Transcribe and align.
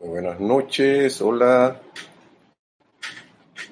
Buenas 0.00 0.38
noches, 0.38 1.20
hola, 1.20 1.80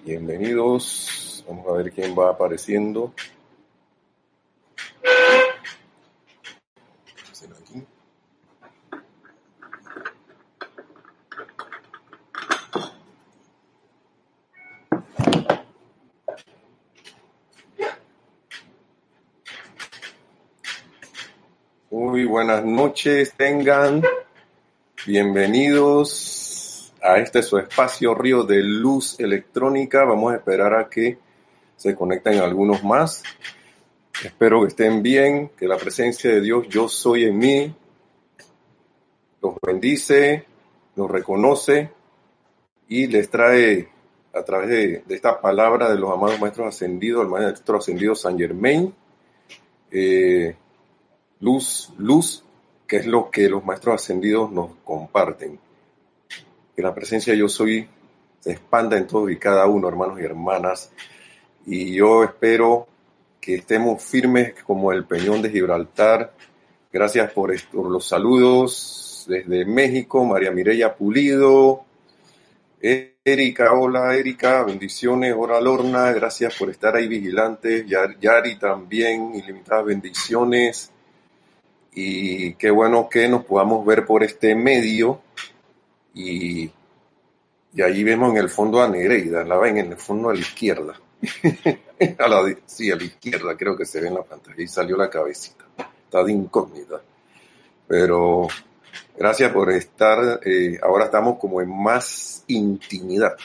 bienvenidos. 0.05 1.45
Vamos 1.47 1.69
a 1.69 1.73
ver 1.75 1.93
quién 1.93 2.19
va 2.19 2.31
apareciendo. 2.31 3.15
Muy 21.89 22.25
buenas 22.25 22.65
noches, 22.65 23.33
tengan. 23.37 24.03
Bienvenidos 25.07 26.93
a 27.01 27.19
este 27.19 27.41
su 27.41 27.59
espacio 27.59 28.13
Río 28.13 28.43
de 28.43 28.61
Luz 28.61 29.21
Electrónica. 29.21 30.05
Vamos 30.05 30.33
a 30.33 30.37
esperar 30.39 30.75
a 30.75 30.89
que 30.89 31.17
se 31.77 31.95
conecten 31.95 32.41
algunos 32.41 32.83
más. 32.83 33.23
Espero 34.25 34.63
que 34.63 34.67
estén 34.67 35.05
bien, 35.05 35.51
que 35.57 35.69
la 35.69 35.77
presencia 35.77 36.29
de 36.33 36.41
Dios, 36.41 36.67
yo 36.69 36.89
soy 36.89 37.27
en 37.27 37.39
mí, 37.39 37.73
los 39.41 39.55
bendice, 39.65 40.45
los 40.97 41.09
reconoce 41.09 41.93
y 42.89 43.07
les 43.07 43.31
trae 43.31 43.89
a 44.35 44.43
través 44.43 44.69
de, 44.69 45.05
esta 45.15 45.41
palabra 45.41 45.89
de 45.89 46.01
los 46.01 46.11
amados 46.11 46.41
maestros 46.41 46.67
ascendidos, 46.67 47.23
el 47.23 47.31
maestro 47.31 47.79
ascendido 47.79 48.17
San 48.17 48.37
Germain, 48.37 48.93
eh, 49.93 50.57
luz, 51.39 51.93
luz, 51.97 52.43
que 52.87 52.99
es 52.99 53.07
lo 53.07 53.31
que 53.31 53.49
los 53.49 53.65
maestros 53.65 53.97
ascendidos 53.97 54.51
nos 54.53 54.71
comparten. 54.85 55.59
Que 56.75 56.83
la 56.83 56.95
presencia 56.95 57.33
de 57.33 57.41
yo 57.41 57.49
soy 57.49 57.89
se 58.41 58.53
expanda 58.53 58.97
en 58.97 59.07
todos 59.07 59.31
y 59.31 59.37
cada 59.37 59.67
uno, 59.67 59.89
hermanos 59.89 60.21
y 60.21 60.25
hermanas. 60.25 60.93
Y 61.67 61.95
yo 61.95 62.23
espero 62.23 62.87
que 63.41 63.57
estemos 63.57 64.03
firmes 64.03 64.55
como 64.65 64.93
el 64.93 65.05
peñón 65.05 65.43
de 65.43 65.51
Gibraltar. 65.51 66.33
Gracias 66.93 67.33
por, 67.33 67.53
los 67.73 68.07
saludos 68.07 69.27
desde 69.29 69.65
México, 69.65 70.25
María 70.25 70.53
Mireya 70.53 70.95
Pulido, 70.95 71.85
Erika, 72.81 73.73
hola 73.73 74.15
Erika, 74.15 74.63
bendiciones, 74.63 75.35
hola 75.37 75.61
Lorna, 75.61 76.13
gracias 76.13 76.57
por 76.57 76.71
estar 76.71 76.95
ahí 76.95 77.09
vigilantes, 77.09 77.85
Yari 77.87 78.59
también, 78.59 79.35
ilimitadas 79.35 79.87
bendiciones 79.87 80.93
y 81.99 82.55
qué 82.55 82.71
bueno 82.71 83.09
que 83.09 83.27
nos 83.27 83.45
podamos 83.45 83.85
ver 83.87 84.05
por 84.05 84.23
este 84.23 84.55
medio 84.55 85.23
y, 86.13 86.71
y 87.73 87.83
allí 87.83 88.05
vemos 88.05 88.31
en 88.31 88.37
el 88.37 88.49
fondo 88.51 88.83
a 88.83 88.89
Nereida, 88.89 89.45
la 89.45 89.57
ven 89.57 89.79
en 89.79 89.93
el 89.93 89.99
fondo 89.99 90.31
a 90.31 90.35
la 90.35 90.41
izquierda. 90.41 91.01
sí, 92.67 92.91
a 92.91 92.97
la 92.97 93.05
izquierda 93.05 93.57
creo 93.57 93.77
que 93.77 93.87
se 93.87 94.01
ve 94.01 94.09
en 94.09 94.15
la 94.15 94.23
pantalla 94.23 94.63
y 94.63 94.69
salió 94.69 94.97
la 94.97 95.11
cabecita, 95.11 95.65
está 96.05 96.23
de 96.23 96.33
incógnita. 96.33 97.01
Pero 97.87 98.49
gracias 99.17 99.53
por 99.53 99.71
estar, 99.71 100.41
eh, 100.45 100.79
ahora 100.83 101.07
estamos 101.07 101.39
como 101.39 101.61
en 101.61 101.69
más 101.69 102.45
intimidad. 102.49 103.37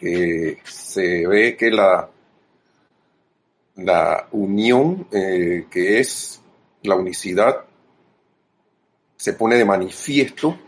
Eh, 0.00 0.58
se 0.64 1.26
ve 1.26 1.56
que 1.56 1.70
la, 1.70 2.08
la 3.76 4.28
unión 4.32 5.06
eh, 5.12 5.66
que 5.70 6.00
es 6.00 6.39
la 6.82 6.96
unicidad 6.96 7.64
se 9.16 9.34
pone 9.34 9.56
de 9.56 9.64
manifiesto 9.64 10.58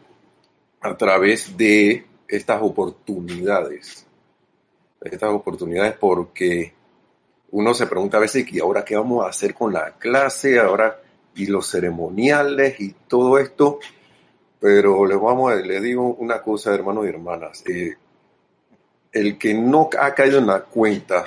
a 0.80 0.96
través 0.96 1.56
de 1.56 2.04
estas 2.28 2.60
oportunidades. 2.62 4.06
Estas 5.00 5.30
oportunidades 5.30 5.96
porque 5.98 6.74
uno 7.50 7.74
se 7.74 7.86
pregunta 7.86 8.18
a 8.18 8.20
veces, 8.20 8.50
¿y 8.52 8.60
ahora 8.60 8.84
qué 8.84 8.96
vamos 8.96 9.24
a 9.24 9.28
hacer 9.28 9.54
con 9.54 9.72
la 9.72 9.92
clase? 9.98 10.58
Ahora, 10.58 11.00
y 11.34 11.46
los 11.46 11.70
ceremoniales 11.70 12.80
y 12.80 12.94
todo 13.08 13.38
esto. 13.38 13.78
Pero 14.60 15.06
les, 15.06 15.20
vamos 15.20 15.52
digo 15.82 16.14
una 16.14 16.40
cosa, 16.40 16.74
hermanos 16.74 17.06
y 17.06 17.08
hermanas. 17.08 17.64
Eh, 17.66 17.96
el 19.12 19.38
que 19.38 19.54
no 19.54 19.90
ha 19.98 20.14
caído 20.14 20.38
en 20.38 20.46
la 20.46 20.60
cuenta 20.60 21.24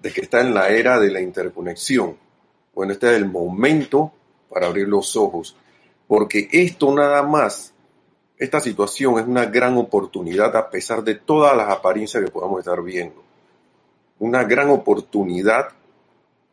de 0.00 0.10
que 0.10 0.22
está 0.22 0.40
en 0.40 0.52
la 0.52 0.68
era 0.68 0.98
de 0.98 1.10
la 1.10 1.20
interconexión, 1.20 2.16
bueno, 2.74 2.92
este 2.92 3.08
es 3.08 3.16
el 3.16 3.26
momento 3.26 4.12
para 4.52 4.66
abrir 4.66 4.88
los 4.88 5.16
ojos, 5.16 5.56
porque 6.06 6.48
esto 6.52 6.94
nada 6.94 7.22
más, 7.22 7.72
esta 8.36 8.60
situación 8.60 9.18
es 9.18 9.26
una 9.26 9.46
gran 9.46 9.76
oportunidad 9.76 10.54
a 10.56 10.68
pesar 10.68 11.02
de 11.02 11.14
todas 11.14 11.56
las 11.56 11.70
apariencias 11.70 12.22
que 12.22 12.30
podamos 12.30 12.58
estar 12.58 12.82
viendo. 12.82 13.22
Una 14.18 14.44
gran 14.44 14.68
oportunidad 14.70 15.68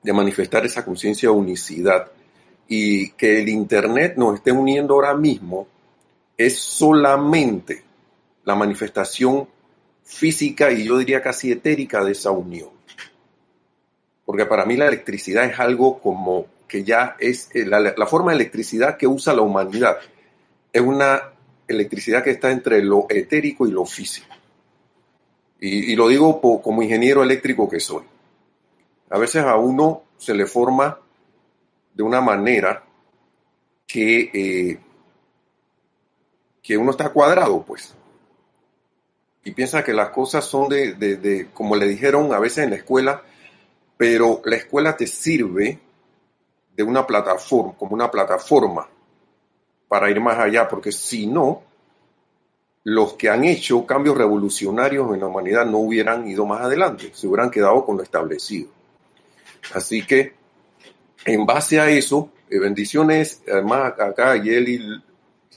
de 0.02 0.14
manifestar 0.14 0.66
esa 0.66 0.86
conciencia 0.86 1.30
de 1.30 1.36
unicidad 1.36 2.12
y 2.68 3.12
que 3.12 3.42
el 3.42 3.50
Internet 3.50 4.14
nos 4.16 4.36
esté 4.36 4.52
uniendo 4.52 4.94
ahora 4.94 5.14
mismo 5.14 5.68
es 6.38 6.58
solamente 6.58 7.84
la 8.46 8.56
manifestación 8.56 9.48
física 10.04 10.72
y 10.72 10.86
yo 10.86 10.98
diría 10.98 11.22
casi 11.22 11.52
etérica 11.52 12.04
de 12.04 12.14
esa 12.14 12.32
unión. 12.32 12.70
Porque 14.26 14.46
para 14.46 14.66
mí 14.66 14.78
la 14.78 14.88
electricidad 14.88 15.46
es 15.46 15.60
algo 15.60 16.00
como 16.00 16.46
que 16.70 16.86
ya 16.86 17.18
es 17.20 17.50
eh, 17.54 17.66
la, 17.66 18.06
forma 18.06 18.32
de 18.32 18.38
electricidad 18.38 18.96
que 18.96 19.08
usa 19.08 19.34
la 19.34 19.42
humanidad. 19.42 19.98
Es 20.72 20.82
una 20.82 21.34
electricidad 21.68 22.24
que 22.24 22.30
está 22.30 22.52
entre 22.52 22.82
lo 22.82 23.08
etérico 23.10 23.68
y 23.68 23.72
lo 23.72 23.86
físico. 23.86 24.28
Y, 25.60 25.94
lo 25.98 26.08
digo 26.08 26.40
como 26.62 26.82
ingeniero 26.82 27.22
eléctrico 27.22 27.68
que 27.68 27.82
soy. 27.82 28.04
A 29.10 29.18
veces 29.18 29.44
a 29.44 29.58
uno 29.58 30.04
se 30.18 30.34
le 30.34 30.46
forma 30.46 30.98
de 31.94 32.04
una 32.04 32.22
manera 32.22 32.82
que, 33.86 34.32
eh, 34.34 34.80
que 36.64 36.78
uno 36.78 36.92
está 36.92 37.10
cuadrado, 37.10 37.62
pues. 37.66 37.94
Y 39.44 39.52
piensa 39.52 39.84
que 39.84 39.92
las 39.92 40.10
cosas 40.12 40.46
son 40.46 40.70
de, 40.70 40.94
de, 40.94 41.48
como 41.54 41.76
le 41.76 41.88
dijeron 41.88 42.32
a 42.34 42.40
veces 42.40 42.64
en 42.64 42.70
la 42.70 42.76
escuela, 42.78 43.24
pero 43.98 44.42
la 44.46 44.56
escuela 44.56 44.96
te 44.96 45.08
sirve 45.08 45.80
de 46.80 46.84
una 46.84 47.06
plataforma, 47.06 47.74
como 47.78 47.94
una 47.94 48.10
plataforma 48.10 48.88
para 49.90 50.10
ir 50.10 50.22
más 50.22 50.40
allá, 50.40 50.66
porque 50.66 50.94
si 50.94 51.28
no, 51.28 51.62
los 52.86 53.16
que 53.16 53.28
han 53.28 53.44
hecho 53.44 53.86
cambios 53.86 54.18
revolucionarios 54.18 55.14
en 55.14 55.20
la 55.20 55.28
humanidad 55.28 55.66
no 55.66 55.80
hubieran 55.80 56.26
ido 56.26 56.46
más 56.46 56.62
adelante, 56.62 57.12
se 57.14 57.28
hubieran 57.28 57.52
quedado 57.52 57.84
con 57.84 57.98
lo 57.98 58.04
establecido. 58.04 58.70
Así 59.74 60.08
que, 60.08 60.36
en 61.26 61.46
base 61.46 61.82
a 61.82 61.90
eso, 61.90 62.30
eh, 62.50 62.60
bendiciones, 62.60 63.44
además 63.52 63.96
acá 64.00 64.38
Yeli, 64.38 65.04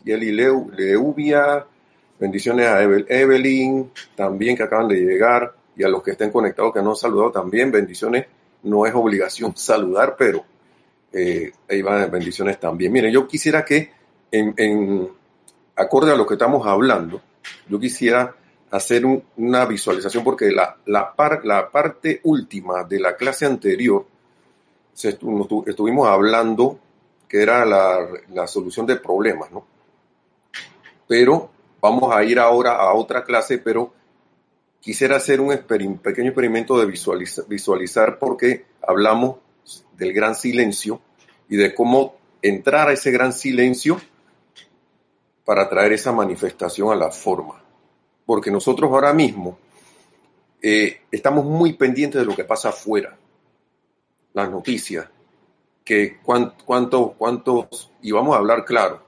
Yeli 0.02 0.32
Leubia, 0.32 1.64
bendiciones 2.18 2.66
a 2.66 2.82
Evelyn, 2.82 3.92
también 4.16 4.56
que 4.56 4.64
acaban 4.64 4.88
de 4.88 4.96
llegar, 4.96 5.54
y 5.76 5.84
a 5.84 5.88
los 5.88 6.02
que 6.02 6.10
estén 6.10 6.32
conectados 6.32 6.72
que 6.72 6.82
no 6.82 6.90
han 6.90 6.96
saludado 6.96 7.30
también, 7.30 7.70
bendiciones, 7.70 8.26
no 8.64 8.86
es 8.86 8.92
obligación 8.92 9.56
saludar, 9.56 10.16
pero 10.18 10.44
eh, 11.12 11.52
ahí 11.68 11.82
van 11.82 12.10
bendiciones 12.10 12.58
también. 12.58 12.92
Miren, 12.92 13.12
yo 13.12 13.26
quisiera 13.26 13.64
que, 13.64 13.92
en, 14.30 15.08
acorde 15.76 16.12
a 16.12 16.16
lo 16.16 16.26
que 16.26 16.34
estamos 16.34 16.66
hablando, 16.66 17.20
yo 17.68 17.78
quisiera 17.78 18.34
hacer 18.70 19.04
una 19.36 19.66
visualización 19.66 20.24
porque 20.24 20.50
la, 20.50 20.76
la, 20.86 21.14
la, 21.44 21.70
parte 21.70 22.20
última 22.24 22.84
de 22.84 23.00
la 23.00 23.16
clase 23.16 23.44
anterior 23.44 24.06
estuvimos 24.94 26.08
hablando 26.08 26.78
que 27.28 27.42
era 27.42 27.64
la, 27.66 28.06
la, 28.30 28.46
solución 28.46 28.86
de 28.86 28.96
problemas, 28.96 29.50
¿no? 29.50 29.66
Pero 31.06 31.50
vamos 31.80 32.14
a 32.14 32.24
ir 32.24 32.38
ahora 32.38 32.76
a 32.76 32.94
otra 32.94 33.24
clase, 33.24 33.58
pero 33.58 33.92
quisiera 34.80 35.16
hacer 35.16 35.40
un 35.40 35.56
pequeño 35.58 36.28
experimento 36.28 36.78
de 36.78 36.86
visualizar, 36.86 37.46
visualizar 37.46 38.18
porque 38.18 38.66
hablamos 38.86 39.36
del 39.96 40.12
gran 40.12 40.34
silencio 40.34 41.00
y 41.48 41.56
de 41.56 41.74
cómo 41.74 42.16
entrar 42.40 42.88
a 42.88 42.92
ese 42.92 43.10
gran 43.10 43.32
silencio 43.32 44.00
para 45.44 45.68
traer 45.68 45.92
esa 45.92 46.12
manifestación 46.12 46.92
a 46.92 46.96
la 46.96 47.10
forma. 47.10 47.62
Porque 48.26 48.50
nosotros 48.50 48.90
ahora 48.90 49.12
mismo 49.12 49.58
eh, 50.60 51.00
estamos 51.10 51.44
muy 51.44 51.72
pendientes 51.74 52.20
de 52.20 52.26
lo 52.26 52.36
que 52.36 52.44
pasa 52.44 52.70
afuera, 52.70 53.16
las 54.32 54.50
noticias, 54.50 55.08
que 55.84 56.18
cuántos, 56.22 57.12
cuántos, 57.16 57.90
y 58.00 58.12
vamos 58.12 58.34
a 58.34 58.38
hablar 58.38 58.64
claro, 58.64 59.02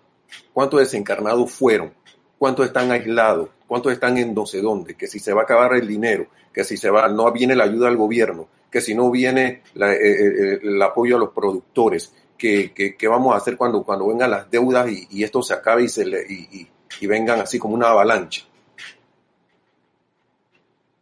cuántos 0.53 0.81
desencarnados 0.81 1.53
fueron, 1.53 1.93
cuántos 2.39 2.67
están 2.67 2.91
aislados, 2.91 3.51
cuántos 3.67 3.93
están 3.93 4.19
en 4.19 4.35
no 4.35 4.47
sé 4.47 4.61
dónde, 4.61 4.97
que 4.97 5.07
si 5.07 5.19
se 5.19 5.33
va 5.33 5.43
a 5.43 5.45
acabar 5.45 5.75
el 5.75 5.87
dinero, 5.87 6.27
que 6.53 6.65
si 6.65 6.77
se 6.77 6.91
va, 6.91 7.09
no 7.09 7.31
viene 7.33 7.55
la 7.55 7.65
ayuda 7.65 7.87
del 7.87 7.97
gobierno, 7.97 8.49
que 8.75 8.81
si 8.81 8.93
no 8.93 9.09
viene 9.09 9.63
eh, 9.77 9.97
eh, 10.01 10.59
el 10.65 10.83
apoyo 10.83 11.15
a 11.15 11.21
los 11.21 11.31
productores, 11.31 12.13
que, 12.37 12.97
vamos 13.09 13.33
a 13.33 13.37
hacer 13.37 13.57
cuando, 13.57 13.85
cuando 13.85 14.09
vengan 14.09 14.33
las 14.33 14.51
deudas 14.51 14.91
y, 14.91 15.23
esto 15.23 15.45
se 15.45 15.55
acabe 15.55 15.85
y, 15.85 15.89
se 15.89 16.03
y, 16.03 16.69
y 17.01 17.07
vengan 17.07 17.39
así 17.39 17.57
como 17.57 17.75
una 17.75 17.91
avalancha. 17.91 18.43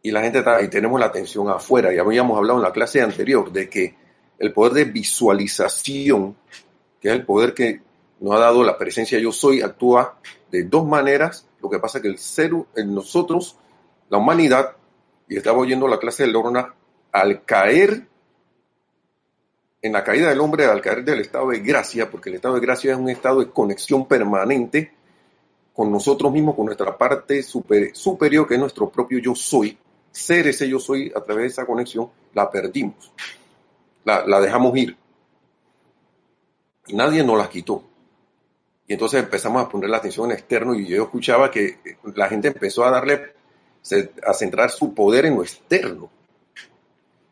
Y 0.03 0.11
la 0.11 0.21
gente 0.21 0.37
está, 0.37 0.61
y 0.61 0.67
tenemos 0.67 0.99
la 0.99 1.07
atención 1.07 1.49
afuera. 1.49 1.91
Ya 1.91 2.01
habíamos 2.01 2.37
hablado 2.37 2.59
en 2.59 2.63
la 2.63 2.71
clase 2.71 3.01
anterior 3.01 3.51
de 3.51 3.67
que 3.67 3.95
el 4.37 4.53
poder 4.53 4.73
de 4.73 4.85
visualización, 4.85 6.35
que 7.01 7.07
es 7.07 7.15
el 7.15 7.25
poder 7.25 7.55
que 7.55 7.81
nos 8.19 8.35
ha 8.35 8.39
dado 8.39 8.63
la 8.63 8.77
presencia 8.77 9.17
yo 9.17 9.31
soy, 9.31 9.63
actúa 9.63 10.19
de 10.51 10.61
dos 10.65 10.85
maneras. 10.85 11.47
Lo 11.59 11.71
que 11.71 11.79
pasa 11.79 11.97
es 11.97 12.03
que 12.03 12.09
el 12.09 12.19
ser, 12.19 12.51
en 12.75 12.93
nosotros, 12.93 13.57
la 14.11 14.19
humanidad, 14.19 14.75
y 15.27 15.37
estaba 15.37 15.57
oyendo 15.57 15.87
la 15.87 15.97
clase 15.97 16.27
de 16.27 16.31
Lorna, 16.31 16.75
al 17.13 17.45
caer 17.45 18.07
en 19.81 19.93
la 19.93 20.03
caída 20.03 20.29
del 20.29 20.39
hombre, 20.39 20.65
al 20.65 20.81
caer 20.81 21.03
del 21.03 21.21
estado 21.21 21.49
de 21.49 21.59
gracia, 21.59 22.09
porque 22.09 22.29
el 22.29 22.35
estado 22.35 22.55
de 22.55 22.61
gracia 22.61 22.93
es 22.93 22.97
un 22.97 23.09
estado 23.09 23.39
de 23.39 23.51
conexión 23.51 24.07
permanente 24.07 24.93
con 25.73 25.91
nosotros 25.91 26.31
mismos, 26.31 26.55
con 26.55 26.65
nuestra 26.65 26.97
parte 26.97 27.43
superior, 27.43 28.47
que 28.47 28.55
es 28.55 28.59
nuestro 28.59 28.89
propio 28.89 29.19
yo 29.19 29.35
soy, 29.35 29.77
ser 30.11 30.47
ese 30.47 30.67
yo 30.67 30.79
soy 30.79 31.11
a 31.15 31.21
través 31.21 31.43
de 31.43 31.47
esa 31.47 31.65
conexión, 31.65 32.09
la 32.33 32.49
perdimos, 32.49 33.11
la, 34.05 34.25
la 34.25 34.39
dejamos 34.39 34.75
ir. 34.77 34.97
Y 36.87 36.95
nadie 36.95 37.23
nos 37.23 37.37
la 37.37 37.49
quitó. 37.49 37.83
Y 38.87 38.93
entonces 38.93 39.23
empezamos 39.23 39.63
a 39.63 39.69
poner 39.69 39.89
la 39.89 39.97
atención 39.97 40.31
en 40.31 40.37
externo 40.37 40.75
y 40.75 40.87
yo 40.87 41.03
escuchaba 41.03 41.49
que 41.49 41.77
la 42.15 42.27
gente 42.27 42.49
empezó 42.49 42.83
a 42.85 42.91
darle, 42.91 43.33
a 44.25 44.33
centrar 44.33 44.69
su 44.69 44.93
poder 44.93 45.25
en 45.25 45.35
lo 45.35 45.43
externo. 45.43 46.09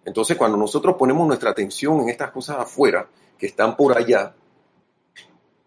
Entonces 0.06 0.38
cuando 0.38 0.58
nosotros 0.58 0.96
ponemos 0.98 1.28
nuestra 1.28 1.52
atención 1.52 2.02
en 2.02 2.10
estas 2.10 2.32
cosas 2.32 2.58
afuera, 2.58 3.08
que 3.38 3.48
están 3.48 3.76
por 3.76 3.98
allá, 3.98 4.34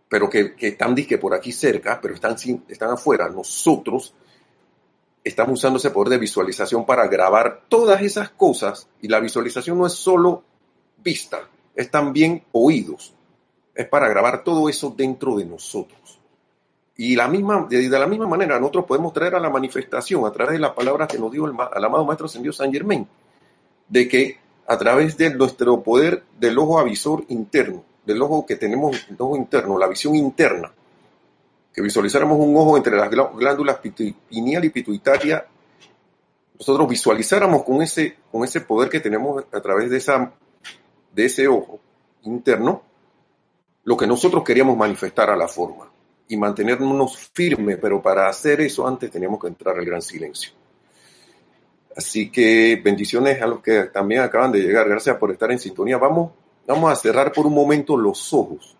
pero 0.08 0.28
que, 0.30 0.54
que 0.54 0.68
están 0.68 0.94
disque 0.94 1.18
por 1.18 1.34
aquí 1.34 1.52
cerca, 1.52 1.98
pero 2.00 2.14
están, 2.14 2.36
están 2.68 2.90
afuera, 2.90 3.28
nosotros 3.28 4.14
estamos 5.24 5.58
usando 5.58 5.78
ese 5.78 5.90
poder 5.90 6.10
de 6.10 6.18
visualización 6.18 6.84
para 6.84 7.08
grabar 7.08 7.62
todas 7.68 8.02
esas 8.02 8.30
cosas 8.30 8.88
y 9.00 9.08
la 9.08 9.20
visualización 9.20 9.78
no 9.78 9.86
es 9.86 9.94
solo 9.94 10.44
vista, 10.98 11.48
es 11.74 11.90
también 11.90 12.44
oídos, 12.52 13.14
es 13.74 13.88
para 13.88 14.08
grabar 14.08 14.44
todo 14.44 14.68
eso 14.68 14.94
dentro 14.96 15.36
de 15.36 15.46
nosotros. 15.46 16.20
Y 16.96 17.16
la 17.16 17.26
misma, 17.26 17.66
de, 17.68 17.88
la 17.88 18.06
misma 18.06 18.28
manera 18.28 18.60
nosotros 18.60 18.84
podemos 18.84 19.12
traer 19.12 19.34
a 19.34 19.40
la 19.40 19.50
manifestación 19.50 20.24
a 20.26 20.30
través 20.30 20.52
de 20.52 20.60
las 20.60 20.72
palabras 20.72 21.08
que 21.08 21.18
nos 21.18 21.32
dio 21.32 21.46
el, 21.46 21.52
el 21.52 21.84
amado 21.84 22.04
Maestro 22.04 22.26
Ascendido 22.26 22.52
San 22.52 22.72
Germain, 22.72 23.08
de 23.88 24.08
que 24.08 24.38
a 24.66 24.78
través 24.78 25.16
de 25.16 25.34
nuestro 25.34 25.82
poder 25.82 26.24
del 26.38 26.58
ojo 26.58 26.78
avisor 26.78 27.24
interno, 27.28 27.84
del 28.04 28.20
ojo 28.22 28.46
que 28.46 28.56
tenemos, 28.56 29.06
el 29.08 29.16
ojo 29.18 29.36
interno, 29.36 29.78
la 29.78 29.88
visión 29.88 30.14
interna, 30.14 30.72
que 31.72 31.82
visualizáramos 31.82 32.38
un 32.38 32.56
ojo 32.56 32.76
entre 32.76 32.96
las 32.96 33.10
glándulas 33.10 33.78
pineal 33.78 34.64
y 34.64 34.70
pituitaria, 34.70 35.46
nosotros 36.58 36.88
visualizáramos 36.88 37.64
con 37.64 37.82
ese, 37.82 38.16
con 38.30 38.44
ese 38.44 38.60
poder 38.60 38.88
que 38.88 39.00
tenemos 39.00 39.44
a 39.52 39.60
través 39.60 39.90
de, 39.90 39.96
esa, 39.96 40.32
de 41.12 41.24
ese 41.24 41.48
ojo 41.48 41.80
interno, 42.22 42.82
lo 43.84 43.96
que 43.96 44.06
nosotros 44.06 44.44
queríamos 44.44 44.76
manifestar 44.76 45.30
a 45.30 45.36
la 45.36 45.48
forma 45.48 45.90
y 46.28 46.36
mantenernos 46.36 47.18
firmes, 47.34 47.78
pero 47.80 48.00
para 48.00 48.28
hacer 48.28 48.60
eso 48.60 48.86
antes 48.86 49.10
teníamos 49.10 49.40
que 49.40 49.48
entrar 49.48 49.76
al 49.76 49.84
gran 49.84 50.00
silencio. 50.00 50.52
Así 51.96 52.30
que 52.30 52.80
bendiciones 52.82 53.40
a 53.40 53.46
los 53.46 53.60
que 53.60 53.84
también 53.84 54.22
acaban 54.22 54.50
de 54.50 54.60
llegar. 54.60 54.88
Gracias 54.88 55.16
por 55.16 55.30
estar 55.30 55.50
en 55.52 55.58
sintonía. 55.58 55.96
Vamos, 55.96 56.32
vamos 56.66 56.90
a 56.90 56.96
cerrar 56.96 57.32
por 57.32 57.46
un 57.46 57.54
momento 57.54 57.96
los 57.96 58.32
ojos. 58.32 58.76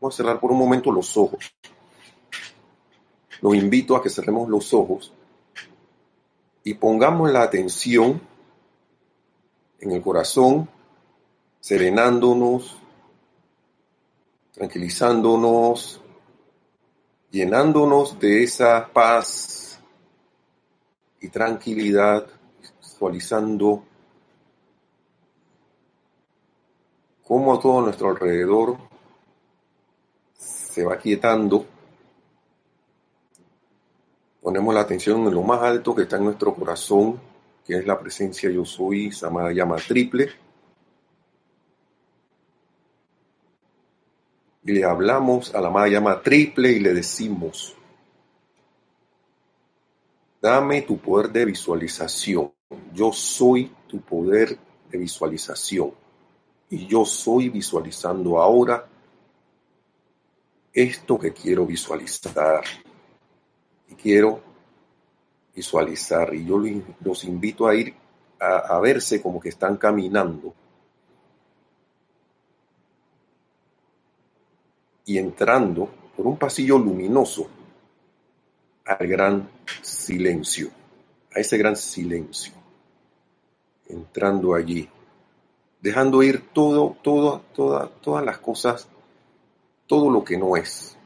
Vamos 0.00 0.14
a 0.14 0.16
cerrar 0.16 0.40
por 0.40 0.50
un 0.50 0.58
momento 0.58 0.90
los 0.90 1.16
ojos. 1.16 1.54
Los 3.40 3.54
invito 3.54 3.94
a 3.94 4.02
que 4.02 4.08
cerremos 4.08 4.48
los 4.48 4.72
ojos 4.72 5.12
y 6.62 6.74
pongamos 6.74 7.30
la 7.30 7.42
atención 7.42 8.20
en 9.80 9.90
el 9.92 10.00
corazón, 10.00 10.66
serenándonos, 11.60 12.78
tranquilizándonos, 14.52 16.00
llenándonos 17.30 18.18
de 18.18 18.44
esa 18.44 18.88
paz 18.90 19.63
y 21.24 21.28
tranquilidad, 21.28 22.26
visualizando 22.80 23.84
cómo 27.22 27.54
a 27.54 27.60
todo 27.60 27.80
nuestro 27.80 28.10
alrededor 28.10 28.76
se 30.36 30.84
va 30.84 30.98
quietando 30.98 31.66
Ponemos 34.44 34.74
la 34.74 34.82
atención 34.82 35.26
en 35.26 35.32
lo 35.32 35.42
más 35.42 35.62
alto 35.62 35.94
que 35.94 36.02
está 36.02 36.18
en 36.18 36.24
nuestro 36.24 36.54
corazón, 36.54 37.18
que 37.64 37.78
es 37.78 37.86
la 37.86 37.98
presencia 37.98 38.50
yo 38.50 38.62
soy, 38.66 39.10
llamada 39.10 39.50
llama 39.52 39.76
triple. 39.76 40.28
Y 44.64 44.72
le 44.72 44.84
hablamos 44.84 45.54
a 45.54 45.62
la 45.62 45.68
amada 45.68 45.88
llama 45.88 46.20
triple 46.20 46.72
y 46.72 46.80
le 46.80 46.92
decimos, 46.92 47.74
dame 50.44 50.82
tu 50.82 50.98
poder 50.98 51.32
de 51.32 51.46
visualización. 51.46 52.52
Yo 52.92 53.14
soy 53.14 53.72
tu 53.88 54.02
poder 54.02 54.58
de 54.90 54.98
visualización. 54.98 55.94
Y 56.68 56.86
yo 56.86 57.06
soy 57.06 57.48
visualizando 57.48 58.38
ahora 58.38 58.86
esto 60.70 61.18
que 61.18 61.32
quiero 61.32 61.64
visualizar 61.64 62.62
y 63.88 63.94
quiero 63.94 64.42
visualizar. 65.54 66.34
Y 66.34 66.44
yo 66.44 66.60
los 67.00 67.24
invito 67.24 67.66
a 67.66 67.74
ir 67.74 67.94
a, 68.38 68.78
verse 68.80 69.22
como 69.22 69.40
que 69.40 69.48
están 69.48 69.78
caminando 69.78 70.52
y 75.06 75.16
entrando 75.16 75.88
por 76.14 76.26
un 76.26 76.36
pasillo 76.36 76.76
luminoso 76.76 77.48
al 78.84 79.06
gran 79.06 79.48
silencio, 79.82 80.70
a 81.34 81.40
ese 81.40 81.56
gran 81.56 81.76
silencio, 81.76 82.52
entrando 83.88 84.54
allí, 84.54 84.88
dejando 85.80 86.22
ir 86.22 86.50
todo, 86.52 86.96
todo, 87.02 87.42
toda, 87.54 87.88
todas 87.88 88.24
las 88.24 88.38
cosas, 88.38 88.86
todo 89.86 90.10
lo 90.10 90.22
que 90.22 90.36
no 90.36 90.56
es, 90.56 90.96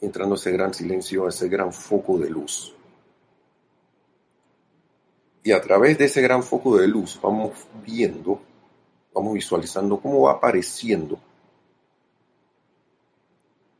entrando 0.00 0.34
ese 0.34 0.50
gran 0.50 0.74
silencio, 0.74 1.28
ese 1.28 1.48
gran 1.48 1.72
foco 1.72 2.18
de 2.18 2.30
luz. 2.30 2.74
Y 5.42 5.52
a 5.52 5.60
través 5.60 5.96
de 5.98 6.04
ese 6.06 6.20
gran 6.20 6.42
foco 6.42 6.76
de 6.76 6.88
luz 6.88 7.18
vamos 7.22 7.52
viendo, 7.84 8.40
vamos 9.14 9.34
visualizando 9.34 9.98
cómo 9.98 10.22
va 10.22 10.32
apareciendo 10.32 11.18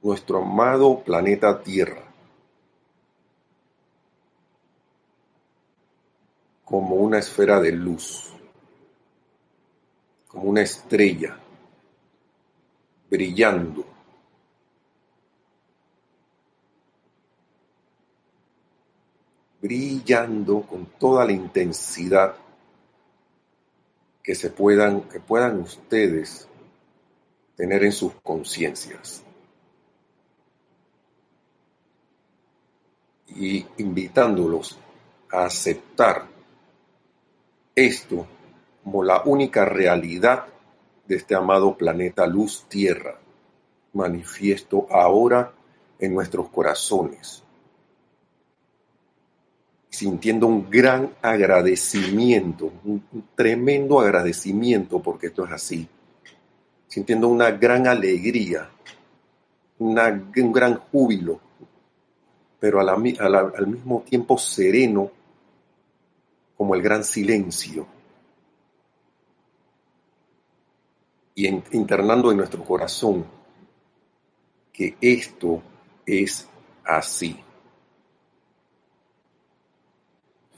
nuestro 0.03 0.39
amado 0.39 1.01
planeta 1.01 1.63
Tierra 1.63 2.10
como 6.71 6.95
una 6.95 7.19
esfera 7.19 7.61
de 7.61 7.73
luz, 7.73 8.33
como 10.29 10.45
una 10.45 10.63
estrella 10.63 11.37
brillando 13.11 13.85
brillando 19.61 20.63
con 20.63 20.87
toda 20.99 21.25
la 21.25 21.33
intensidad 21.33 22.37
que 24.23 24.37
se 24.37 24.51
puedan, 24.51 25.03
que 25.03 25.19
puedan 25.19 25.61
ustedes 25.61 26.49
tener 27.57 27.83
en 27.83 27.93
sus 27.93 28.15
conciencias. 28.23 29.25
Y 33.27 33.67
invitándolos 33.79 34.79
a 35.31 35.47
aceptar 35.47 36.40
esto 37.75 38.27
como 38.85 39.03
la 39.03 39.23
única 39.25 39.65
realidad 39.65 40.47
de 41.07 41.17
este 41.17 41.35
amado 41.35 41.77
planeta 41.77 42.27
Luz 42.27 42.67
Tierra, 42.69 43.19
manifiesto 43.93 44.87
ahora 44.91 45.53
en 45.99 46.15
nuestros 46.15 46.49
corazones 46.49 47.45
sintiendo 49.91 50.47
un 50.47 50.71
gran 50.71 51.11
agradecimiento, 51.21 52.73
un, 52.85 53.03
tremendo 53.35 54.01
agradecimiento 54.01 55.03
porque 55.03 55.27
esto 55.27 55.45
es 55.45 55.53
así, 55.53 55.89
sintiendo 56.87 57.29
una 57.29 57.51
gran 57.51 57.87
alegría, 57.87 58.71
un 59.79 59.95
gran 60.53 60.77
júbilo, 60.91 61.41
pero 62.59 62.81
al 62.81 63.67
mismo 63.67 64.03
tiempo 64.09 64.39
sereno 64.39 65.11
como 66.61 66.75
el 66.75 66.83
gran 66.83 67.03
silencio. 67.03 67.87
Y 71.35 71.47
internando 71.47 72.31
en 72.31 72.37
nuestro 72.37 72.63
corazón 72.63 73.25
que 74.71 74.95
esto 75.01 75.63
es 76.05 76.47
así, 76.85 77.35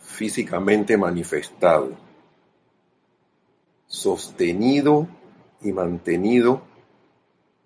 físicamente 0.01 0.97
manifestado, 0.97 1.93
sostenido 3.87 5.07
y 5.61 5.71
mantenido 5.71 6.63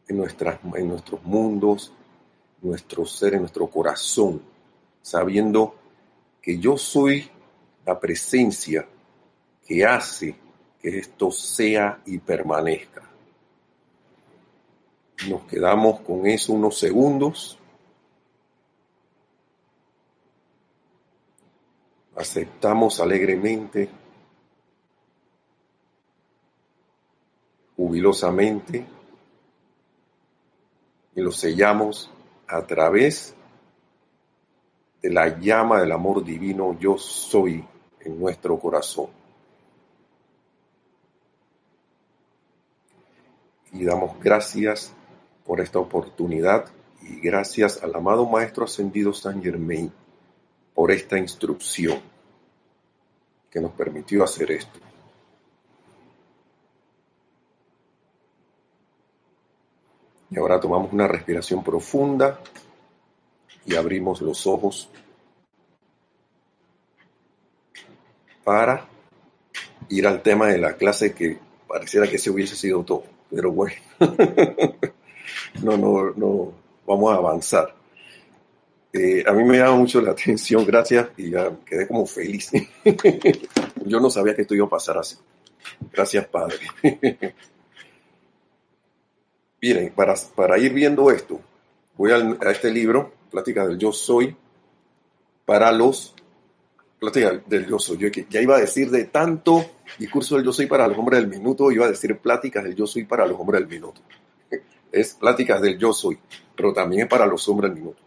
en, 0.09 0.19
nuestras, 0.19 0.61
en 0.75 0.89
nuestros 0.89 1.25
mundos, 1.25 1.91
nuestro 2.61 3.07
ser, 3.07 3.33
en 3.33 3.41
nuestro 3.41 3.67
corazón, 3.69 4.43
sabiendo 5.01 5.75
que 6.43 6.59
yo 6.59 6.77
soy 6.77 7.31
la 7.87 7.99
presencia 7.99 8.87
que 9.65 9.87
hace 9.87 10.35
que 10.81 10.99
esto 10.99 11.31
sea 11.31 12.03
y 12.05 12.19
permanezca. 12.19 13.03
Nos 15.29 15.45
quedamos 15.45 16.01
con 16.01 16.27
eso 16.27 16.53
unos 16.53 16.79
segundos. 16.79 17.59
Aceptamos 22.17 22.99
alegremente, 23.01 23.89
jubilosamente, 27.77 28.85
y 31.15 31.21
lo 31.21 31.31
sellamos 31.31 32.11
a 32.49 32.67
través 32.67 33.35
de 35.03 35.11
la 35.11 35.39
llama 35.39 35.81
del 35.81 35.93
amor 35.93 36.25
divino 36.25 36.77
yo 36.79 36.99
soy 36.99 37.65
en 38.07 38.19
nuestro 38.19 38.59
corazón. 38.59 39.09
Y 43.73 43.85
damos 43.85 44.19
gracias 44.21 44.93
por 45.45 45.61
esta 45.61 45.79
oportunidad 45.79 46.67
y 47.03 47.21
gracias 47.21 47.83
al 47.83 47.95
amado 47.95 48.27
Maestro 48.27 48.65
Ascendido 48.65 49.13
San 49.13 49.43
Germain 49.43 49.93
por 50.75 50.91
esta 50.91 51.19
instrucción 51.19 52.01
que 53.51 53.61
nos 53.61 53.73
permitió 53.73 54.25
hacer 54.25 54.53
esto. 54.53 54.79
Y 60.31 60.39
ahora 60.39 60.61
tomamos 60.61 60.93
una 60.93 61.07
respiración 61.07 61.63
profunda 61.63 62.41
y 63.65 63.75
abrimos 63.75 64.21
los 64.21 64.47
ojos 64.47 64.89
para 68.47 68.87
ir 69.89 70.07
al 70.07 70.23
tema 70.23 70.47
de 70.47 70.59
la 70.59 70.77
clase 70.77 71.13
que 71.13 71.37
pareciera 71.67 72.09
que 72.09 72.17
se 72.17 72.31
hubiese 72.31 72.55
sido 72.55 72.85
todo. 72.85 73.03
Pero 73.29 73.51
bueno, 73.51 73.75
no, 75.65 75.77
no, 75.77 76.13
no, 76.15 76.53
vamos 76.87 77.13
a 77.13 77.17
avanzar. 77.17 77.75
Eh, 78.93 79.25
a 79.27 79.33
mí 79.33 79.43
me 79.43 79.59
llama 79.59 79.75
mucho 79.75 80.01
la 80.01 80.13
atención, 80.13 80.65
gracias, 80.65 81.09
y 81.17 81.31
ya 81.31 81.51
quedé 81.67 81.89
como 81.89 82.07
feliz. 82.07 82.53
Yo 83.85 83.99
no 83.99 84.11
sabía 84.11 84.37
que 84.37 84.43
esto 84.43 84.55
iba 84.55 84.67
a 84.67 84.71
pasar 84.71 84.99
así. 84.99 85.17
Gracias, 85.93 86.25
Padre. 86.29 86.59
Miren, 89.61 89.93
para, 89.93 90.15
para 90.37 90.57
ir 90.57 90.73
viendo 90.73 91.11
esto, 91.11 91.41
voy 91.97 92.13
a 92.13 92.51
este 92.53 92.71
libro, 92.71 93.13
Plática 93.29 93.67
del 93.67 93.77
Yo 93.77 93.91
Soy, 93.91 94.37
para 95.45 95.73
los 95.73 96.15
plática 96.99 97.41
del 97.47 97.67
yo 97.67 97.79
soy. 97.79 98.11
Ya 98.31 98.41
iba 98.41 98.57
a 98.57 98.61
decir 98.61 98.91
de 98.91 99.05
tanto 99.05 99.65
discurso 99.99 100.37
del 100.37 100.45
yo 100.45 100.53
soy 100.53 100.67
para 100.67 100.89
los 100.89 100.99
hombres 100.99 101.21
del 101.21 101.29
minuto, 101.29 101.71
iba 101.71 101.87
a 101.87 101.91
decir 101.91 102.17
pláticas 102.19 102.65
del 102.65 102.75
yo 102.75 102.87
soy 102.87 103.05
para 103.05 103.27
los 103.27 103.39
hombres 103.39 103.61
del 103.61 103.69
minuto. 103.69 104.01
Es 104.93 105.15
pláticas 105.15 105.61
del 105.61 105.77
yo 105.79 105.93
soy, 105.93 106.19
pero 106.57 106.73
también 106.73 107.07
para 107.09 107.27
los 107.27 107.47
hombres 107.49 107.71
del 107.71 107.81
minuto. 107.81 108.03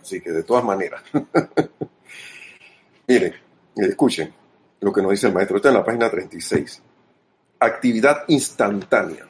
Así 0.00 0.20
que 0.20 0.30
de 0.30 0.42
todas 0.42 0.64
maneras. 0.64 1.02
Miren, 3.06 3.34
escuchen 3.76 4.32
lo 4.80 4.92
que 4.92 5.02
nos 5.02 5.12
dice 5.12 5.28
el 5.28 5.34
maestro. 5.34 5.56
Está 5.56 5.68
en 5.68 5.74
la 5.74 5.84
página 5.84 6.10
36. 6.10 6.82
Actividad 7.60 8.24
instantánea. 8.28 9.28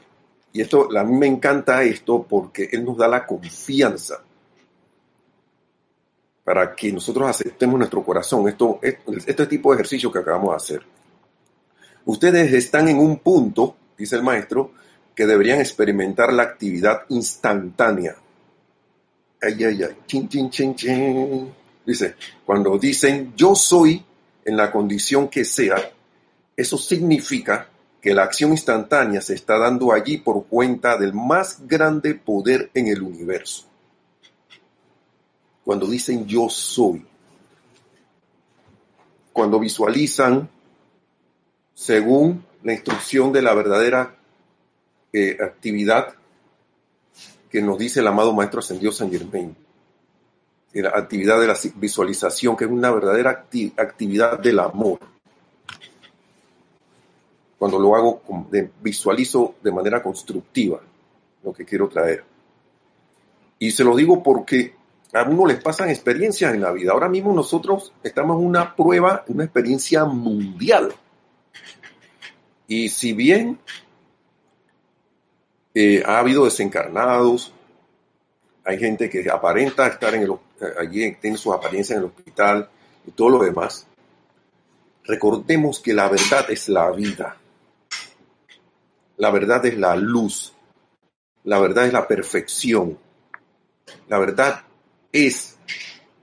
Y 0.53 0.63
esto, 0.63 0.89
a 0.97 1.05
mí 1.05 1.17
me 1.17 1.27
encanta 1.27 1.83
esto 1.83 2.23
porque 2.27 2.71
él 2.73 2.85
nos 2.85 2.97
da 2.97 3.09
la 3.09 3.27
confianza 3.27 4.23
para 6.47 6.77
que 6.77 6.93
nosotros 6.93 7.29
aceptemos 7.29 7.77
nuestro 7.77 8.05
corazón 8.05 8.49
esto, 8.49 8.79
este 8.81 9.47
tipo 9.49 9.73
de 9.73 9.79
ejercicio 9.79 10.13
que 10.13 10.21
acabamos 10.21 10.51
de 10.51 10.57
hacer. 10.57 10.83
Ustedes 12.05 12.53
están 12.53 12.87
en 12.87 13.01
un 13.01 13.19
punto, 13.19 13.75
dice 13.99 14.15
el 14.15 14.23
maestro, 14.23 14.71
que 15.13 15.27
deberían 15.27 15.59
experimentar 15.59 16.33
la 16.33 16.45
actividad 16.45 17.03
instantánea. 17.09 18.15
Ay, 19.43 19.65
ay, 19.65 19.83
ay, 19.83 19.97
chin, 20.07 20.29
chin, 20.29 20.49
chin, 20.49 20.77
chin. 20.77 21.53
Dice, 21.85 22.15
cuando 22.45 22.79
dicen 22.79 23.33
yo 23.35 23.57
soy 23.57 24.05
en 24.45 24.57
la 24.57 24.71
condición 24.71 25.27
que 25.27 25.45
sea, 25.45 25.91
eso 26.57 26.79
significa 26.79 27.69
que 28.01 28.15
la 28.15 28.23
acción 28.23 28.53
instantánea 28.53 29.21
se 29.21 29.35
está 29.35 29.59
dando 29.59 29.93
allí 29.93 30.19
por 30.19 30.47
cuenta 30.47 30.97
del 30.97 31.13
más 31.13 31.67
grande 31.67 32.15
poder 32.15 32.71
en 32.73 32.87
el 32.87 33.03
universo 33.03 33.67
cuando 35.67 35.89
dicen 35.89 36.29
yo 36.29 36.49
soy, 36.49 37.05
cuando 39.33 39.59
visualizan 39.59 40.49
según 41.75 42.45
la 42.63 42.73
instrucción 42.73 43.33
de 43.33 43.43
la 43.43 43.53
verdadera 43.53 44.15
eh, 45.13 45.37
actividad 45.43 46.15
que 47.51 47.61
nos 47.61 47.79
dice 47.79 47.99
el 47.99 48.07
amado 48.07 48.33
Maestro 48.33 48.61
Ascendido 48.61 48.93
San 48.93 49.11
Germain, 49.11 49.57
la 50.73 50.91
actividad 50.91 51.41
de 51.41 51.49
la 51.49 51.59
visualización, 51.75 52.57
que 52.57 52.67
es 52.67 52.71
una 52.71 52.93
verdadera 52.93 53.45
actividad 53.77 54.39
del 54.39 54.61
amor. 54.61 55.01
Cuando 57.59 57.81
lo 57.81 57.97
hago, 57.97 58.23
visualizo 58.81 59.57
de 59.65 59.73
manera 59.73 60.01
constructiva 60.01 60.81
lo 61.43 61.53
que 61.53 61.65
quiero 61.65 61.89
traer. 61.89 62.23
Y 63.59 63.73
se 63.73 63.83
lo 63.83 63.97
digo 63.97 64.23
porque 64.23 64.77
a 65.17 65.25
uno 65.25 65.47
les 65.47 65.63
pasan 65.63 65.89
experiencias 65.89 66.55
en 66.55 66.61
la 66.61 66.73
vida. 66.73 66.93
Ahora 66.93 67.09
mismo 67.09 67.33
nosotros 67.33 67.93
estamos 68.03 68.39
en 68.39 68.47
una 68.47 68.75
prueba, 68.75 69.25
una 69.29 69.45
experiencia 69.45 70.05
mundial. 70.05 70.95
Y 72.69 72.89
si 72.89 73.13
bien 73.13 73.59
eh, 75.75 76.03
ha 76.05 76.19
habido 76.19 76.45
desencarnados, 76.45 77.53
hay 78.65 78.79
gente 78.79 79.09
que 79.09 79.29
aparenta 79.31 79.87
estar 79.87 80.15
en 80.15 80.23
el, 80.23 80.33
eh, 80.33 80.75
allí, 80.81 81.15
tiene 81.21 81.37
sus 81.37 81.55
apariencias 81.55 81.97
en 81.97 82.05
el 82.05 82.11
hospital 82.11 82.69
y 83.07 83.13
todo 83.13 83.31
lo 83.31 83.39
demás, 83.39 83.87
recordemos 85.05 85.81
que 85.81 85.95
la 85.95 86.09
verdad 86.09 86.51
es 86.51 86.69
la 86.69 86.91
vida. 86.91 87.37
La 89.19 89.31
verdad 89.31 89.65
es 89.65 89.79
la 89.79 89.97
luz. 89.97 90.53
La 91.45 91.59
verdad 91.61 91.87
es 91.87 91.93
la 91.93 92.07
perfección. 92.07 92.99
La 94.09 94.19
verdad 94.19 94.63
es 95.13 95.57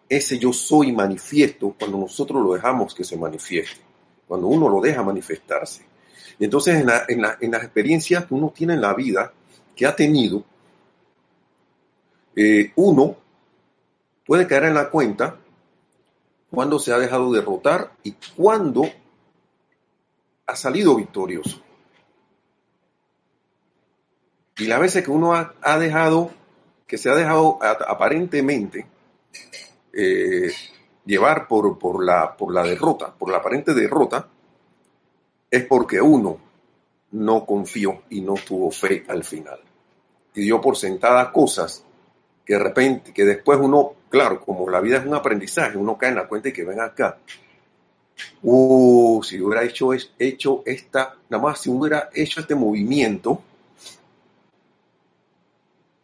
ese 0.10 0.38
yo 0.38 0.54
soy 0.54 0.92
manifiesto 0.92 1.76
cuando 1.78 1.98
nosotros 1.98 2.44
lo 2.44 2.54
dejamos 2.54 2.94
que 2.94 3.04
se 3.04 3.18
manifieste, 3.18 3.82
cuando 4.28 4.48
uno 4.48 4.70
lo 4.70 4.82
deja 4.82 5.04
manifestarse. 5.04 5.86
Y 6.40 6.46
entonces 6.46 6.76
en, 6.76 6.88
la, 6.88 7.06
en, 7.08 7.52
las 7.52 7.64
experiencias 7.64 8.26
que 8.26 8.34
uno 8.34 8.52
tiene 8.56 8.74
en 8.74 8.82
la 8.82 8.94
vida, 8.94 9.34
que 9.76 9.86
ha 9.86 9.96
tenido, 9.96 10.44
eh, 12.36 12.72
uno 12.76 13.16
puede 14.26 14.48
caer 14.48 14.66
en 14.66 14.76
la 14.76 14.90
cuenta 14.90 15.38
cuando 16.50 16.80
se 16.80 16.94
ha 16.94 17.00
dejado 17.00 17.32
derrotar 17.32 17.94
y 18.04 18.16
cuando 18.36 18.84
ha 20.46 20.56
salido 20.56 20.96
victorioso. 20.96 21.62
Y 24.58 24.66
las 24.66 24.80
veces 24.80 25.04
que 25.04 25.10
uno 25.10 25.34
ha 25.34 25.80
dejado 25.80 26.32
que 26.88 26.98
se 26.98 27.10
ha 27.10 27.16
dejado 27.16 27.60
aparentemente 27.62 28.86
eh, 29.94 30.52
llevar 31.06 31.48
por, 31.48 31.78
por, 31.78 32.04
la, 32.04 32.36
por 32.36 32.54
la 32.54 32.64
derrota, 32.64 33.14
por 33.14 33.30
la 33.30 33.38
aparente 33.38 33.74
derrota, 33.74 34.28
es 35.50 35.66
porque 35.66 36.02
uno 36.02 36.38
no 37.12 37.46
confió 37.46 38.04
y 38.10 38.22
no 38.22 38.34
tuvo 38.36 38.72
fe 38.72 39.06
al 39.08 39.24
final. 39.24 39.60
Y 40.34 40.42
dio 40.42 40.60
por 40.60 40.76
sentada 40.76 41.32
cosas 41.32 41.86
que 42.46 42.54
de 42.54 42.60
repente, 42.60 43.14
que 43.14 43.24
después 43.24 43.60
uno, 43.62 43.94
claro, 44.10 44.42
como 44.42 44.70
la 44.70 44.82
vida 44.82 44.98
es 44.98 45.06
un 45.06 45.14
aprendizaje, 45.14 45.78
uno 45.78 45.98
cae 45.98 46.10
en 46.10 46.16
la 46.16 46.28
cuenta 46.28 46.50
y 46.50 46.54
que 46.54 46.64
ven 46.64 46.82
acá. 46.82 47.18
Uh, 48.42 49.22
si 49.24 49.42
hubiera 49.42 49.64
hecho, 49.64 49.92
hecho 50.20 50.64
esta, 50.66 51.16
nada 51.30 51.44
más 51.44 51.62
si 51.62 51.70
hubiera 51.70 52.10
hecho 52.14 52.42
este 52.42 52.56
movimiento, 52.56 53.42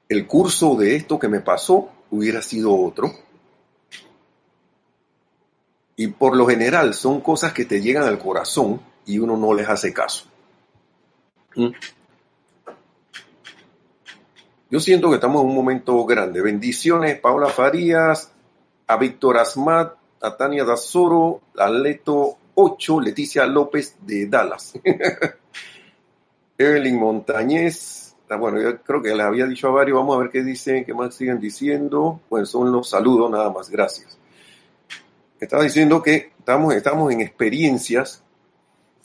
el 0.10 0.26
curso 0.26 0.76
de 0.76 0.96
esto 0.96 1.20
que 1.20 1.28
me 1.28 1.40
pasó 1.40 1.90
hubiera 2.10 2.42
sido 2.42 2.76
otro. 2.76 3.14
Y 5.96 6.08
por 6.08 6.36
lo 6.36 6.48
general 6.48 6.96
son 6.96 7.22
cosas 7.22 7.54
que 7.54 7.66
te 7.66 7.80
llegan 7.80 8.04
al 8.04 8.18
corazón 8.18 8.82
y 9.06 9.20
uno 9.20 9.38
no 9.38 9.54
les 9.54 9.70
hace 9.70 9.94
caso. 9.94 10.26
¿Mm? 11.56 11.70
Yo 14.72 14.80
siento 14.80 15.10
que 15.10 15.16
estamos 15.16 15.42
en 15.42 15.50
un 15.50 15.56
momento 15.56 16.04
grande. 16.06 16.42
Bendiciones, 16.42 17.20
Paula 17.20 17.48
Farías, 17.48 18.32
a 18.88 18.98
Víctor 18.98 19.38
Asmat, 19.38 19.94
a 20.22 20.38
Tania 20.38 20.64
Dazoro, 20.64 21.42
a 21.58 21.70
Leto 21.70 22.38
8, 22.56 23.02
Leticia 23.02 23.46
López 23.46 23.96
de 24.02 24.28
Dallas. 24.28 24.74
Evelyn 26.58 27.00
Montañez, 27.00 28.09
bueno, 28.38 28.62
yo 28.62 28.82
creo 28.82 29.02
que 29.02 29.10
les 29.10 29.26
había 29.26 29.46
dicho 29.46 29.68
a 29.68 29.72
varios, 29.72 29.98
vamos 29.98 30.16
a 30.16 30.20
ver 30.20 30.30
qué 30.30 30.44
dicen, 30.44 30.86
qué 30.86 30.94
más 30.94 31.16
siguen 31.16 31.40
diciendo. 31.40 32.22
Bueno, 32.30 32.46
son 32.46 32.72
los 32.72 32.90
saludos 32.90 33.32
nada 33.32 33.50
más, 33.50 33.70
gracias. 33.70 34.18
Estaba 35.40 35.64
diciendo 35.64 36.02
que 36.02 36.32
estamos, 36.38 36.74
estamos 36.76 37.12
en 37.12 37.22
experiencias 37.22 38.24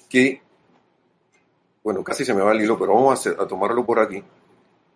que, 0.09 0.43
bueno, 1.83 2.03
casi 2.03 2.25
se 2.25 2.35
me 2.35 2.43
va 2.43 2.53
el 2.53 2.61
hilo, 2.61 2.79
pero 2.79 2.95
vamos 2.95 3.27
a, 3.27 3.31
a 3.31 3.47
tomarlo 3.47 3.85
por 3.85 3.99
aquí. 3.99 4.23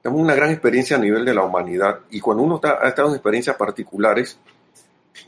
Tenemos 0.02 0.22
una 0.22 0.34
gran 0.34 0.50
experiencia 0.50 0.96
a 0.96 1.00
nivel 1.00 1.24
de 1.24 1.34
la 1.34 1.42
humanidad 1.42 2.00
y 2.10 2.20
cuando 2.20 2.42
uno 2.42 2.56
está, 2.56 2.78
ha 2.82 2.88
estado 2.88 3.08
en 3.08 3.14
experiencias 3.14 3.56
particulares, 3.56 4.38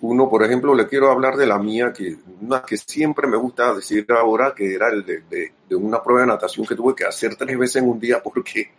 uno, 0.01 0.29
por 0.29 0.43
ejemplo, 0.45 0.75
le 0.75 0.87
quiero 0.87 1.11
hablar 1.11 1.37
de 1.37 1.47
la 1.47 1.59
mía, 1.59 1.93
que 1.93 2.17
una 2.41 2.63
que 2.63 2.77
siempre 2.77 3.27
me 3.27 3.37
gusta 3.37 3.75
decir 3.75 4.07
ahora, 4.11 4.55
que 4.55 4.75
era 4.75 4.89
el 4.89 5.05
de, 5.05 5.23
de, 5.69 5.77
una 5.77 6.03
prueba 6.03 6.23
de 6.23 6.29
natación 6.29 6.67
que 6.67 6.75
tuve 6.75 6.95
que 6.95 7.05
hacer 7.05 7.37
tres 7.37 7.59
veces 7.59 7.83
en 7.83 7.89
un 7.89 7.99
día 7.99 8.23
porque 8.23 8.71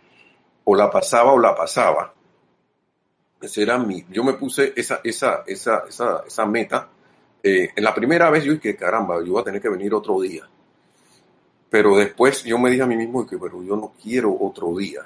o 0.64 0.74
la 0.74 0.90
pasaba 0.90 1.32
o 1.32 1.38
la 1.38 1.54
pasaba. 1.54 2.12
Ese 3.40 3.62
era 3.62 3.78
mi, 3.78 4.04
yo 4.10 4.22
me 4.22 4.34
puse 4.34 4.72
esa, 4.76 5.00
esa, 5.02 5.42
esa, 5.46 5.84
esa, 5.88 6.22
esa 6.26 6.46
meta. 6.46 6.88
Eh, 7.42 7.70
en 7.74 7.84
la 7.84 7.92
primera 7.94 8.30
vez 8.30 8.44
yo 8.44 8.52
dije, 8.52 8.76
caramba, 8.76 9.18
yo 9.24 9.32
voy 9.32 9.40
a 9.40 9.44
tener 9.44 9.60
que 9.60 9.68
venir 9.68 9.92
otro 9.92 10.20
día. 10.20 10.48
Pero 11.68 11.96
después 11.96 12.44
yo 12.44 12.58
me 12.58 12.70
dije 12.70 12.82
a 12.82 12.86
mí 12.86 12.96
mismo 12.96 13.26
que, 13.26 13.38
pero 13.38 13.62
yo 13.62 13.74
no 13.76 13.94
quiero 14.00 14.36
otro 14.38 14.76
día. 14.76 15.00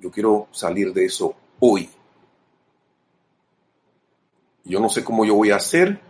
Yo 0.00 0.10
quiero 0.10 0.48
salir 0.52 0.92
de 0.92 1.04
eso 1.04 1.34
hoy. 1.60 1.90
Yo 4.64 4.80
no 4.80 4.88
sé 4.88 5.02
cómo 5.02 5.24
yo 5.24 5.34
voy 5.34 5.50
a 5.50 5.56
hacer, 5.56 6.00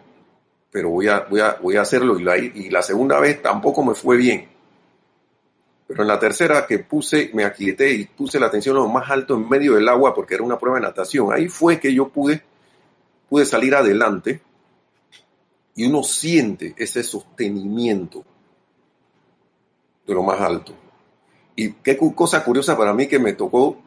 pero 0.71 0.91
voy 0.91 1.09
a, 1.09 1.21
voy 1.21 1.41
a, 1.41 1.59
voy 1.61 1.77
a 1.77 1.81
hacerlo. 1.81 2.19
Y 2.19 2.23
la, 2.23 2.37
y 2.37 2.71
la 2.71 2.83
segunda 2.83 3.19
vez 3.19 3.43
tampoco 3.43 3.83
me 3.83 3.95
fue 3.95 4.17
bien. 4.17 4.58
Pero 5.89 6.03
en 6.03 6.09
la 6.09 6.19
tercera 6.19 6.67
que 6.67 6.81
puse, 6.81 7.31
me 7.33 7.45
aquieté 7.45 7.91
y 7.93 8.05
puse 8.05 8.39
la 8.39 8.47
atención 8.47 8.77
lo 8.77 8.87
más 8.89 9.11
alto 9.11 9.35
en 9.35 9.49
medio 9.49 9.75
del 9.75 9.89
agua 9.89 10.15
porque 10.15 10.35
era 10.35 10.45
una 10.45 10.59
prueba 10.59 10.79
de 10.79 10.87
natación. 10.87 11.33
Ahí 11.33 11.49
fue 11.49 11.81
que 11.81 11.95
yo 11.95 12.09
pude, 12.09 12.43
pude 13.29 13.47
salir 13.47 13.75
adelante 13.75 14.43
y 15.75 15.87
uno 15.87 16.03
siente 16.03 16.75
ese 16.77 17.03
sostenimiento 17.03 18.23
de 20.07 20.13
lo 20.13 20.23
más 20.23 20.39
alto. 20.41 20.75
Y 21.57 21.73
qué 21.73 21.97
cosa 21.97 22.45
curiosa 22.45 22.77
para 22.77 22.93
mí 22.93 23.07
que 23.09 23.19
me 23.19 23.33
tocó 23.33 23.79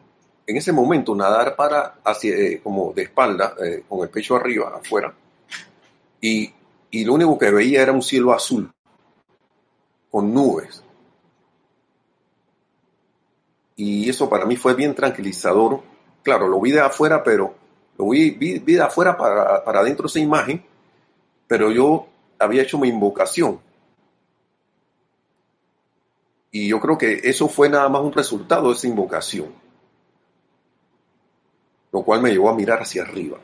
en 0.44 0.56
ese 0.56 0.72
momento 0.72 1.14
nadar 1.14 1.54
para 1.54 2.00
hacia, 2.04 2.34
eh, 2.34 2.60
como 2.62 2.92
de 2.92 3.02
espalda, 3.02 3.54
eh, 3.64 3.84
con 3.88 4.00
el 4.02 4.08
pecho 4.08 4.34
arriba, 4.34 4.72
afuera. 4.74 5.14
Y, 6.20 6.52
y 6.90 7.04
lo 7.04 7.14
único 7.14 7.38
que 7.38 7.50
veía 7.50 7.82
era 7.82 7.92
un 7.92 8.02
cielo 8.02 8.32
azul, 8.32 8.72
con 10.10 10.34
nubes. 10.34 10.82
Y 13.76 14.08
eso 14.08 14.28
para 14.28 14.44
mí 14.44 14.56
fue 14.56 14.74
bien 14.74 14.94
tranquilizador. 14.94 15.82
Claro, 16.22 16.48
lo 16.48 16.60
vi 16.60 16.70
de 16.70 16.80
afuera, 16.80 17.22
pero 17.22 17.54
lo 17.98 18.08
vi, 18.10 18.30
vi, 18.30 18.58
de 18.58 18.80
afuera 18.80 19.16
para, 19.16 19.64
para 19.64 19.80
adentro 19.80 20.06
esa 20.06 20.18
imagen, 20.18 20.64
pero 21.46 21.70
yo 21.70 22.06
había 22.38 22.62
hecho 22.62 22.78
mi 22.78 22.88
invocación. 22.88 23.60
Y 26.50 26.68
yo 26.68 26.80
creo 26.80 26.98
que 26.98 27.20
eso 27.24 27.48
fue 27.48 27.68
nada 27.68 27.88
más 27.88 28.02
un 28.02 28.12
resultado 28.12 28.68
de 28.68 28.74
esa 28.74 28.86
invocación 28.86 29.62
lo 31.92 32.02
cual 32.02 32.22
me 32.22 32.30
llevó 32.30 32.48
a 32.48 32.54
mirar 32.54 32.80
hacia 32.80 33.02
arriba 33.02 33.38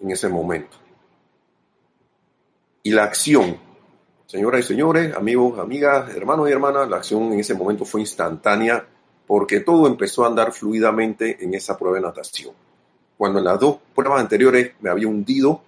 en 0.00 0.10
ese 0.10 0.28
momento. 0.28 0.76
Y 2.82 2.90
la 2.90 3.04
acción, 3.04 3.56
señoras 4.26 4.60
y 4.60 4.68
señores, 4.68 5.16
amigos, 5.16 5.58
amigas, 5.58 6.14
hermanos 6.14 6.48
y 6.48 6.52
hermanas, 6.52 6.88
la 6.88 6.98
acción 6.98 7.32
en 7.32 7.40
ese 7.40 7.54
momento 7.54 7.86
fue 7.86 8.02
instantánea 8.02 8.86
porque 9.26 9.60
todo 9.60 9.86
empezó 9.86 10.24
a 10.24 10.28
andar 10.28 10.52
fluidamente 10.52 11.42
en 11.42 11.54
esa 11.54 11.78
prueba 11.78 11.96
de 11.96 12.02
natación. 12.02 12.52
Cuando 13.16 13.38
en 13.38 13.44
las 13.44 13.58
dos 13.58 13.78
pruebas 13.94 14.20
anteriores 14.20 14.72
me 14.80 14.90
había 14.90 15.08
hundido 15.08 15.62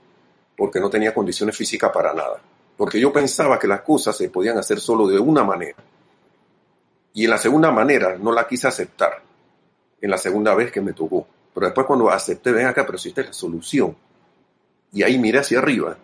porque 0.57 0.81
no 0.81 0.90
tenía 0.90 1.14
condiciones 1.14 1.57
físicas 1.57 1.90
para 1.92 2.12
nada. 2.12 2.40
Porque 2.77 3.01
yo 3.01 3.12
pensaba 3.12 3.59
que 3.59 3.66
las 3.66 3.81
cosas 3.83 4.16
se 4.16 4.29
podían 4.29 4.59
hacer 4.59 4.81
solo 4.81 5.07
de 5.07 5.19
una 5.19 5.45
manera. 5.45 5.77
Y 7.14 7.25
en 7.25 7.31
la 7.31 7.38
segunda 7.38 7.71
manera 7.71 8.19
no 8.19 8.33
la 8.33 8.47
quise 8.47 8.69
aceptar. 8.69 9.23
En 10.01 10.11
la 10.11 10.19
segunda 10.19 10.55
vez 10.55 10.71
que 10.71 10.83
me 10.83 10.92
tocó. 10.92 11.27
Pero 11.55 11.66
después 11.66 11.87
cuando 11.87 12.11
acepté, 12.11 12.53
ven 12.53 12.66
acá, 12.66 12.85
pero 12.85 12.99
si 12.99 13.09
esta 13.09 13.23
es 13.23 13.29
la 13.29 13.33
solución. 13.33 13.97
Y 14.92 15.03
ahí 15.03 15.19
miré 15.19 15.38
hacia 15.38 15.59
arriba. 15.59 15.97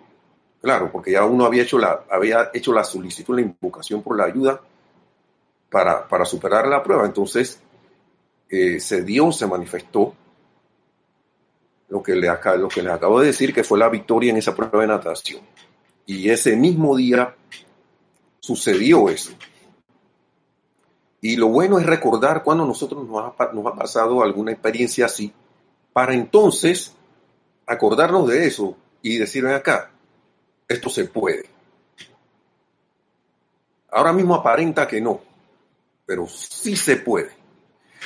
Claro, 0.62 0.90
porque 0.90 1.12
ya 1.12 1.24
uno 1.26 1.44
había 1.44 1.64
hecho 1.64 1.78
la, 1.78 2.04
había 2.10 2.50
hecho 2.54 2.72
la 2.72 2.84
solicitud, 2.84 3.34
la 3.34 3.42
invocación 3.42 4.02
por 4.02 4.16
la 4.16 4.24
ayuda 4.24 4.60
para, 5.72 6.06
para 6.06 6.24
superar 6.24 6.68
la 6.68 6.82
prueba. 6.82 7.06
Entonces, 7.06 7.60
eh, 8.48 8.78
se 8.78 9.02
dio, 9.02 9.32
se 9.32 9.46
manifestó 9.46 10.14
lo 11.88 12.02
que, 12.02 12.12
le 12.12 12.20
les 12.22 12.30
acabo 12.30 13.20
de 13.20 13.26
decir, 13.26 13.52
que 13.52 13.64
fue 13.64 13.78
la 13.78 13.88
victoria 13.88 14.30
en 14.30 14.36
esa 14.36 14.54
prueba 14.54 14.82
de 14.82 14.86
natación. 14.86 15.40
Y 16.06 16.30
ese 16.30 16.54
mismo 16.56 16.96
día 16.96 17.34
sucedió 18.40 19.08
eso. 19.08 19.32
Y 21.20 21.36
lo 21.36 21.48
bueno 21.48 21.78
es 21.78 21.86
recordar 21.86 22.42
cuando 22.42 22.66
nosotros 22.66 23.06
nos 23.06 23.24
ha, 23.24 23.76
pasado 23.76 24.22
alguna 24.22 24.52
experiencia 24.52 25.06
así, 25.06 25.32
para 25.92 26.14
entonces 26.14 26.94
acordarnos 27.66 28.26
de 28.28 28.46
eso 28.46 28.76
y 29.02 29.18
decir, 29.18 29.46
acá, 29.46 29.92
esto 30.68 30.90
se 30.90 31.04
puede. 31.04 31.44
Ahora 33.90 34.12
mismo 34.12 34.34
aparenta 34.34 34.88
que 34.88 35.00
no, 35.00 35.20
pero 36.12 36.28
sí 36.28 36.76
se 36.76 36.96
puede. 36.96 37.30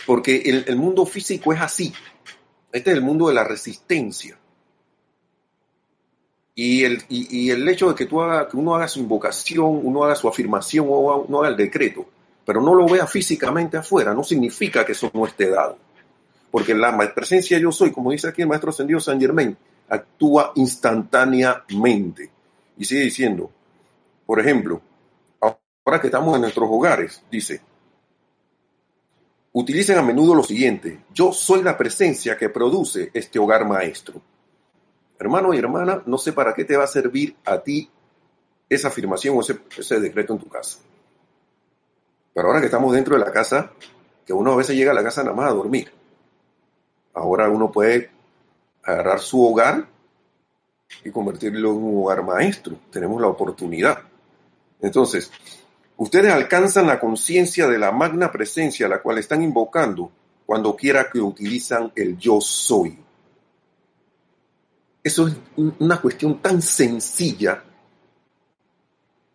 Porque 0.07 0.65
el, 0.65 0.77
mundo 0.77 1.05
físico 1.05 1.53
es 1.53 1.61
así. 1.61 1.93
Este 2.71 2.91
es 2.93 2.97
el 2.97 3.03
mundo 3.03 3.27
de 3.27 3.35
la 3.35 3.43
resistencia. 3.43 4.39
Y 6.55 6.85
el, 6.85 7.03
y, 7.09 7.51
el 7.51 7.69
hecho 7.69 7.89
de 7.89 7.97
que, 7.97 8.07
tú 8.07 8.23
haga, 8.23 8.49
que 8.49 8.57
uno 8.57 8.77
haga 8.77 8.87
su 8.87 9.01
invocación, 9.01 9.81
uno 9.83 10.05
haga 10.05 10.15
su 10.15 10.29
afirmación 10.29 10.87
o 10.89 11.25
uno 11.27 11.41
haga 11.41 11.49
el 11.49 11.57
decreto, 11.57 12.07
pero 12.45 12.63
no 12.63 12.77
lo 12.77 12.87
vea 12.87 13.09
físicamente 13.09 13.77
afuera, 13.77 14.15
no 14.15 14.23
significa 14.23 14.87
que 14.87 14.93
eso 14.93 15.11
no 15.13 15.27
esté 15.27 15.51
dado. 15.51 15.77
Porque 16.53 16.77
la 16.77 16.97
presencia 17.13 17.59
yo 17.59 17.73
soy, 17.73 17.91
como 17.91 18.13
dice 18.13 18.29
aquí 18.29 18.43
el 18.43 18.49
maestro 18.49 18.71
ascendido 18.71 19.01
San 19.01 19.21
Germain, 19.21 19.57
actúa 19.89 20.53
instantáneamente. 20.55 22.31
Y 22.79 22.85
sigue 22.85 23.01
diciendo, 23.01 23.51
por 24.25 24.39
ejemplo, 24.39 24.81
ahora 25.41 26.01
que 26.01 26.07
estamos 26.07 26.37
en 26.37 26.43
nuestros 26.43 26.69
hogares, 26.71 27.21
dice, 27.33 27.63
utilicen 29.59 29.99
a 29.99 30.03
menudo 30.03 30.35
lo 30.35 30.43
siguiente, 30.43 31.05
yo 31.13 31.33
soy 31.33 31.63
la 31.63 31.77
presencia 31.77 32.37
que 32.37 32.49
produce 32.49 33.11
este 33.15 33.39
hogar 33.39 33.67
maestro. 33.67 34.21
Hermano 35.19 35.55
y 35.55 35.59
hermana, 35.59 36.03
no 36.05 36.19
sé 36.19 36.33
para 36.33 36.55
qué 36.55 36.65
te 36.65 36.77
va 36.77 36.85
a 36.85 36.89
servir 36.89 37.37
a 37.45 37.63
ti 37.63 37.91
esa 38.69 38.89
afirmación 38.89 39.37
o 39.37 39.41
ese, 39.41 39.59
ese 39.79 40.01
decreto 40.01 40.35
en 40.35 40.41
tu 40.41 40.49
casa. 40.49 40.79
Pero 42.35 42.49
ahora 42.49 42.61
que 42.61 42.67
estamos 42.67 42.93
dentro 42.93 43.17
de 43.17 43.25
la 43.25 43.33
casa, 43.33 43.73
que 44.27 44.33
uno 44.33 44.53
a 44.53 44.57
veces 44.57 44.77
llega 44.77 44.91
a 44.91 44.95
la 44.95 45.03
casa 45.03 45.23
nada 45.23 45.35
más 45.35 45.51
a 45.51 45.55
dormir, 45.55 45.91
Ahora 47.17 47.49
uno 47.49 47.73
puede 47.73 48.11
agarrar 48.83 49.21
su 49.21 49.43
hogar 49.43 49.89
y 51.03 51.11
convertirlo 51.11 51.71
en 51.71 51.77
un 51.77 52.03
hogar 52.03 52.23
maestro. 52.23 52.77
Tenemos 52.91 53.23
la 53.23 53.29
oportunidad. 53.29 54.01
Entonces, 54.83 55.33
ustedes 55.97 56.33
alcanzan 56.33 56.87
la 56.87 57.01
conciencia 57.01 57.67
de 57.67 57.79
la 57.79 57.93
magna 57.93 58.31
presencia 58.31 58.87
a 58.87 58.89
la 58.89 59.03
cual 59.03 59.19
están 59.19 59.43
invocando 59.43 60.11
cuando 60.45 60.77
quiera 60.77 61.11
que 61.11 61.21
utilizan 61.21 61.93
el 61.95 62.17
yo 62.19 62.41
soy. 62.41 62.99
Eso 65.03 65.29
es 65.29 65.37
una 65.57 66.01
cuestión 66.01 66.41
tan 66.41 66.61
sencilla, 66.61 67.63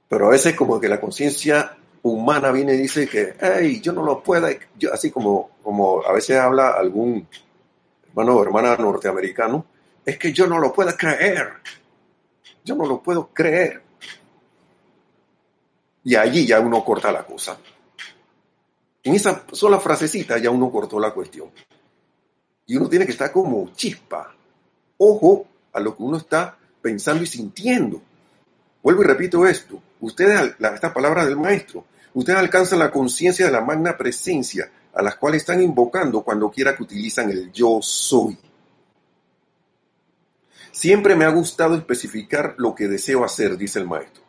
pero 0.09 0.27
a 0.27 0.31
veces 0.31 0.55
como 0.55 0.79
que 0.79 0.89
la 0.89 0.99
conciencia 0.99 1.77
humana 2.03 2.51
viene 2.51 2.73
y 2.73 2.77
dice 2.77 3.07
que, 3.07 3.35
hey, 3.39 3.79
yo 3.81 3.93
no 3.93 4.03
lo 4.03 4.21
puedo, 4.21 4.47
así 4.91 5.11
como, 5.11 5.51
como 5.63 6.01
a 6.05 6.11
veces 6.11 6.37
habla 6.37 6.71
algún 6.71 7.27
hermano 8.07 8.35
o 8.35 8.43
hermana 8.43 8.75
norteamericano, 8.75 9.65
es 10.05 10.17
que 10.17 10.33
yo 10.33 10.47
no 10.47 10.59
lo 10.59 10.73
puedo 10.73 10.95
creer. 10.97 11.53
Yo 12.63 12.75
no 12.75 12.85
lo 12.85 13.01
puedo 13.01 13.29
creer. 13.33 13.81
Y 16.03 16.15
allí 16.15 16.45
ya 16.45 16.59
uno 16.59 16.83
corta 16.83 17.11
la 17.11 17.25
cosa. 17.25 17.57
En 19.03 19.15
esa 19.15 19.43
sola 19.51 19.79
frasecita 19.79 20.37
ya 20.37 20.49
uno 20.49 20.71
cortó 20.71 20.99
la 20.99 21.13
cuestión. 21.13 21.49
Y 22.65 22.77
uno 22.77 22.87
tiene 22.89 23.05
que 23.05 23.11
estar 23.11 23.31
como 23.31 23.71
chispa. 23.73 24.33
Ojo 24.97 25.47
a 25.73 25.79
lo 25.79 25.95
que 25.95 26.03
uno 26.03 26.17
está 26.17 26.57
pensando 26.81 27.23
y 27.23 27.27
sintiendo. 27.27 28.01
Vuelvo 28.83 29.03
y 29.03 29.05
repito 29.05 29.45
esto. 29.45 29.81
Ustedes, 29.99 30.55
esta 30.59 30.93
palabra 30.93 31.25
del 31.25 31.37
maestro, 31.37 31.85
ustedes 32.13 32.39
alcanzan 32.39 32.79
la 32.79 32.91
conciencia 32.91 33.45
de 33.45 33.51
la 33.51 33.61
magna 33.61 33.97
presencia 33.97 34.71
a 34.93 35.01
las 35.01 35.15
cuales 35.15 35.41
están 35.41 35.61
invocando 35.61 36.23
cuando 36.23 36.49
quiera 36.51 36.75
que 36.75 36.83
utilizan 36.83 37.29
el 37.29 37.51
yo 37.51 37.79
soy. 37.81 38.37
Siempre 40.71 41.15
me 41.15 41.25
ha 41.25 41.29
gustado 41.29 41.75
especificar 41.75 42.55
lo 42.57 42.73
que 42.73 42.87
deseo 42.87 43.23
hacer, 43.23 43.57
dice 43.57 43.79
el 43.79 43.87
maestro. 43.87 44.23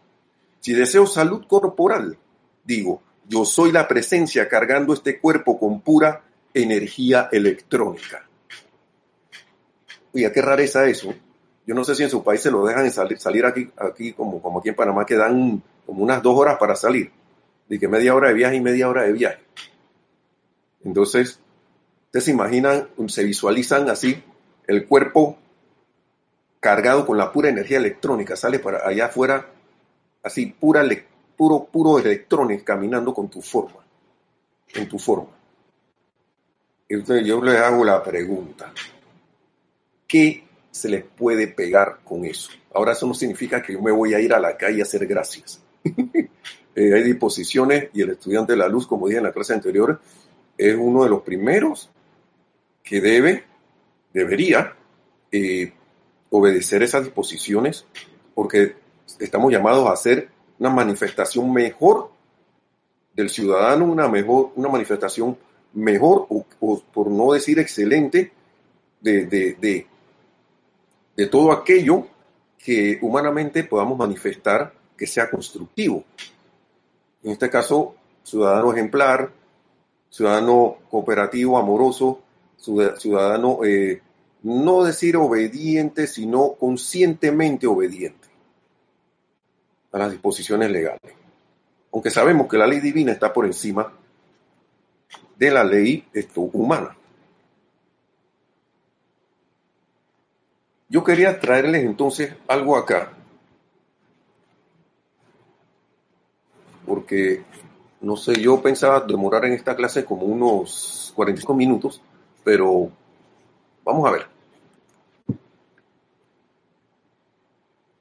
Si 0.62 0.72
deseo 0.75 1.09
salud 1.09 1.44
corporal, 1.48 2.16
digo, 2.62 3.03
yo 3.29 3.44
soy 3.44 3.72
la 3.72 3.88
presencia 3.88 4.48
cargando 4.48 4.94
este 4.94 5.18
cuerpo 5.18 5.59
con 5.59 5.81
pura 5.81 6.22
energía 6.55 7.29
electrónica. 7.33 8.29
Oye, 10.14 10.31
qué 10.31 10.40
rareza 10.40 10.87
eso. 10.87 11.12
Yo 11.66 11.75
no 11.75 11.83
sé 11.83 11.96
si 11.96 12.05
en 12.05 12.11
su 12.11 12.22
país 12.22 12.42
se 12.42 12.53
lo 12.53 12.64
dejan 12.64 12.88
salir, 12.92 13.18
salir 13.18 13.44
aquí, 13.44 13.68
aquí 13.77 14.12
como, 14.12 14.40
como 14.40 14.61
aquí 14.61 14.68
en 14.68 14.77
Panamá, 14.77 15.05
que 15.05 15.16
dan 15.16 15.61
como 15.85 16.05
unas 16.05 16.22
dos 16.22 16.38
horas 16.38 16.59
para 16.59 16.77
salir. 16.77 17.11
De 17.68 17.81
que 17.81 17.88
media 17.88 18.14
hora 18.14 18.29
de 18.29 18.35
viaje 18.35 18.55
y 18.55 18.61
media 18.61 18.88
hora 18.88 19.03
de 19.03 19.12
viaje. 19.14 19.42
Entonces, 20.85 21.40
ustedes 22.05 22.25
se 22.25 22.31
imaginan, 22.31 22.87
se 23.09 23.25
visualizan 23.25 23.90
así, 23.90 24.22
el 24.68 24.87
cuerpo 24.87 25.38
cargado 26.61 27.05
con 27.05 27.18
la 27.18 27.33
pura 27.33 27.48
energía 27.48 27.79
electrónica, 27.79 28.37
sale 28.37 28.61
para 28.61 28.87
allá 28.87 29.07
afuera, 29.07 29.48
así, 30.23 30.47
pura, 30.47 30.85
puro, 31.37 31.65
puro 31.65 31.99
electrónico, 31.99 32.65
caminando 32.65 33.13
con 33.13 33.29
tu 33.29 33.43
forma, 33.43 33.85
en 34.75 34.89
tu 34.89 34.99
forma. 34.99 35.31
Entonces 36.89 37.27
yo 37.27 37.43
les 37.43 37.57
hago 37.57 37.85
la 37.85 38.03
pregunta, 38.03 38.73
¿qué 40.07 40.45
se 40.71 40.89
les 40.89 41.05
puede 41.05 41.49
pegar 41.49 42.01
con 42.05 42.25
eso? 42.25 42.51
Ahora 42.75 42.93
eso 42.93 43.07
no 43.07 43.15
significa 43.15 43.63
que 43.63 43.73
yo 43.73 43.83
me 43.83 43.91
voy 43.91 44.15
a 44.15 44.21
ir 44.21 44.33
a 44.33 44.41
la 44.41 44.57
calle 44.57 44.81
a 44.81 44.85
hacer 44.85 45.07
gracias. 45.07 45.61
Eh, 46.75 46.95
hay 46.95 47.03
disposiciones 47.03 47.91
y 47.93 48.01
el 48.01 48.13
estudiante 48.13 48.53
de 48.53 48.57
la 48.57 48.67
luz, 48.67 48.87
como 48.87 49.07
dije 49.07 49.19
en 49.19 49.25
la 49.25 49.33
clase 49.33 49.53
anterior, 49.53 50.01
es 50.57 50.75
uno 50.75 51.05
de 51.05 51.11
los 51.11 51.21
primeros 51.21 51.91
que 52.83 53.03
debe, 53.03 53.45
debería 54.11 54.75
eh, 55.31 55.75
obedecer 56.31 56.83
esas 56.83 57.05
disposiciones 57.05 57.85
porque 58.35 58.75
estamos 59.19 59.53
llamados 59.53 59.87
a 59.88 59.93
hacer 59.93 60.29
una 60.59 60.71
manifestación 60.71 61.53
mejor 61.53 62.11
del 63.15 63.31
ciudadano, 63.31 63.85
una, 63.85 64.09
mejor, 64.09 64.53
una 64.57 64.69
manifestación 64.69 65.37
mejor, 65.75 66.27
o, 66.29 66.45
por 66.93 67.09
no 67.09 67.33
decir 67.33 67.59
excelente, 67.59 68.33
de, 69.01 69.27
de, 69.27 69.87
de 71.17 71.27
todo 71.27 71.53
aquello 71.53 72.07
que 72.57 72.99
humanamente 73.03 73.65
podamos 73.65 73.99
manifestar 73.99 74.73
que 74.97 75.07
sea 75.07 75.29
constructivo. 75.29 76.05
En 77.23 77.33
este 77.33 77.51
caso, 77.51 77.97
ciudadano 78.23 78.73
ejemplar, 78.73 79.33
ciudadano 80.09 80.77
cooperativo, 80.91 81.59
amoroso, 81.59 82.21
ciudadano, 82.57 83.65
eh, 83.65 84.01
no 84.43 84.85
decir 84.85 85.17
obediente, 85.17 86.07
sino 86.07 86.53
conscientemente 86.53 87.67
obediente 87.67 88.22
a 89.92 89.98
las 89.98 90.11
disposiciones 90.11 90.70
legales. 90.70 91.12
Aunque 91.92 92.11
sabemos 92.11 92.48
que 92.48 92.57
la 92.57 92.66
ley 92.66 92.81
divina 92.81 93.12
está 93.12 93.33
por 93.33 93.44
encima 93.44 93.92
de 95.37 95.50
la 95.50 95.62
ley 95.62 96.05
humana. 96.37 96.96
Yo 100.88 101.02
quería 101.05 101.40
traerles 101.40 101.85
entonces 101.85 102.35
algo 102.48 102.76
acá, 102.76 103.12
porque, 106.87 107.42
no 108.00 108.16
sé, 108.16 108.35
yo 108.40 108.61
pensaba 108.61 109.00
demorar 109.00 109.46
en 109.46 109.55
esta 109.55 109.74
clase 109.74 110.05
como 110.05 110.26
unos 110.26 111.12
45 111.16 111.55
minutos, 111.55 112.02
pero 112.44 112.90
vamos 113.85 114.09
a 114.09 114.12
ver. 114.12 114.41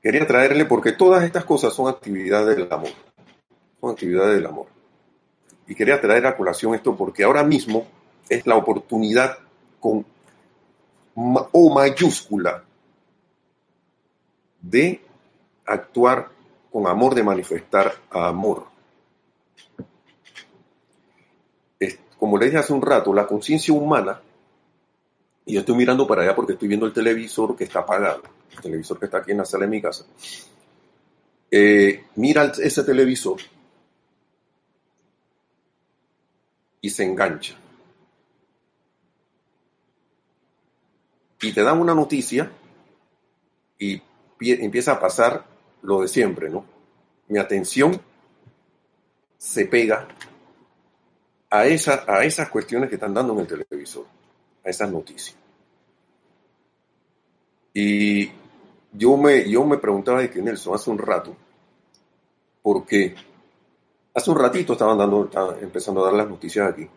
Quería 0.02 0.26
traerle 0.26 0.66
porque 0.66 0.92
todas 0.94 1.24
estas 1.24 1.46
cosas 1.46 1.74
son 1.74 1.88
actividades 1.88 2.58
del 2.58 2.72
amor, 2.72 2.90
son 3.80 3.92
actividades 3.92 4.36
del 4.36 4.48
amor. 4.48 4.68
Y 5.68 5.76
quería 5.76 6.02
traer 6.02 6.26
a 6.26 6.36
colación 6.36 6.74
esto 6.74 6.96
porque 6.96 7.24
ahora 7.24 7.44
mismo 7.44 7.86
es 8.28 8.46
la 8.48 8.56
oportunidad 8.56 9.38
con 9.80 10.06
O 11.14 11.74
mayúscula 11.74 12.64
de 14.62 15.02
actuar 15.66 16.30
con 16.72 16.88
amor, 16.88 17.16
de 17.16 17.24
manifestar 17.24 17.94
amor. 18.10 18.72
como 22.18 22.38
le 22.38 22.46
dije 22.46 22.60
hace 22.60 22.72
un 22.72 22.84
rato, 22.84 23.16
la 23.16 23.26
conciencia 23.26 23.74
humana, 23.74 24.22
y 25.52 25.56
yo 25.56 25.60
estoy 25.60 25.76
mirando 25.76 26.08
para 26.08 26.22
allá 26.22 26.34
porque 26.34 26.54
estoy 26.54 26.70
viendo 26.70 26.86
el 26.86 26.94
televisor 26.94 27.58
que 27.58 27.66
está 27.66 27.80
apagado, 27.80 28.24
el 28.54 28.62
televisor 28.62 28.98
que 28.98 29.04
está 29.08 29.18
aquí 29.18 29.32
en 29.32 29.40
la 29.40 29.44
sala 29.44 29.66
de 29.66 29.72
mi 29.72 29.82
casa, 29.82 30.06
eh, 31.52 32.06
mira 32.16 32.54
ese 32.58 32.86
televisor 32.86 33.42
y 36.80 36.90
se 36.90 37.04
engancha. 37.04 37.58
Y 41.42 41.52
te 41.52 41.64
dan 41.64 41.82
una 41.82 41.94
noticia 41.94 42.50
y 43.78 44.02
empieza 44.40 44.94
a 44.94 45.00
pasar 45.02 45.46
lo 45.82 46.00
de 46.00 46.08
siempre, 46.08 46.50
¿no? 46.50 46.64
Mi 47.28 47.40
atención 47.40 48.00
se 49.38 49.66
pega 49.66 50.08
a, 51.50 51.60
a 51.60 52.24
esas 52.24 52.50
cuestiones 52.50 52.88
que 52.88 52.96
están 52.96 53.14
dando 53.14 53.34
en 53.34 53.40
el 53.40 53.48
televisor, 53.48 54.06
a 54.64 54.70
esas 54.70 54.90
noticias. 54.90 55.41
Y 57.74 58.30
yo 58.92 59.18
me, 59.18 59.50
yo 59.50 59.66
me 59.66 59.78
preguntaba 59.78 60.22
de 60.22 60.30
que 60.30 60.42
Nelson 60.42 60.76
hace 60.76 60.90
un 60.90 60.98
rato, 60.98 61.36
porque 62.62 63.16
hace 64.14 64.30
un 64.30 64.38
ratito 64.38 64.74
estaban 64.74 64.98
dando, 64.98 65.30
empezando 65.62 66.02
a 66.02 66.06
dar 66.06 66.14
las 66.14 66.30
noticias 66.30 66.70
aquí, 66.70 66.88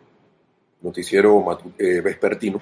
noticiero 0.81 1.45
eh, 1.77 2.01
vespertino, 2.01 2.59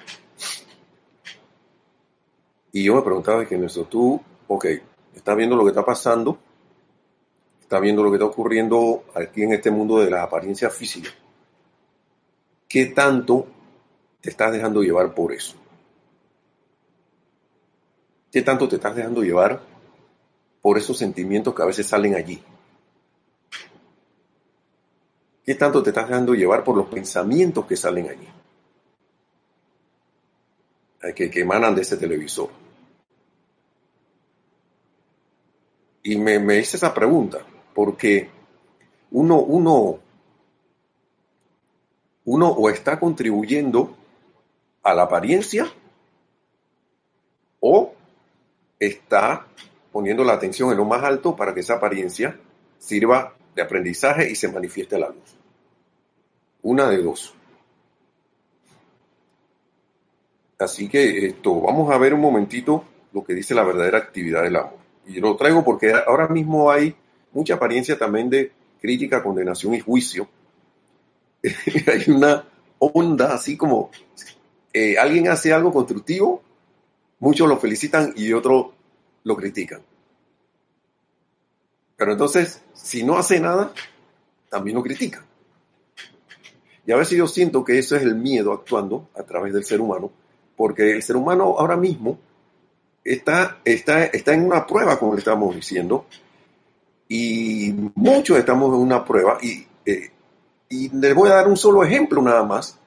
y 2.72 2.84
yo 2.84 2.94
me 2.94 3.02
preguntaba 3.02 3.40
de 3.40 3.46
que 3.46 3.58
Nelson, 3.58 3.86
tú 3.86 4.20
ok, 4.48 4.66
está 5.14 5.34
viendo 5.34 5.56
lo 5.56 5.64
que 5.64 5.70
está 5.70 5.84
pasando, 5.84 6.38
está 7.60 7.78
viendo 7.80 8.02
lo 8.02 8.10
que 8.10 8.16
está 8.16 8.26
ocurriendo 8.26 9.04
aquí 9.14 9.42
en 9.42 9.52
este 9.52 9.70
mundo 9.70 9.98
de 9.98 10.10
las 10.10 10.22
apariencias 10.22 10.72
físicas. 10.74 11.14
¿Qué 12.68 12.86
tanto 12.86 13.46
te 14.20 14.30
estás 14.30 14.52
dejando 14.52 14.82
llevar 14.82 15.14
por 15.14 15.32
eso? 15.32 15.56
¿Qué 18.34 18.42
tanto 18.42 18.68
te 18.68 18.74
estás 18.74 18.96
dejando 18.96 19.22
llevar 19.22 19.62
por 20.60 20.76
esos 20.76 20.98
sentimientos 20.98 21.54
que 21.54 21.62
a 21.62 21.66
veces 21.66 21.86
salen 21.86 22.16
allí? 22.16 22.42
¿Qué 25.44 25.54
tanto 25.54 25.80
te 25.84 25.90
estás 25.90 26.08
dejando 26.08 26.34
llevar 26.34 26.64
por 26.64 26.76
los 26.76 26.88
pensamientos 26.88 27.64
que 27.64 27.76
salen 27.76 28.08
allí? 28.08 28.28
Que, 31.14 31.30
que 31.30 31.40
emanan 31.42 31.76
de 31.76 31.82
ese 31.82 31.96
televisor. 31.96 32.50
Y 36.02 36.18
me, 36.18 36.40
me 36.40 36.58
hice 36.58 36.76
esa 36.76 36.92
pregunta, 36.92 37.38
porque 37.72 38.30
uno, 39.12 39.38
uno, 39.42 40.00
uno 42.24 42.48
o 42.48 42.68
está 42.68 42.98
contribuyendo 42.98 43.96
a 44.82 44.92
la 44.92 45.04
apariencia 45.04 45.72
o 47.60 47.94
está 48.86 49.46
poniendo 49.92 50.24
la 50.24 50.34
atención 50.34 50.70
en 50.70 50.76
lo 50.76 50.84
más 50.84 51.02
alto 51.04 51.36
para 51.36 51.54
que 51.54 51.60
esa 51.60 51.74
apariencia 51.74 52.38
sirva 52.78 53.34
de 53.54 53.62
aprendizaje 53.62 54.30
y 54.30 54.34
se 54.34 54.48
manifieste 54.48 54.96
a 54.96 55.00
la 55.00 55.08
luz. 55.08 55.36
Una 56.62 56.88
de 56.88 57.02
dos. 57.02 57.34
Así 60.58 60.88
que 60.88 61.26
esto, 61.26 61.60
vamos 61.60 61.92
a 61.92 61.98
ver 61.98 62.14
un 62.14 62.20
momentito 62.20 62.84
lo 63.12 63.24
que 63.24 63.34
dice 63.34 63.54
la 63.54 63.64
verdadera 63.64 63.98
actividad 63.98 64.42
del 64.42 64.56
amor. 64.56 64.78
Y 65.06 65.20
lo 65.20 65.36
traigo 65.36 65.62
porque 65.62 65.92
ahora 65.92 66.28
mismo 66.28 66.70
hay 66.70 66.94
mucha 67.32 67.54
apariencia 67.54 67.98
también 67.98 68.30
de 68.30 68.52
crítica, 68.80 69.22
condenación 69.22 69.74
y 69.74 69.80
juicio. 69.80 70.28
hay 71.42 72.10
una 72.10 72.46
onda 72.78 73.34
así 73.34 73.56
como 73.56 73.90
eh, 74.72 74.98
alguien 74.98 75.28
hace 75.28 75.52
algo 75.52 75.72
constructivo, 75.72 76.42
muchos 77.18 77.48
lo 77.48 77.58
felicitan 77.58 78.12
y 78.16 78.32
otros 78.32 78.66
lo 79.24 79.36
critican. 79.36 79.82
Pero 81.96 82.12
entonces, 82.12 82.62
si 82.72 83.02
no 83.02 83.16
hace 83.16 83.40
nada, 83.40 83.72
también 84.48 84.76
lo 84.76 84.82
critican. 84.82 85.24
Y 86.86 86.92
a 86.92 86.96
veces 86.96 87.16
yo 87.16 87.26
siento 87.26 87.64
que 87.64 87.78
eso 87.78 87.96
es 87.96 88.02
el 88.02 88.14
miedo 88.14 88.52
actuando 88.52 89.08
a 89.16 89.22
través 89.22 89.54
del 89.54 89.64
ser 89.64 89.80
humano, 89.80 90.10
porque 90.56 90.92
el 90.92 91.02
ser 91.02 91.16
humano 91.16 91.54
ahora 91.58 91.76
mismo 91.76 92.18
está, 93.02 93.58
está, 93.64 94.04
está 94.04 94.34
en 94.34 94.44
una 94.44 94.66
prueba, 94.66 94.98
como 94.98 95.14
le 95.14 95.20
estamos 95.20 95.54
diciendo, 95.54 96.06
y 97.08 97.72
muchos 97.94 98.38
estamos 98.38 98.74
en 98.74 98.80
una 98.80 99.04
prueba, 99.04 99.38
y, 99.40 99.66
eh, 99.86 100.10
y 100.68 100.88
les 100.90 101.14
voy 101.14 101.30
a 101.30 101.36
dar 101.36 101.48
un 101.48 101.56
solo 101.56 101.84
ejemplo 101.84 102.20
nada 102.20 102.42
más 102.42 102.78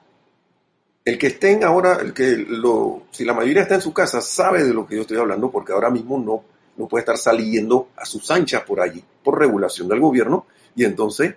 el 1.08 1.16
que 1.16 1.28
estén 1.28 1.64
ahora, 1.64 2.00
el 2.02 2.12
que 2.12 2.36
lo, 2.36 3.04
si 3.10 3.24
la 3.24 3.32
mayoría 3.32 3.62
está 3.62 3.76
en 3.76 3.80
su 3.80 3.94
casa, 3.94 4.20
sabe 4.20 4.62
de 4.62 4.74
lo 4.74 4.86
que 4.86 4.96
yo 4.96 5.02
estoy 5.02 5.16
hablando, 5.16 5.50
porque 5.50 5.72
ahora 5.72 5.88
mismo 5.88 6.18
no, 6.18 6.44
no 6.76 6.86
puede 6.86 7.00
estar 7.00 7.16
saliendo 7.16 7.88
a 7.96 8.04
sus 8.04 8.30
anchas 8.30 8.62
por 8.62 8.78
allí, 8.80 9.02
por 9.24 9.38
regulación 9.38 9.88
del 9.88 10.00
gobierno, 10.00 10.44
y 10.76 10.84
entonces, 10.84 11.34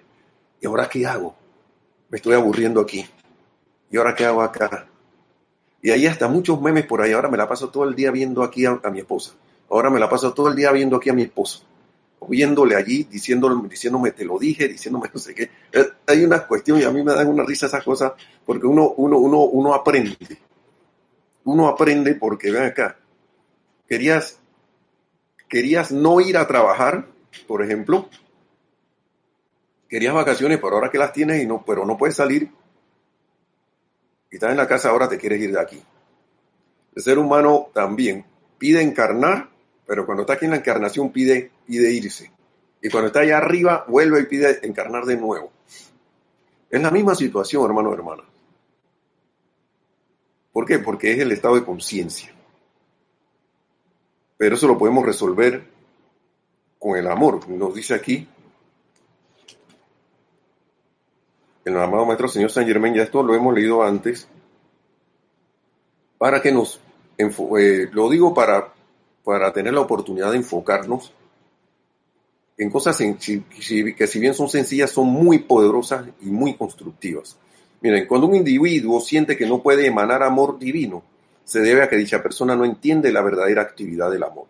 ¿y 0.60 0.68
ahora 0.68 0.90
qué 0.90 1.06
hago? 1.06 1.36
Me 2.10 2.18
estoy 2.18 2.34
aburriendo 2.34 2.82
aquí. 2.82 3.06
¿Y 3.90 3.98
ahora 3.98 4.14
qué 4.14 4.26
hago 4.26 4.42
acá? 4.42 4.88
Y 5.82 5.90
ahí 5.92 6.06
hasta 6.06 6.28
muchos 6.28 6.62
memes 6.62 6.86
por 6.86 7.02
ahí. 7.02 7.14
Ahora 7.14 7.30
me 7.30 7.38
la 7.38 7.48
paso 7.48 7.70
todo 7.70 7.86
el 7.86 7.96
día 7.96 8.12
viendo 8.12 8.44
aquí 8.44 8.66
a, 8.66 8.78
mi 8.92 9.00
esposa. 9.00 9.32
Ahora 9.70 9.90
me 9.90 10.02
la 10.02 10.10
paso 10.10 10.34
todo 10.34 10.50
el 10.50 10.56
día 10.56 10.72
viendo 10.72 10.98
aquí 10.98 11.10
a 11.10 11.14
mi 11.14 11.22
esposo. 11.22 11.64
Viéndole 12.28 12.76
allí, 12.76 13.04
diciéndole, 13.04 13.68
diciéndome 13.68 14.12
te 14.12 14.24
lo 14.24 14.38
dije, 14.38 14.68
diciéndome 14.68 15.10
no 15.14 15.20
sé 15.20 15.34
qué. 15.34 15.50
Eh, 15.72 15.86
hay 16.08 16.24
una 16.24 16.46
cuestión 16.46 16.80
y 16.80 16.84
a 16.84 16.92
mí 16.92 17.04
me 17.04 17.14
dan 17.14 17.28
una 17.28 17.44
risa 17.44 17.66
esas 17.66 17.84
cosas 17.84 18.14
porque 18.46 18.68
uno, 18.68 18.94
uno, 18.98 19.18
uno, 19.18 19.40
uno 19.44 19.74
aprende. 19.74 20.18
Uno 21.44 21.68
aprende 21.68 22.16
porque, 22.16 22.52
ven 22.52 22.64
acá, 22.64 23.00
querías, 23.88 24.40
querías 25.50 25.92
no 25.92 26.22
ir 26.22 26.38
a 26.38 26.48
trabajar, 26.48 27.08
por 27.48 27.64
ejemplo, 27.64 28.08
querías 29.90 30.14
vacaciones, 30.14 30.60
pero 30.62 30.76
ahora 30.76 30.92
que 30.92 31.00
las 31.00 31.12
tienes 31.12 31.42
y 31.42 31.48
no, 31.48 31.66
pero 31.66 31.86
no 31.86 31.98
puedes 31.98 32.16
salir, 32.16 32.52
y 34.32 34.36
estás 34.36 34.52
en 34.52 34.58
la 34.58 34.68
casa, 34.68 34.90
ahora 34.90 35.10
te 35.10 35.18
quieres 35.18 35.42
ir 35.42 35.52
de 35.52 35.60
aquí. 35.60 35.84
El 36.96 37.04
ser 37.04 37.20
humano 37.20 37.70
también 37.74 38.26
pide 38.58 38.82
encarnar, 38.82 39.50
pero 39.86 40.06
cuando 40.06 40.22
está 40.22 40.34
aquí 40.34 40.46
en 40.46 40.52
la 40.52 40.58
encarnación 40.58 41.12
pide, 41.12 41.52
pide 41.72 41.94
irse. 41.94 42.30
Y 42.82 42.90
cuando 42.90 43.08
está 43.08 43.22
allá 43.22 43.38
arriba, 43.38 43.86
vuelve 43.88 44.20
y 44.20 44.26
pide 44.26 44.60
encarnar 44.68 45.06
de 45.06 45.16
nuevo. 45.16 45.54
Es 46.70 46.82
la 46.82 46.92
misma 46.92 47.16
situación, 47.16 47.64
hermano 47.64 47.94
hermana. 47.94 48.24
¿Por 50.52 50.66
qué? 50.66 50.80
Porque 50.80 51.14
es 51.14 51.20
el 51.20 51.32
estado 51.32 51.56
de 51.56 51.64
conciencia. 51.64 52.34
Pero 54.38 54.56
eso 54.56 54.68
lo 54.68 54.78
podemos 54.78 55.06
resolver 55.06 55.66
con 56.78 56.98
el 56.98 57.08
amor. 57.08 57.48
Nos 57.48 57.74
dice 57.74 57.94
aquí 57.94 58.28
el 61.64 61.78
amado 61.78 62.06
Maestro 62.06 62.28
Señor 62.28 62.52
San 62.52 62.66
Germán, 62.66 62.94
ya 62.94 63.04
esto 63.04 63.24
lo 63.24 63.34
hemos 63.34 63.54
leído 63.54 63.82
antes, 63.82 64.28
para 66.18 66.42
que 66.42 66.52
nos, 66.52 66.82
eh, 67.18 67.88
lo 67.94 68.10
digo 68.10 68.34
para, 68.34 68.74
para 69.24 69.54
tener 69.54 69.74
la 69.74 69.82
oportunidad 69.82 70.32
de 70.32 70.38
enfocarnos 70.38 71.14
en 72.64 72.70
cosas 72.70 72.96
que 72.98 74.08
si 74.08 74.20
bien 74.20 74.36
son 74.36 74.48
sencillas, 74.48 74.92
son 74.92 75.08
muy 75.08 75.40
poderosas 75.40 76.06
y 76.22 76.28
muy 76.28 76.54
constructivas. 76.54 77.36
Miren, 77.82 78.06
cuando 78.06 78.28
un 78.28 78.36
individuo 78.36 79.02
siente 79.02 79.36
que 79.36 79.48
no 79.48 79.64
puede 79.64 79.88
emanar 79.88 80.22
amor 80.22 80.60
divino, 80.60 81.02
se 81.44 81.60
debe 81.62 81.82
a 81.82 81.90
que 81.90 81.98
dicha 81.98 82.22
persona 82.22 82.56
no 82.56 82.64
entiende 82.64 83.12
la 83.12 83.24
verdadera 83.24 83.64
actividad 83.64 84.12
del 84.12 84.22
amor. 84.22 84.46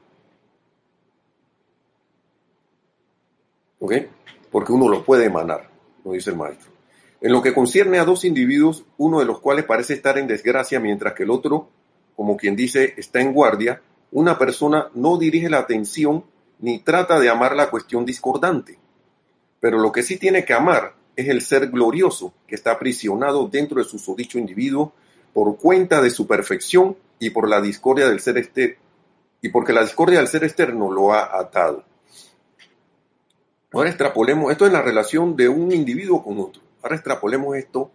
¿Ok? 3.80 3.94
Porque 4.52 4.74
uno 4.74 4.90
lo 4.90 5.06
puede 5.06 5.24
emanar, 5.24 5.70
lo 6.04 6.12
dice 6.12 6.32
el 6.32 6.36
maestro. 6.36 6.70
En 7.22 7.32
lo 7.32 7.42
que 7.42 7.54
concierne 7.54 7.98
a 7.98 8.04
dos 8.04 8.26
individuos, 8.26 8.84
uno 8.98 9.20
de 9.20 9.26
los 9.26 9.40
cuales 9.40 9.64
parece 9.64 9.94
estar 9.94 10.18
en 10.18 10.28
desgracia 10.28 10.82
mientras 10.82 11.14
que 11.14 11.24
el 11.24 11.32
otro, 11.32 11.70
como 12.18 12.36
quien 12.36 12.58
dice, 12.58 12.94
está 12.98 13.22
en 13.22 13.32
guardia, 13.32 13.82
una 14.12 14.38
persona 14.38 14.90
no 14.96 15.18
dirige 15.18 15.50
la 15.50 15.60
atención 15.60 16.26
ni 16.62 16.80
trata 16.80 17.20
de 17.20 17.30
amar 17.30 17.56
la 17.56 17.70
cuestión 17.70 18.06
discordante. 18.06 18.80
Pero 19.60 19.78
lo 19.80 19.92
que 19.92 20.04
sí 20.04 20.18
tiene 20.18 20.46
que 20.46 20.54
amar 20.54 20.96
es 21.16 21.28
el 21.28 21.42
ser 21.42 21.70
glorioso 21.70 22.34
que 22.48 22.56
está 22.56 22.72
aprisionado 22.72 23.48
dentro 23.48 23.80
de 23.80 23.90
su 23.90 24.00
sodicho 24.00 24.40
individuo 24.40 24.94
por 25.34 25.58
cuenta 25.58 26.02
de 26.02 26.10
su 26.10 26.28
perfección 26.28 26.98
y 27.20 27.32
por 27.32 27.48
la 27.48 27.62
discordia 27.62 28.08
del 28.08 28.20
ser 28.20 28.38
externo 28.38 28.78
y 29.42 29.50
porque 29.50 29.74
la 29.74 29.82
discordia 29.82 30.20
del 30.20 30.28
ser 30.28 30.44
externo 30.44 30.92
lo 30.92 31.14
ha 31.14 31.38
atado. 31.38 31.84
Ahora 33.74 33.90
extrapolemos, 33.90 34.52
esto 34.52 34.66
es 34.66 34.72
la 34.72 34.82
relación 34.82 35.36
de 35.36 35.50
un 35.50 35.72
individuo 35.72 36.24
con 36.24 36.40
otro. 36.40 36.62
Ahora 36.84 36.96
extrapolemos 36.96 37.56
esto 37.56 37.90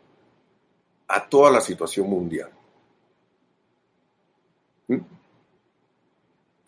a 1.07 1.29
toda 1.29 1.51
la 1.51 1.61
situación 1.61 2.09
mundial. 2.09 2.51
¿Mm? 4.89 4.99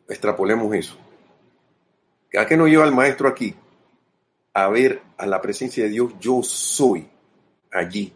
Extrapolemos 0.08 0.74
eso. 0.74 0.96
¿A 2.38 2.46
qué 2.46 2.56
lleva 2.56 2.84
el 2.84 2.94
maestro 2.94 3.28
aquí? 3.28 3.54
A 4.54 4.68
ver 4.68 5.02
a 5.16 5.26
la 5.26 5.40
presencia 5.40 5.84
de 5.84 5.90
Dios, 5.90 6.12
yo 6.20 6.42
soy 6.42 7.08
allí, 7.72 8.12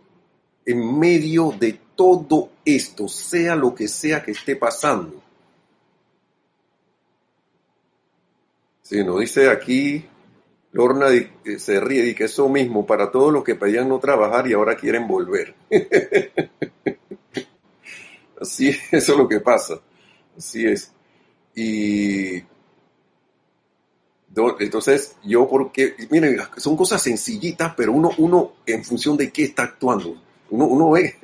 en 0.65 0.99
medio 0.99 1.53
de 1.59 1.79
todo 1.97 2.51
esto, 2.65 3.09
sea 3.09 3.57
lo 3.57 3.75
que 3.75 3.89
sea 3.89 4.23
que 4.23 4.31
esté 4.31 4.57
pasando. 4.57 5.21
Si 8.83 9.03
nos 9.03 9.21
dice 9.21 9.51
aquí 9.51 10.05
Lorna 10.73 11.07
se 11.59 11.81
ríe 11.81 12.15
que 12.15 12.25
eso 12.25 12.49
mismo 12.49 12.87
para 12.87 13.11
todos 13.11 13.33
los 13.33 13.43
que 13.43 13.57
pedían 13.57 13.89
no 13.89 13.99
trabajar 13.99 14.47
y 14.47 14.53
ahora 14.53 14.77
quieren 14.77 15.07
volver. 15.07 15.55
Así 18.41 18.69
es, 18.69 18.93
eso 18.93 19.13
es 19.13 19.19
lo 19.19 19.29
que 19.29 19.41
pasa. 19.41 19.81
Así 20.37 20.67
es. 20.67 20.93
Y 21.55 22.43
entonces 24.61 25.17
yo 25.25 25.49
porque, 25.49 25.95
miren, 26.11 26.39
son 26.57 26.77
cosas 26.77 27.03
sencillitas, 27.03 27.75
pero 27.77 27.93
uno, 27.93 28.11
uno 28.19 28.53
en 28.67 28.85
función 28.85 29.17
de 29.17 29.31
qué 29.31 29.45
está 29.45 29.65
actuando. 29.65 30.17
Uno, 30.51 30.67
uno 30.67 30.91
ve, 30.91 31.15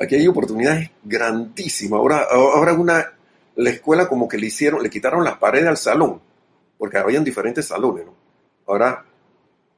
aquí 0.00 0.16
hay 0.16 0.26
oportunidades 0.26 0.90
grandísimas. 1.02 1.98
Ahora, 1.98 2.26
ahora 2.30 2.72
una, 2.74 3.12
la 3.56 3.70
escuela 3.70 4.08
como 4.08 4.28
que 4.28 4.38
le 4.38 4.46
hicieron, 4.46 4.82
le 4.82 4.90
quitaron 4.90 5.24
las 5.24 5.38
paredes 5.38 5.68
al 5.68 5.76
salón, 5.76 6.20
porque 6.78 6.98
habían 6.98 7.24
diferentes 7.24 7.66
salones, 7.66 8.06
¿no? 8.06 8.14
Ahora, 8.66 9.04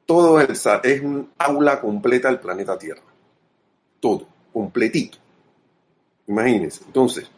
todo 0.06 0.40
el, 0.40 0.50
es 0.50 1.00
un 1.02 1.30
aula 1.38 1.80
completa 1.80 2.28
del 2.28 2.40
planeta 2.40 2.78
Tierra. 2.78 3.02
Todo, 4.00 4.26
completito. 4.52 5.18
Imagínense. 6.26 6.82
Entonces, 6.86 7.30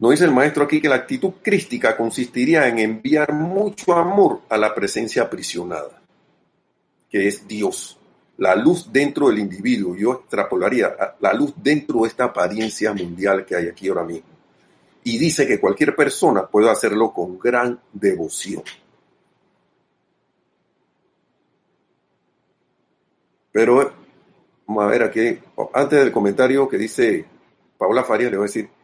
nos 0.00 0.12
dice 0.12 0.24
el 0.24 0.32
maestro 0.32 0.64
aquí 0.64 0.80
que 0.80 0.88
la 0.88 0.94
actitud 0.94 1.34
crística 1.42 1.94
consistiría 1.94 2.66
en 2.66 2.78
enviar 2.78 3.34
mucho 3.34 3.92
amor 3.92 4.40
a 4.48 4.56
la 4.56 4.74
presencia 4.74 5.24
aprisionada, 5.24 6.00
que 7.10 7.28
es 7.28 7.46
Dios, 7.46 7.98
la 8.38 8.56
luz 8.56 8.90
dentro 8.90 9.28
del 9.28 9.40
individuo. 9.40 9.94
Yo 9.94 10.12
extrapolaría 10.14 10.96
la 11.20 11.34
luz 11.34 11.52
dentro 11.54 12.00
de 12.00 12.08
esta 12.08 12.24
apariencia 12.24 12.94
mundial 12.94 13.44
que 13.44 13.54
hay 13.54 13.68
aquí 13.68 13.88
ahora 13.88 14.04
mismo. 14.04 14.30
Y 15.04 15.18
dice 15.18 15.46
que 15.46 15.60
cualquier 15.60 15.94
persona 15.94 16.46
puede 16.46 16.70
hacerlo 16.70 17.12
con 17.12 17.38
gran 17.38 17.78
devoción. 17.92 18.62
Pero 23.52 23.92
vamos 24.66 24.84
a 24.84 24.86
ver 24.86 25.02
aquí, 25.02 25.38
antes 25.74 25.98
del 25.98 26.10
comentario 26.10 26.66
que 26.66 26.78
dice 26.78 27.26
Paula 27.76 28.02
Faria, 28.02 28.30
le 28.30 28.38
voy 28.38 28.44
a 28.44 28.48
decir 28.48 28.79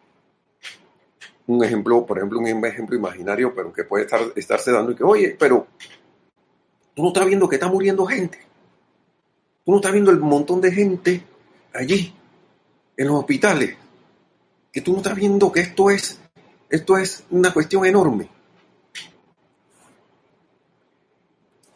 un 1.46 1.64
ejemplo, 1.64 2.04
por 2.04 2.18
ejemplo, 2.18 2.38
un 2.38 2.64
ejemplo 2.64 2.96
imaginario, 2.96 3.54
pero 3.54 3.72
que 3.72 3.84
puede 3.84 4.04
estar, 4.04 4.20
estarse 4.34 4.72
dando 4.72 4.92
y 4.92 4.96
que, 4.96 5.04
oye, 5.04 5.36
pero 5.38 5.66
tú 6.94 7.02
no 7.02 7.08
estás 7.08 7.26
viendo 7.26 7.48
que 7.48 7.56
está 7.56 7.68
muriendo 7.68 8.04
gente. 8.06 8.38
Tú 9.64 9.72
no 9.72 9.76
estás 9.76 9.92
viendo 9.92 10.10
el 10.10 10.20
montón 10.20 10.60
de 10.60 10.72
gente 10.72 11.22
allí, 11.72 12.14
en 12.96 13.06
los 13.06 13.16
hospitales. 13.16 13.76
Que 14.72 14.80
tú 14.80 14.92
no 14.92 14.98
estás 14.98 15.14
viendo 15.14 15.50
que 15.52 15.60
esto 15.60 15.90
es, 15.90 16.20
esto 16.68 16.98
es 16.98 17.24
una 17.30 17.52
cuestión 17.52 17.86
enorme. 17.86 18.28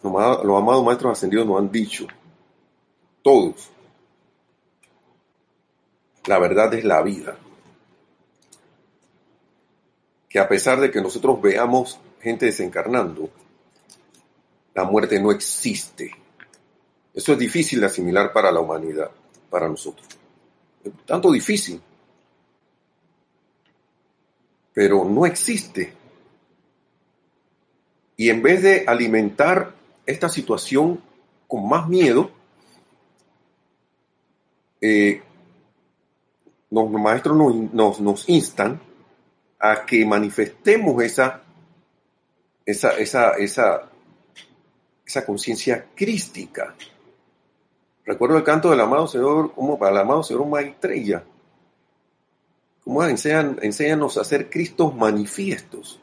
Los 0.03 0.63
amados 0.63 0.85
maestros 0.85 1.13
ascendidos 1.13 1.47
nos 1.47 1.59
han 1.59 1.71
dicho 1.71 2.07
todos. 3.23 3.71
La 6.27 6.39
verdad 6.39 6.73
es 6.75 6.85
la 6.85 7.03
vida. 7.03 7.37
Que 10.31 10.39
a 10.39 10.49
pesar 10.49 10.81
de 10.81 10.91
que 10.91 11.03
nosotros 11.03 11.43
veamos 11.43 12.01
gente 12.23 12.47
desencarnando, 12.47 13.29
la 14.75 14.85
muerte 14.85 15.21
no 15.21 15.31
existe. 15.31 16.13
Eso 17.13 17.33
es 17.33 17.39
difícil 17.39 17.81
de 17.81 17.87
asimilar 17.87 18.33
para 18.33 18.51
la 18.51 18.61
humanidad, 18.61 19.11
para 19.51 19.69
nosotros. 19.69 20.07
Tanto 21.05 21.31
difícil. 21.31 21.83
Pero 24.73 25.05
no 25.05 25.27
existe. 25.27 25.93
Y 28.17 28.31
en 28.31 28.41
vez 28.41 28.63
de 28.63 28.85
alimentar 28.87 29.75
esta 30.07 30.29
situación 30.29 31.03
con 31.49 31.69
más 31.69 31.89
miedo, 31.89 32.31
eh, 34.81 35.23
los 36.71 36.91
maestros 36.91 37.37
nos, 37.73 38.29
instan 38.29 38.81
a 39.61 39.85
que 39.85 40.05
manifestemos 40.07 41.03
esa, 41.05 41.43
esa, 42.65 42.99
esa, 42.99 43.33
esa, 43.33 43.91
esa 45.07 45.27
conciencia 45.27 45.87
crística. 45.95 46.75
Recuerdo 48.07 48.39
el 48.39 48.43
canto 48.43 48.71
del 48.71 48.81
amado 48.81 49.07
Señor, 49.07 49.53
como 49.55 49.79
para 49.79 49.93
el 49.93 49.99
amado 49.99 50.23
Señor 50.23 50.47
Maestrella. 50.47 51.23
Como 52.83 53.05
enseñan, 53.05 53.59
enséñanos 53.63 54.17
a 54.17 54.25
ser 54.25 54.49
Cristos 54.49 54.97
manifiestos. 54.97 56.01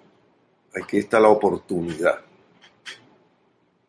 Aquí 0.79 0.97
está 0.97 1.19
la 1.19 1.29
oportunidad. 1.29 2.19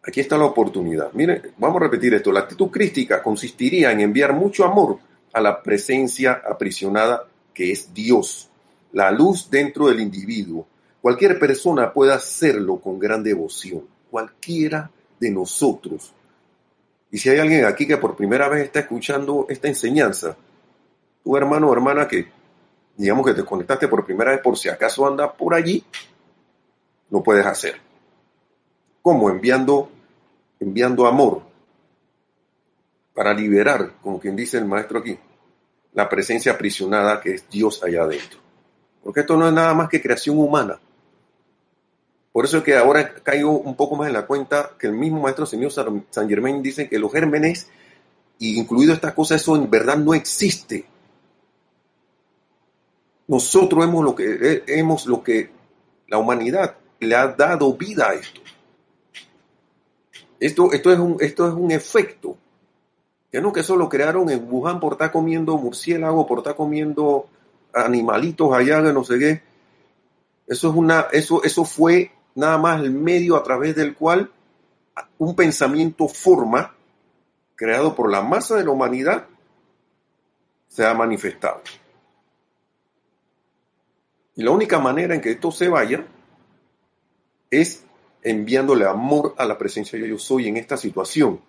Aquí 0.02 0.20
está 0.20 0.38
la 0.38 0.46
oportunidad. 0.46 1.12
Miren, 1.12 1.52
vamos 1.58 1.76
a 1.76 1.84
repetir 1.84 2.14
esto. 2.14 2.32
La 2.32 2.40
actitud 2.40 2.70
crística 2.70 3.22
consistiría 3.22 3.92
en 3.92 4.00
enviar 4.00 4.32
mucho 4.32 4.64
amor 4.64 4.98
a 5.34 5.40
la 5.40 5.62
presencia 5.62 6.42
aprisionada 6.48 7.28
que 7.52 7.70
es 7.70 7.92
Dios, 7.92 8.47
la 8.92 9.10
luz 9.10 9.50
dentro 9.50 9.88
del 9.88 10.00
individuo. 10.00 10.66
Cualquier 11.00 11.38
persona 11.38 11.92
puede 11.92 12.12
hacerlo 12.12 12.80
con 12.80 12.98
gran 12.98 13.22
devoción. 13.22 13.84
Cualquiera 14.10 14.90
de 15.18 15.30
nosotros. 15.30 16.12
Y 17.10 17.18
si 17.18 17.30
hay 17.30 17.38
alguien 17.38 17.64
aquí 17.64 17.86
que 17.86 17.96
por 17.96 18.16
primera 18.16 18.48
vez 18.48 18.64
está 18.64 18.80
escuchando 18.80 19.46
esta 19.48 19.68
enseñanza, 19.68 20.36
tu 21.24 21.36
hermano 21.36 21.68
o 21.68 21.72
hermana 21.72 22.06
que 22.06 22.28
digamos 22.96 23.24
que 23.26 23.34
te 23.34 23.44
conectaste 23.44 23.88
por 23.88 24.04
primera 24.04 24.32
vez 24.32 24.40
por 24.40 24.58
si 24.58 24.68
acaso 24.68 25.06
anda 25.06 25.32
por 25.32 25.54
allí, 25.54 25.84
lo 27.10 27.22
puedes 27.22 27.46
hacer. 27.46 27.76
¿Cómo? 29.00 29.30
Enviando 29.30 29.90
enviando 30.60 31.06
amor 31.06 31.42
para 33.14 33.34
liberar, 33.34 33.94
como 34.02 34.20
quien 34.20 34.36
dice 34.36 34.58
el 34.58 34.64
maestro 34.64 35.00
aquí, 35.00 35.18
la 35.94 36.08
presencia 36.08 36.52
aprisionada 36.52 37.20
que 37.20 37.34
es 37.34 37.48
Dios 37.48 37.82
allá 37.82 38.02
adentro. 38.02 38.38
Porque 39.08 39.20
esto 39.20 39.38
no 39.38 39.48
es 39.48 39.54
nada 39.54 39.72
más 39.72 39.88
que 39.88 40.02
creación 40.02 40.38
humana. 40.38 40.78
Por 42.30 42.44
eso 42.44 42.58
es 42.58 42.62
que 42.62 42.76
ahora 42.76 43.14
caigo 43.14 43.52
un 43.52 43.74
poco 43.74 43.96
más 43.96 44.08
en 44.08 44.12
la 44.12 44.26
cuenta 44.26 44.72
que 44.78 44.86
el 44.86 44.92
mismo 44.92 45.22
maestro 45.22 45.46
señor 45.46 45.72
San 45.72 46.28
Germain 46.28 46.62
dice 46.62 46.90
que 46.90 46.98
los 46.98 47.10
gérmenes, 47.10 47.70
incluido 48.38 48.92
estas 48.92 49.14
cosas, 49.14 49.40
eso 49.40 49.56
en 49.56 49.70
verdad 49.70 49.96
no 49.96 50.12
existe. 50.12 50.84
Nosotros 53.28 53.82
hemos 53.82 54.04
lo 54.04 54.14
que, 54.14 54.62
hemos 54.66 55.06
lo 55.06 55.22
que 55.22 55.52
la 56.06 56.18
humanidad 56.18 56.76
le 57.00 57.16
ha 57.16 57.28
dado 57.28 57.72
vida 57.72 58.10
a 58.10 58.12
esto. 58.12 58.42
Esto, 60.38 60.70
esto, 60.70 60.92
es 60.92 60.98
un, 60.98 61.16
esto 61.20 61.48
es 61.48 61.54
un 61.54 61.70
efecto. 61.70 62.36
Ya 63.32 63.40
no 63.40 63.54
que 63.54 63.62
solo 63.62 63.88
crearon 63.88 64.28
en 64.28 64.46
Wuhan 64.52 64.78
por 64.78 64.92
estar 64.92 65.10
comiendo 65.10 65.56
murciélago, 65.56 66.26
por 66.26 66.40
estar 66.40 66.56
comiendo 66.56 67.30
animalitos 67.74 68.52
allá 68.52 68.82
de 68.82 68.92
no 68.92 69.04
sé 69.04 69.18
qué. 69.18 69.42
Eso, 70.46 70.70
es 70.70 70.74
una, 70.74 71.06
eso, 71.12 71.42
eso 71.44 71.64
fue 71.64 72.12
nada 72.34 72.58
más 72.58 72.80
el 72.80 72.90
medio 72.90 73.36
a 73.36 73.42
través 73.42 73.76
del 73.76 73.94
cual 73.94 74.30
un 75.18 75.34
pensamiento 75.34 76.08
forma, 76.08 76.74
creado 77.54 77.94
por 77.94 78.10
la 78.10 78.22
masa 78.22 78.56
de 78.56 78.64
la 78.64 78.70
humanidad, 78.70 79.26
se 80.68 80.86
ha 80.86 80.94
manifestado. 80.94 81.62
Y 84.36 84.42
la 84.42 84.52
única 84.52 84.78
manera 84.78 85.14
en 85.14 85.20
que 85.20 85.32
esto 85.32 85.50
se 85.50 85.68
vaya 85.68 86.06
es 87.50 87.84
enviándole 88.22 88.86
amor 88.86 89.34
a 89.38 89.44
la 89.44 89.58
presencia 89.58 89.98
de 89.98 90.08
yo 90.08 90.18
soy 90.18 90.48
en 90.48 90.56
esta 90.56 90.76
situación, 90.76 91.40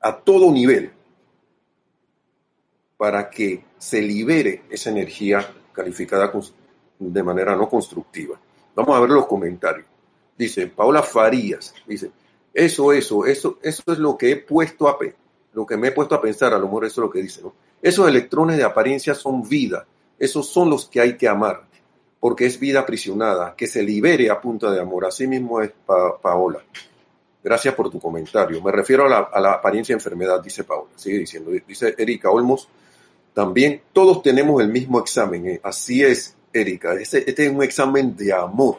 a 0.00 0.16
todo 0.16 0.50
nivel, 0.50 0.92
para 2.96 3.28
que 3.28 3.64
se 3.78 4.00
libere 4.00 4.62
esa 4.70 4.90
energía 4.90 5.46
calificada 5.72 6.32
de 6.98 7.22
manera 7.22 7.56
no 7.56 7.68
constructiva. 7.68 8.38
Vamos 8.74 8.96
a 8.96 9.00
ver 9.00 9.10
los 9.10 9.26
comentarios. 9.26 9.86
Dice 10.36 10.66
Paula 10.66 11.02
Farías, 11.02 11.74
dice, 11.86 12.10
eso, 12.52 12.92
eso, 12.92 13.24
eso, 13.26 13.58
eso 13.62 13.82
es 13.86 13.98
lo 13.98 14.16
que 14.16 14.32
he 14.32 14.36
puesto 14.36 14.88
a 14.88 14.98
lo 15.52 15.64
que 15.64 15.76
me 15.76 15.88
he 15.88 15.92
puesto 15.92 16.16
a 16.16 16.20
pensar, 16.20 16.52
a 16.52 16.58
lo 16.58 16.66
mejor 16.66 16.84
eso 16.84 17.00
es 17.00 17.06
lo 17.06 17.10
que 17.10 17.22
dice, 17.22 17.42
¿no? 17.42 17.52
Esos 17.80 18.08
electrones 18.08 18.56
de 18.56 18.64
apariencia 18.64 19.14
son 19.14 19.48
vida, 19.48 19.86
esos 20.18 20.48
son 20.48 20.70
los 20.70 20.88
que 20.88 21.00
hay 21.00 21.16
que 21.16 21.28
amar 21.28 21.64
porque 22.24 22.46
es 22.46 22.58
vida 22.58 22.80
aprisionada, 22.80 23.54
que 23.54 23.66
se 23.66 23.82
libere 23.82 24.30
a 24.30 24.40
punta 24.40 24.70
de 24.70 24.80
amor. 24.80 25.04
Así 25.04 25.26
mismo 25.26 25.60
es 25.60 25.72
Paola. 25.84 26.64
Gracias 27.42 27.74
por 27.74 27.90
tu 27.90 28.00
comentario. 28.00 28.62
Me 28.62 28.72
refiero 28.72 29.04
a 29.04 29.38
la, 29.38 29.52
apariencia 29.52 29.94
de 29.94 29.98
enfermedad, 29.98 30.42
dice 30.42 30.64
Paola. 30.64 30.88
Sigue 30.96 31.18
diciendo. 31.18 31.50
Dice 31.68 31.94
Erika 31.98 32.30
Olmos. 32.30 32.66
También 33.34 33.82
todos 33.92 34.22
tenemos 34.22 34.62
el 34.62 34.68
mismo 34.68 34.98
examen. 34.98 35.46
¿eh? 35.46 35.60
Así 35.62 36.02
es, 36.02 36.36
Erika. 36.52 36.94
Este, 36.94 37.30
es 37.30 37.50
un 37.50 37.62
examen 37.62 38.16
de 38.16 38.32
amor. 38.32 38.78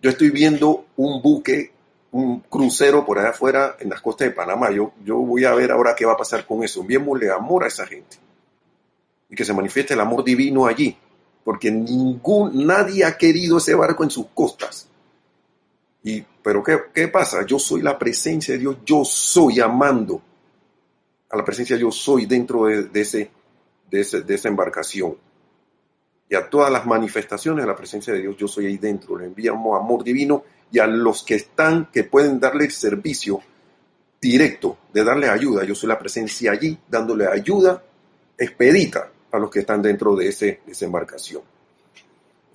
Yo 0.00 0.10
estoy 0.10 0.30
viendo 0.30 0.86
un 0.96 1.20
buque, 1.20 1.72
un 2.12 2.40
crucero 2.40 3.04
por 3.04 3.18
allá 3.18 3.30
afuera 3.30 3.76
en 3.78 3.90
las 3.90 4.00
costas 4.00 4.28
de 4.28 4.34
Panamá. 4.34 4.70
Yo, 4.70 4.92
yo 5.04 5.18
voy 5.18 5.44
a 5.44 5.54
ver 5.54 5.70
ahora 5.70 5.94
qué 5.94 6.06
va 6.06 6.12
a 6.12 6.16
pasar 6.16 6.46
con 6.46 6.64
eso. 6.64 6.80
Enviémosle 6.80 7.30
amor 7.30 7.64
a 7.64 7.66
esa 7.66 7.86
gente. 7.86 8.16
Y 9.28 9.36
que 9.36 9.44
se 9.44 9.52
manifieste 9.52 9.94
el 9.94 10.00
amor 10.00 10.24
divino 10.24 10.66
allí 10.66 10.96
porque 11.44 11.70
ningún, 11.70 12.66
nadie 12.66 13.04
ha 13.04 13.16
querido 13.16 13.58
ese 13.58 13.74
barco 13.74 14.04
en 14.04 14.10
sus 14.10 14.26
costas. 14.34 14.88
Y, 16.04 16.22
pero 16.42 16.62
¿qué, 16.62 16.78
¿qué, 16.92 17.08
pasa? 17.08 17.44
Yo 17.46 17.58
soy 17.58 17.82
la 17.82 17.98
presencia 17.98 18.54
de 18.54 18.60
Dios, 18.60 18.76
yo 18.84 19.04
soy 19.04 19.60
amando 19.60 20.20
a 21.32 21.36
la 21.36 21.44
presencia 21.44 21.76
de 21.76 21.82
yo 21.82 21.90
soy 21.90 22.26
dentro 22.26 22.66
de, 22.66 23.00
ese, 23.00 23.30
de, 23.90 24.22
de 24.22 24.34
esa 24.34 24.48
embarcación. 24.48 25.16
Y 26.28 26.34
a 26.34 26.48
todas 26.48 26.70
las 26.70 26.86
manifestaciones 26.86 27.64
de 27.64 27.66
la 27.66 27.76
presencia 27.76 28.12
de 28.12 28.20
Dios, 28.20 28.36
yo 28.36 28.46
soy 28.46 28.66
ahí 28.66 28.76
dentro. 28.76 29.16
Le 29.16 29.26
enviamos 29.26 29.80
amor 29.80 30.04
divino 30.04 30.44
y 30.70 30.78
a 30.78 30.86
los 30.86 31.22
que 31.22 31.36
están, 31.36 31.90
que 31.90 32.04
pueden 32.04 32.38
darle 32.38 32.68
servicio 32.70 33.40
directo, 34.20 34.76
de 34.92 35.04
darle 35.04 35.28
ayuda. 35.30 35.64
Yo 35.64 35.74
soy 35.74 35.88
la 35.88 35.98
presencia 35.98 36.52
allí, 36.52 36.78
dándole 36.86 37.26
ayuda 37.26 37.82
expedita 38.36 39.10
a 39.30 39.38
los 39.38 39.50
que 39.50 39.60
están 39.60 39.80
dentro 39.80 40.14
de, 40.14 40.28
ese, 40.28 40.60
esa 40.66 40.84
embarcación. 40.84 41.42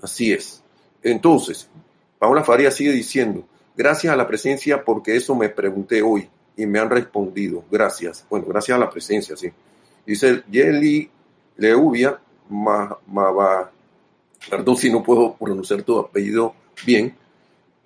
Así 0.02 0.32
es. 0.32 0.64
Entonces, 1.02 1.68
Paola 2.20 2.44
Faría 2.44 2.70
sigue 2.70 2.92
diciendo, 2.92 3.48
gracias 3.76 4.14
a 4.14 4.18
la 4.18 4.28
presencia 4.28 4.84
porque 4.84 5.16
eso 5.16 5.36
me 5.36 5.50
pregunté 5.50 6.04
hoy 6.04 6.30
y 6.58 6.66
me 6.66 6.80
han 6.80 6.90
respondido. 6.90 7.64
Gracias. 7.72 8.26
Bueno, 8.30 8.46
gracias 8.48 8.76
a 8.76 8.80
la 8.80 8.90
presencia, 8.90 9.38
sí. 9.38 9.50
Dice 10.06 10.44
Yeli 10.50 11.10
Leuvia, 11.58 12.20
va 12.52 13.72
perdón 14.50 14.78
si 14.78 14.92
no 14.92 15.04
puedo 15.04 15.36
pronunciar 15.36 15.84
tu 15.84 16.00
apellido 16.00 16.54
bien, 16.86 17.16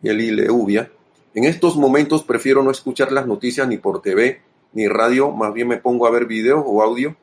Yeli 0.01 0.31
Leuvia. 0.31 0.91
En 1.33 1.45
estos 1.45 1.75
momentos 1.75 2.23
prefiero 2.23 2.63
no 2.63 2.71
escuchar 2.71 3.11
las 3.11 3.27
noticias 3.27 3.67
ni 3.67 3.77
por 3.77 4.01
TV 4.01 4.41
ni 4.73 4.87
radio, 4.87 5.31
más 5.31 5.53
bien 5.53 5.67
me 5.67 5.77
pongo 5.77 6.07
a 6.07 6.11
ver 6.11 6.25
videos 6.25 6.63
o 6.65 6.81
audio 6.81 7.15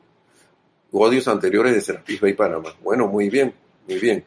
audios 0.93 1.27
anteriores 1.27 1.73
de 1.73 1.81
Serapis 1.81 2.19
Bay 2.19 2.33
Panamá. 2.33 2.75
Bueno, 2.81 3.07
muy 3.07 3.29
bien, 3.29 3.53
muy 3.87 3.99
bien. 3.99 4.23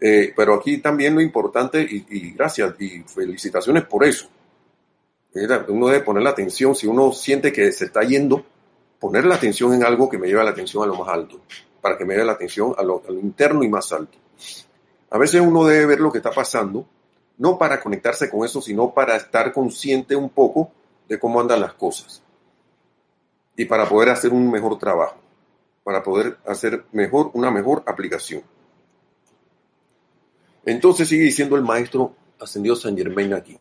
Eh, 0.00 0.32
pero 0.36 0.54
aquí 0.54 0.78
también 0.78 1.14
lo 1.14 1.20
importante, 1.20 1.82
y, 1.82 2.30
gracias, 2.30 2.74
y 2.78 3.00
felicitaciones 3.00 3.84
por 3.84 4.04
eso. 4.04 4.28
Uno 5.34 5.88
debe 5.88 6.00
poner 6.00 6.22
la 6.22 6.30
atención, 6.30 6.74
si 6.74 6.86
uno 6.86 7.12
siente 7.12 7.52
que 7.52 7.70
se 7.72 7.86
está 7.86 8.02
yendo, 8.02 8.44
poner 8.98 9.24
la 9.24 9.36
atención 9.36 9.72
en 9.74 9.84
algo 9.84 10.08
que 10.08 10.18
me 10.18 10.26
lleve 10.26 10.42
la 10.42 10.50
atención 10.50 10.82
a 10.82 10.86
lo 10.86 10.96
más 10.96 11.08
alto, 11.08 11.40
para 11.80 11.96
que 11.96 12.04
me 12.04 12.14
lleve 12.14 12.26
la 12.26 12.32
atención 12.32 12.74
a 12.76 12.82
lo, 12.82 13.02
interno 13.10 13.62
y 13.62 13.68
más 13.68 13.92
alto. 13.92 14.18
A 15.10 15.18
veces 15.18 15.40
uno 15.40 15.64
debe 15.64 15.86
ver 15.86 16.00
lo 16.00 16.10
que 16.10 16.18
está 16.18 16.30
pasando, 16.30 16.86
no 17.36 17.56
para 17.56 17.80
conectarse 17.80 18.28
con 18.28 18.44
eso, 18.44 18.60
sino 18.60 18.92
para 18.92 19.16
estar 19.16 19.52
consciente 19.52 20.16
un 20.16 20.30
poco 20.30 20.72
de 21.08 21.18
cómo 21.18 21.40
andan 21.40 21.60
las 21.60 21.74
cosas 21.74 22.22
y 23.56 23.64
para 23.64 23.88
poder 23.88 24.10
hacer 24.10 24.32
un 24.32 24.50
mejor 24.50 24.78
trabajo 24.78 25.16
para 25.88 26.02
poder 26.02 26.36
hacer 26.44 26.84
mejor, 26.92 27.30
una 27.32 27.50
mejor 27.50 27.82
aplicación. 27.86 28.42
Entonces 30.66 31.08
sigue 31.08 31.22
diciendo 31.22 31.56
el 31.56 31.62
maestro 31.62 32.14
ascendido 32.38 32.76
San 32.76 32.94
Germain 32.94 33.32
aquí. 33.32 33.58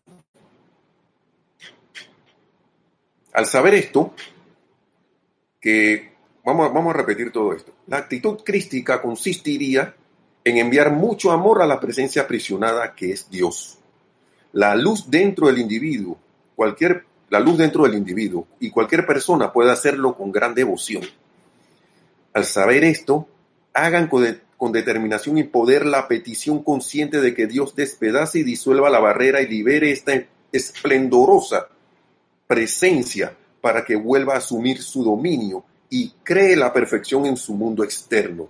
Al 3.37 3.45
saber 3.45 3.75
esto, 3.75 4.15
que 5.61 6.13
vamos, 6.43 6.73
vamos 6.73 6.95
a 6.95 6.97
repetir 6.97 7.31
todo 7.31 7.53
esto, 7.53 7.71
la 7.85 7.97
actitud 7.97 8.39
crística 8.43 8.99
consistiría 8.99 9.95
en 10.43 10.57
enviar 10.57 10.91
mucho 10.91 11.31
amor 11.31 11.61
a 11.61 11.67
la 11.67 11.79
presencia 11.79 12.23
aprisionada 12.23 12.95
que 12.95 13.11
es 13.11 13.29
Dios. 13.29 13.77
La 14.53 14.75
luz 14.75 15.11
dentro 15.11 15.45
del 15.45 15.59
individuo, 15.59 16.17
cualquier, 16.55 17.05
la 17.29 17.39
luz 17.39 17.59
dentro 17.59 17.83
del 17.83 17.93
individuo, 17.93 18.47
y 18.59 18.71
cualquier 18.71 19.05
persona 19.05 19.53
puede 19.53 19.71
hacerlo 19.71 20.17
con 20.17 20.31
gran 20.31 20.55
devoción 20.55 21.03
al 22.33 22.45
saber 22.45 22.83
esto, 22.83 23.27
hagan 23.73 24.07
con, 24.07 24.71
determinación 24.71 25.37
y 25.37 25.43
poder 25.43 25.85
la 25.85 26.07
petición 26.07 26.63
consciente 26.63 27.21
de 27.21 27.33
que 27.35 27.47
Dios 27.47 27.75
despedace 27.75 28.39
y 28.39 28.43
disuelva 28.43 28.89
la 28.89 28.99
barrera 28.99 29.41
y 29.41 29.47
libere 29.47 29.91
esta 29.91 30.23
esplendorosa 30.51 31.67
presencia 32.47 33.35
para 33.61 33.83
que 33.83 33.95
vuelva 33.95 34.33
a 34.33 34.37
asumir 34.37 34.81
su 34.81 35.03
dominio 35.03 35.63
y 35.89 36.11
cree 36.23 36.55
la 36.55 36.73
perfección 36.73 37.25
en 37.25 37.37
su 37.37 37.53
mundo 37.53 37.83
externo. 37.83 38.47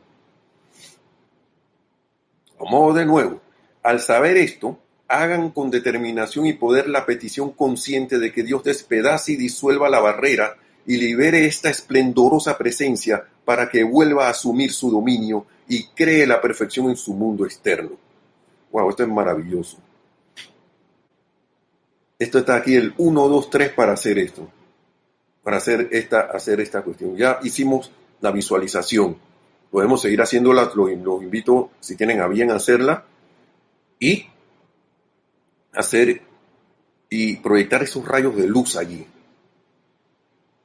Vamos 2.59 2.95
de 2.95 3.05
nuevo. 3.05 3.41
Al 3.83 3.99
saber 3.99 4.37
esto, 4.37 4.79
hagan 5.07 5.51
con 5.51 5.69
determinación 5.69 6.45
y 6.45 6.53
poder 6.53 6.89
la 6.89 7.05
petición 7.05 7.51
consciente 7.51 8.19
de 8.19 8.31
que 8.31 8.43
Dios 8.43 8.63
despedace 8.63 9.33
y 9.33 9.35
disuelva 9.35 9.89
la 9.89 9.99
barrera 9.99 10.57
y 10.85 10.97
libere 10.97 11.45
esta 11.45 11.69
esplendorosa 11.69 12.57
presencia 12.57 13.25
para 13.45 13.69
que 13.69 13.83
vuelva 13.83 14.27
a 14.27 14.31
asumir 14.31 14.71
su 14.71 14.89
dominio 14.89 15.45
y 15.67 15.87
cree 15.87 16.25
la 16.25 16.41
perfección 16.41 16.89
en 16.89 16.97
su 16.97 17.13
mundo 17.13 17.45
externo. 17.45 17.91
Wow, 18.71 18.89
esto 18.89 19.03
es 19.03 19.09
maravilloso. 19.09 19.77
Esto 22.19 22.39
está 22.39 22.55
aquí 22.55 22.75
el 22.75 22.93
1, 22.97 23.27
2, 23.27 23.49
3 23.49 23.73
para 23.73 23.93
hacer 23.93 24.17
esto, 24.17 24.49
para 25.43 25.57
hacer 25.57 25.89
esta, 25.91 26.21
hacer 26.21 26.59
esta 26.61 26.81
cuestión. 26.81 27.15
Ya 27.15 27.39
hicimos 27.43 27.91
la 28.21 28.31
visualización. 28.31 29.17
Podemos 29.69 30.01
seguir 30.01 30.21
haciéndola, 30.21 30.71
los, 30.73 30.91
invito, 31.21 31.71
si 31.79 31.95
tienen 31.95 32.21
a 32.21 32.27
bien 32.27 32.49
hacerla, 32.49 33.05
y 33.99 34.25
hacer 35.73 36.21
y 37.09 37.35
proyectar 37.37 37.83
esos 37.83 38.05
rayos 38.05 38.35
de 38.35 38.47
luz 38.47 38.75
allí. 38.77 39.05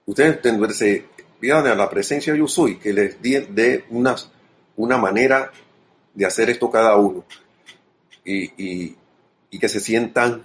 Ustedes 0.06 0.76
se 0.76 1.04
vean 1.40 1.66
a 1.66 1.74
la 1.74 1.90
presencia 1.90 2.34
yo 2.34 2.48
soy, 2.48 2.78
que 2.78 2.92
les 2.94 3.20
dé 3.20 3.84
una, 3.90 4.16
una 4.76 4.96
manera 4.96 5.52
de 6.14 6.24
hacer 6.24 6.48
esto 6.48 6.70
cada 6.70 6.96
uno. 6.96 7.24
Y, 8.24 8.96
y 9.50 9.58
que 9.58 9.68
se 9.68 9.80
sientan 9.80 10.44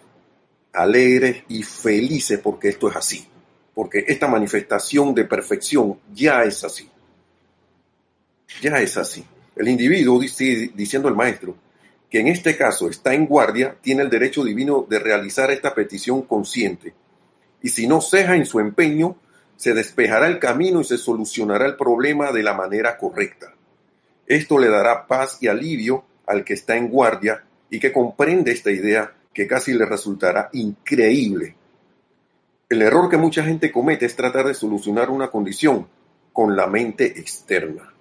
alegres 0.78 1.43
y 1.49 1.63
felices 1.63 2.39
porque 2.39 2.69
esto 2.69 2.89
es 2.89 2.95
así. 2.95 3.28
Porque 3.73 4.05
esta 4.07 4.28
manifestación 4.28 5.13
de 5.13 5.25
perfección 5.25 5.99
ya 6.13 6.43
es 6.43 6.63
así. 6.63 6.89
Ya 8.61 8.80
es 8.80 8.97
así. 8.97 9.25
El 9.55 9.67
individuo, 9.67 10.19
diciendo 10.19 11.09
el 11.09 11.15
maestro, 11.15 11.55
que 12.09 12.19
en 12.19 12.28
este 12.28 12.55
caso 12.55 12.89
está 12.89 13.13
en 13.13 13.25
guardia, 13.25 13.75
tiene 13.82 14.03
el 14.03 14.09
derecho 14.09 14.43
divino 14.43 14.86
de 14.88 14.99
realizar 14.99 15.51
esta 15.51 15.73
petición 15.73 16.21
consciente. 16.23 16.93
Y 17.61 17.69
si 17.69 17.88
no 17.88 18.01
ceja 18.01 18.36
en 18.36 18.45
su 18.45 18.59
empeño, 18.59 19.17
se 19.55 19.73
despejará 19.73 20.28
el 20.28 20.39
camino 20.39 20.82
y 20.82 20.86
se 20.86 20.97
solucionará 20.97 21.65
el 21.65 21.75
problema 21.75 22.32
de 22.32 22.43
la 22.43 22.53
manera 22.53 22.97
correcta. 22.97 23.53
Esto 24.28 24.59
le 24.59 24.69
dará 24.69 25.07
paz 25.07 25.39
y 25.41 25.47
alivio 25.47 26.05
al 26.28 26.43
que 26.43 26.53
está 26.53 26.75
en 26.75 26.89
guardia 26.89 27.43
y 27.69 27.80
que 27.80 27.91
comprende 27.91 28.51
esta 28.51 28.71
idea 28.71 29.13
que 29.38 29.46
casi 29.46 29.76
le 29.76 29.86
resultará 29.86 30.50
increíble. 30.54 31.56
El 32.68 32.82
error 32.82 33.08
que 33.08 33.18
mucha 33.18 33.44
gente 33.44 33.72
comete 33.72 34.08
es 34.08 34.16
tratar 34.16 34.48
de 34.48 34.56
solucionar 34.56 35.12
una 35.12 35.30
condición 35.30 35.88
con 36.34 36.56
la 36.56 36.66
mente 36.66 37.06
externa 37.06 37.94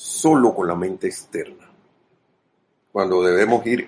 solo 0.00 0.54
con 0.54 0.66
la 0.66 0.74
mente 0.74 1.08
externa. 1.08 1.70
Cuando 2.90 3.22
debemos 3.22 3.66
ir 3.66 3.86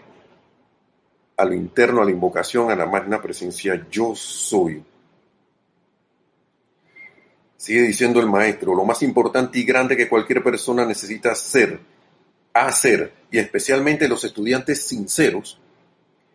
a 1.38 1.44
lo 1.46 1.54
interno, 1.54 2.02
a 2.02 2.04
la 2.04 2.10
invocación, 2.10 2.70
a 2.70 2.76
la 2.76 2.84
magna 2.84 3.22
presencia, 3.22 3.86
yo 3.90 4.14
soy. 4.14 4.84
Sigue 7.56 7.80
diciendo 7.80 8.20
el 8.20 8.28
maestro, 8.28 8.74
lo 8.74 8.84
más 8.84 9.02
importante 9.02 9.58
y 9.58 9.64
grande 9.64 9.96
que 9.96 10.10
cualquier 10.10 10.44
persona 10.44 10.84
necesita 10.84 11.32
hacer, 11.32 11.80
hacer, 12.52 13.14
y 13.30 13.38
especialmente 13.38 14.06
los 14.06 14.22
estudiantes 14.22 14.84
sinceros, 14.84 15.61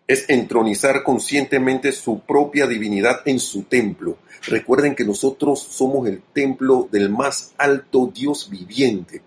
es 0.07 0.29
entronizar 0.29 1.03
conscientemente 1.03 1.91
su 1.91 2.21
propia 2.21 2.65
divinidad 2.65 3.21
en 3.25 3.39
su 3.39 3.63
templo. 3.63 4.17
Recuerden 4.47 4.95
que 4.95 5.03
nosotros 5.03 5.61
somos 5.61 6.07
el 6.07 6.21
templo 6.33 6.87
del 6.91 7.09
más 7.09 7.53
alto 7.57 8.11
Dios 8.13 8.49
viviente 8.49 9.21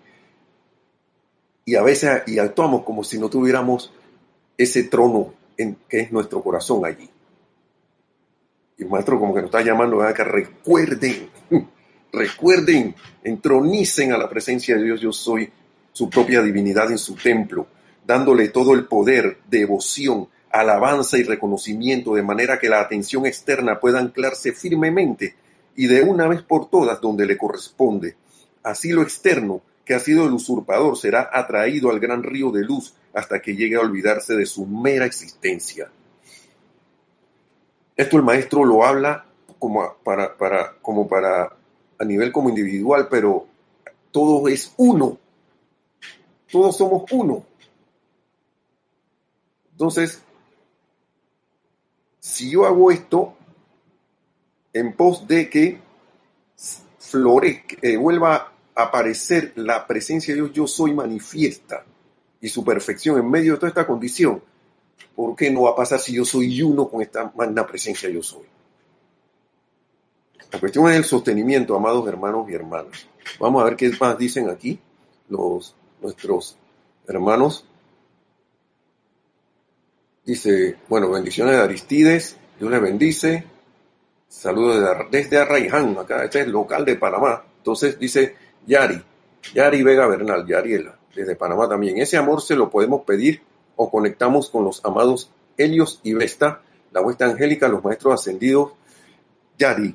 y 1.65 1.75
a 1.75 1.83
veces 1.83 2.23
y 2.27 2.39
actuamos 2.39 2.83
como 2.83 3.03
si 3.03 3.19
no 3.19 3.29
tuviéramos 3.29 3.93
ese 4.57 4.83
trono 4.83 5.33
que 5.55 5.99
es 5.99 6.11
nuestro 6.11 6.41
corazón 6.41 6.85
allí. 6.85 7.09
Y 8.77 8.85
maestro 8.85 9.19
como 9.19 9.33
que 9.33 9.41
nos 9.41 9.49
está 9.49 9.61
llamando 9.61 10.01
a 10.01 10.13
que 10.13 10.23
recuerden, 10.23 11.29
recuerden, 12.11 12.95
entronicen 13.23 14.11
a 14.11 14.17
la 14.17 14.27
presencia 14.27 14.75
de 14.75 14.83
Dios, 14.83 15.01
yo 15.01 15.13
soy 15.13 15.51
su 15.91 16.09
propia 16.09 16.41
divinidad 16.41 16.89
en 16.89 16.97
su 16.97 17.15
templo, 17.15 17.67
dándole 18.05 18.49
todo 18.49 18.73
el 18.73 18.85
poder, 18.85 19.37
devoción, 19.47 20.27
alabanza 20.51 21.17
y 21.17 21.23
reconocimiento, 21.23 22.15
de 22.15 22.23
manera 22.23 22.59
que 22.59 22.69
la 22.69 22.81
atención 22.81 23.25
externa 23.25 23.79
pueda 23.79 23.99
anclarse 23.99 24.53
firmemente 24.53 25.35
y 25.75 25.87
de 25.87 26.01
una 26.01 26.27
vez 26.27 26.41
por 26.41 26.69
todas 26.69 26.99
donde 27.01 27.25
le 27.25 27.37
corresponde. 27.37 28.15
Así 28.63 28.91
lo 28.91 29.01
externo 29.01 29.61
que 29.85 29.93
ha 29.93 29.99
sido 29.99 30.25
el 30.25 30.33
usurpador 30.33 30.97
será 30.97 31.29
atraído 31.31 31.89
al 31.89 31.99
gran 31.99 32.23
río 32.23 32.51
de 32.51 32.63
luz 32.63 32.93
hasta 33.13 33.41
que 33.41 33.55
llegue 33.55 33.75
a 33.75 33.81
olvidarse 33.81 34.35
de 34.35 34.45
su 34.45 34.65
mera 34.65 35.05
existencia. 35.05 35.89
Esto 37.95 38.17
el 38.17 38.23
maestro 38.23 38.63
lo 38.63 38.85
habla 38.85 39.25
como 39.59 39.95
para, 40.03 40.35
para, 40.37 40.75
como 40.81 41.07
para 41.07 41.55
a 41.99 42.05
nivel 42.05 42.31
como 42.31 42.49
individual, 42.49 43.07
pero 43.09 43.45
todo 44.11 44.47
es 44.47 44.73
uno. 44.77 45.17
Todos 46.51 46.77
somos 46.77 47.03
uno. 47.11 47.45
Entonces, 49.71 50.21
si 52.21 52.51
yo 52.51 52.65
hago 52.65 52.91
esto 52.91 53.33
en 54.71 54.93
pos 54.93 55.27
de 55.27 55.49
que 55.49 55.79
florezca, 56.99 57.75
eh, 57.81 57.97
vuelva 57.97 58.53
aparecer 58.75 59.53
la 59.55 59.85
presencia 59.87 60.33
de 60.33 60.41
Dios, 60.41 60.53
yo 60.53 60.67
soy 60.67 60.93
manifiesta 60.93 61.83
y 62.39 62.47
su 62.47 62.63
perfección 62.63 63.17
en 63.17 63.29
medio 63.29 63.53
de 63.53 63.57
toda 63.57 63.69
esta 63.69 63.87
condición, 63.87 64.41
¿por 65.15 65.35
qué 65.35 65.49
no 65.49 65.63
va 65.63 65.71
a 65.71 65.75
pasar 65.75 65.99
si 65.99 66.13
yo 66.13 66.23
soy 66.23 66.61
uno 66.61 66.87
con 66.87 67.01
esta 67.01 67.31
magna 67.35 67.65
presencia 67.65 68.07
yo 68.09 68.21
soy? 68.21 68.45
La 70.51 70.59
cuestión 70.59 70.89
es 70.89 70.97
el 70.97 71.05
sostenimiento, 71.05 71.75
amados 71.75 72.07
hermanos 72.07 72.47
y 72.49 72.53
hermanas. 72.53 73.07
Vamos 73.39 73.61
a 73.61 73.65
ver 73.65 73.75
qué 73.75 73.91
más 73.99 74.17
dicen 74.17 74.49
aquí 74.49 74.79
los, 75.27 75.75
nuestros 76.01 76.57
hermanos. 77.07 77.65
Dice, 80.31 80.77
bueno, 80.87 81.09
bendiciones 81.09 81.57
de 81.57 81.61
Aristides, 81.61 82.37
Dios 82.57 82.71
les 82.71 82.81
bendice. 82.81 83.43
Saludos 84.29 84.81
desde 85.11 85.37
Arraiján, 85.37 85.97
acá, 85.97 86.23
este 86.23 86.39
es 86.39 86.47
local 86.47 86.85
de 86.85 86.95
Panamá. 86.95 87.43
Entonces 87.57 87.99
dice, 87.99 88.37
Yari, 88.65 89.03
Yari 89.53 89.83
Vega 89.83 90.07
Bernal, 90.07 90.47
Yariela, 90.47 90.97
desde 91.13 91.35
Panamá 91.35 91.67
también. 91.67 91.97
Ese 91.97 92.15
amor 92.15 92.41
se 92.41 92.55
lo 92.55 92.69
podemos 92.69 93.01
pedir 93.01 93.41
o 93.75 93.91
conectamos 93.91 94.49
con 94.49 94.63
los 94.63 94.85
amados 94.85 95.29
Helios 95.57 95.99
y 96.01 96.13
Vesta, 96.13 96.61
la 96.93 97.01
vuestra 97.01 97.27
angélica, 97.27 97.67
los 97.67 97.83
maestros 97.83 98.13
ascendidos. 98.13 98.71
Yari, 99.59 99.93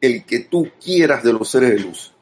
el 0.00 0.24
que 0.24 0.38
tú 0.38 0.70
quieras 0.82 1.22
de 1.22 1.34
los 1.34 1.50
seres 1.50 1.68
de 1.68 1.80
luz. 1.80 2.14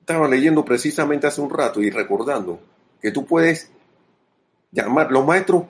Estaba 0.00 0.28
leyendo 0.28 0.66
precisamente 0.66 1.26
hace 1.26 1.40
un 1.40 1.48
rato 1.48 1.80
y 1.80 1.88
recordando 1.88 2.60
que 3.00 3.10
tú 3.10 3.24
puedes 3.24 3.70
llamar, 4.70 5.10
los 5.10 5.24
maestros 5.24 5.64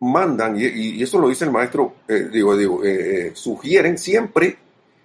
mandan, 0.00 0.56
y, 0.58 1.02
eso 1.02 1.18
lo 1.18 1.28
dice 1.28 1.44
el 1.44 1.50
maestro, 1.50 1.94
eh, 2.08 2.28
digo, 2.32 2.56
digo 2.56 2.84
eh, 2.84 3.28
eh, 3.28 3.30
sugieren 3.34 3.98
siempre 3.98 4.56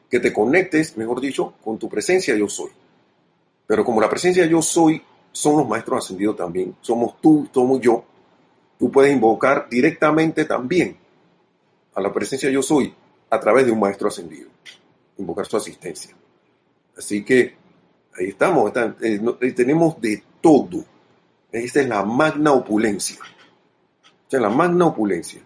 que 0.10 0.20
te 0.20 0.32
conectes, 0.32 0.98
mejor 0.98 1.20
dicho, 1.20 1.54
con 1.64 1.78
tu 1.78 1.90
presencia 1.90 2.36
yo 2.36 2.48
soy. 2.48 2.72
Pero 3.68 3.84
como 3.84 4.00
la 4.00 4.10
presencia 4.10 4.46
yo 4.46 4.62
soy 4.62 5.02
son 5.32 5.58
los 5.58 5.68
maestros 5.68 6.06
ascendidos 6.06 6.38
también, 6.38 6.76
somos 6.82 7.20
tú, 7.20 7.50
somos 7.54 7.82
yo, 7.82 8.06
tú 8.80 8.90
puedes 8.90 9.14
invocar 9.14 9.68
directamente 9.70 10.46
también 10.46 10.98
a 11.94 12.02
la 12.02 12.14
presencia 12.14 12.50
yo 12.50 12.62
soy 12.62 12.94
a 13.30 13.40
través 13.40 13.66
de 13.66 13.72
un 13.72 13.80
maestro 13.80 14.08
ascendido, 14.08 14.50
invocar 15.18 15.46
su 15.46 15.58
asistencia. 15.58 16.16
Así 16.98 17.24
que 17.26 17.56
ahí 18.18 18.28
estamos, 18.28 18.72
tenemos 19.56 20.00
de 20.00 20.24
todo. 20.40 20.86
Esta 21.64 21.82
es 21.82 21.88
la 21.88 22.04
magna 22.04 22.52
opulencia. 22.52 23.18
Esta 24.24 24.38
es 24.38 24.42
la 24.42 24.50
magna 24.50 24.88
opulencia. 24.88 25.42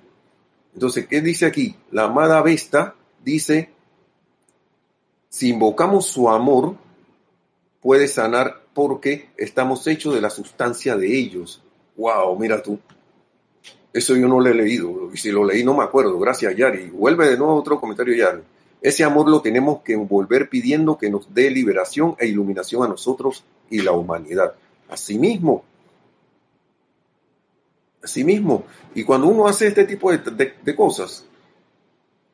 Entonces, 0.74 1.08
¿qué 1.08 1.22
dice 1.22 1.46
aquí? 1.46 1.76
La 1.92 2.06
amada 2.06 2.42
Vesta 2.42 2.96
dice 3.24 3.70
si 5.30 5.50
invocamos 5.50 6.08
su 6.08 6.28
amor, 6.28 6.76
puede 7.82 8.08
sanar 8.08 8.64
porque 8.74 9.30
estamos 9.38 9.86
hechos 9.86 10.16
de 10.16 10.22
la 10.22 10.32
sustancia 10.32 10.98
de 10.98 11.16
ellos. 11.16 11.62
¡Wow! 11.96 12.38
Mira 12.40 12.64
tú. 12.64 12.80
Eso 13.94 14.16
yo 14.16 14.28
no 14.28 14.40
lo 14.40 14.50
he 14.50 14.56
leído. 14.56 15.12
Y 15.14 15.18
si 15.18 15.32
lo 15.32 15.46
leí 15.46 15.64
no 15.64 15.76
me 15.76 15.84
acuerdo. 15.84 16.18
Gracias, 16.18 16.56
Yari. 16.56 16.90
Vuelve 16.90 17.30
de 17.30 17.38
nuevo 17.38 17.56
otro 17.56 17.80
comentario, 17.80 18.16
Yari. 18.16 18.42
Ese 18.82 19.04
amor 19.04 19.30
lo 19.30 19.42
tenemos 19.42 19.82
que 19.82 19.94
envolver 19.94 20.50
pidiendo 20.50 20.98
que 20.98 21.12
nos 21.12 21.32
dé 21.32 21.52
liberación 21.52 22.16
e 22.18 22.26
iluminación 22.26 22.84
a 22.84 22.88
nosotros 22.88 23.44
y 23.70 23.82
la 23.82 23.92
humanidad. 23.92 24.56
Asimismo. 24.90 25.64
Asimismo. 28.04 28.66
Y 28.96 29.04
cuando 29.04 29.28
uno 29.28 29.48
hace 29.48 29.68
este 29.68 29.86
tipo 29.86 30.12
de, 30.12 30.54
de 30.64 30.76
cosas, 30.76 31.26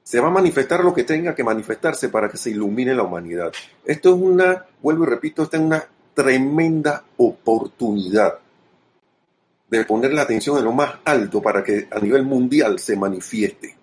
se 0.05 0.19
va 0.19 0.27
a 0.27 0.31
manifestar 0.31 0.83
lo 0.83 0.93
que 0.93 1.03
tenga 1.03 1.33
que 1.33 1.43
manifestarse 1.43 2.09
para 2.09 2.29
que 2.29 2.37
se 2.37 2.51
ilumine 2.51 2.93
la 2.93 3.01
humanidad. 3.01 3.51
Esto 3.83 4.15
es 4.15 4.21
una, 4.21 4.65
vuelvo 4.81 5.03
y 5.03 5.07
repito, 5.07 5.41
esta 5.41 5.57
es 5.57 5.63
una 5.63 5.83
tremenda 6.13 7.03
oportunidad 7.17 8.39
de 9.67 9.83
poner 9.83 10.13
la 10.13 10.21
atención 10.21 10.59
en 10.59 10.65
lo 10.65 10.73
más 10.73 10.93
alto 11.03 11.41
para 11.41 11.63
que 11.63 11.87
a 11.89 11.99
nivel 11.99 12.23
mundial 12.23 12.77
se 12.77 12.95
manifieste. 12.95 13.75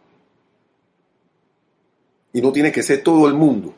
Y 2.32 2.40
no 2.40 2.52
tiene 2.52 2.70
que 2.70 2.84
ser 2.84 3.02
todo 3.02 3.26
el 3.26 3.34
mundo. 3.34 3.74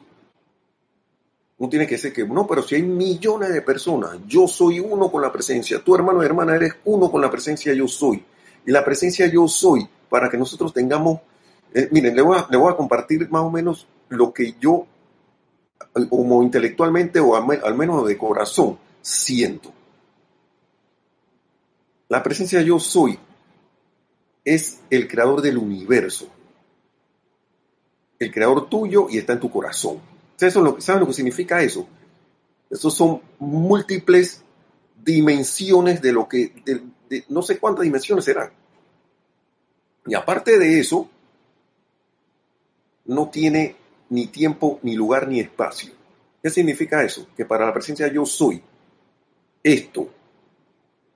No 1.59 1.69
tiene 1.69 1.87
que 1.87 1.99
ser 1.99 2.13
que, 2.13 2.25
no, 2.27 2.47
pero 2.47 2.63
si 2.63 2.75
hay 2.75 2.83
millones 2.83 3.53
de 3.53 3.63
personas, 3.63 4.19
yo 4.27 4.49
soy 4.49 4.81
uno 4.81 5.11
con 5.11 5.23
la 5.23 5.31
presencia, 5.31 5.83
tu 5.83 5.95
hermano 5.95 6.23
y 6.23 6.27
hermana 6.27 6.57
eres 6.57 6.75
uno 6.85 7.11
con 7.11 7.21
la 7.23 7.31
presencia 7.31 7.73
yo 7.73 7.87
soy. 7.87 8.25
Y 8.67 8.73
la 8.73 8.85
presencia 8.85 9.27
yo 9.27 9.47
soy, 9.47 9.89
para 10.09 10.29
que 10.29 10.37
nosotros 10.37 10.73
tengamos, 10.73 11.21
eh, 11.73 11.89
miren, 11.93 12.17
le 12.17 12.23
voy 12.23 12.39
a 12.39 12.77
compartir 12.77 13.29
más 13.31 13.43
o 13.43 13.51
menos 13.51 13.87
lo 14.09 14.33
que 14.33 14.55
yo, 14.61 14.87
como 16.09 16.43
intelectualmente 16.43 17.21
o 17.21 17.37
al 17.37 17.75
menos 17.77 18.07
de 18.07 18.19
corazón, 18.19 18.79
siento. 19.01 19.73
La 22.09 22.23
presencia 22.23 22.61
yo 22.63 22.79
soy 22.79 23.19
es 24.45 24.81
el 24.91 25.09
creador 25.09 25.41
del 25.41 25.59
universo. 25.59 26.29
El 28.19 28.33
creador 28.33 28.69
tuyo 28.69 29.09
y 29.09 29.19
está 29.19 29.33
en 29.35 29.41
tu 29.41 29.51
corazón. 29.51 30.01
¿Saben 30.51 31.01
lo 31.01 31.07
que 31.07 31.12
significa 31.12 31.62
eso? 31.62 31.86
Esos 32.70 32.95
son 32.95 33.20
múltiples 33.38 34.42
dimensiones 35.03 36.01
de 36.01 36.12
lo 36.12 36.28
que, 36.28 36.53
no 37.28 37.42
sé 37.42 37.59
cuántas 37.59 37.84
dimensiones 37.84 38.24
serán. 38.24 38.51
Y 40.07 40.14
aparte 40.14 40.59
de 40.59 40.80
eso, 40.80 41.09
no 43.07 43.28
tiene 43.28 43.76
ni 44.11 44.26
tiempo, 44.26 44.78
ni 44.82 44.95
lugar, 44.95 45.28
ni 45.28 45.40
espacio. 45.40 45.92
¿Qué 46.42 46.51
significa 46.51 47.03
eso? 47.03 47.26
Que 47.36 47.45
para 47.45 47.66
la 47.66 47.72
presencia 47.72 48.09
yo 48.09 48.26
soy, 48.26 48.62
esto 49.62 50.11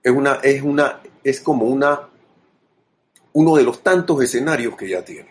es 0.02 0.12
una, 0.12 0.34
es 0.42 0.62
una, 0.62 1.00
es 1.22 1.40
como 1.40 1.66
una, 1.66 2.08
uno 3.32 3.56
de 3.56 3.62
los 3.62 3.82
tantos 3.82 4.22
escenarios 4.22 4.76
que 4.76 4.88
ya 4.88 5.04
tiene 5.04 5.30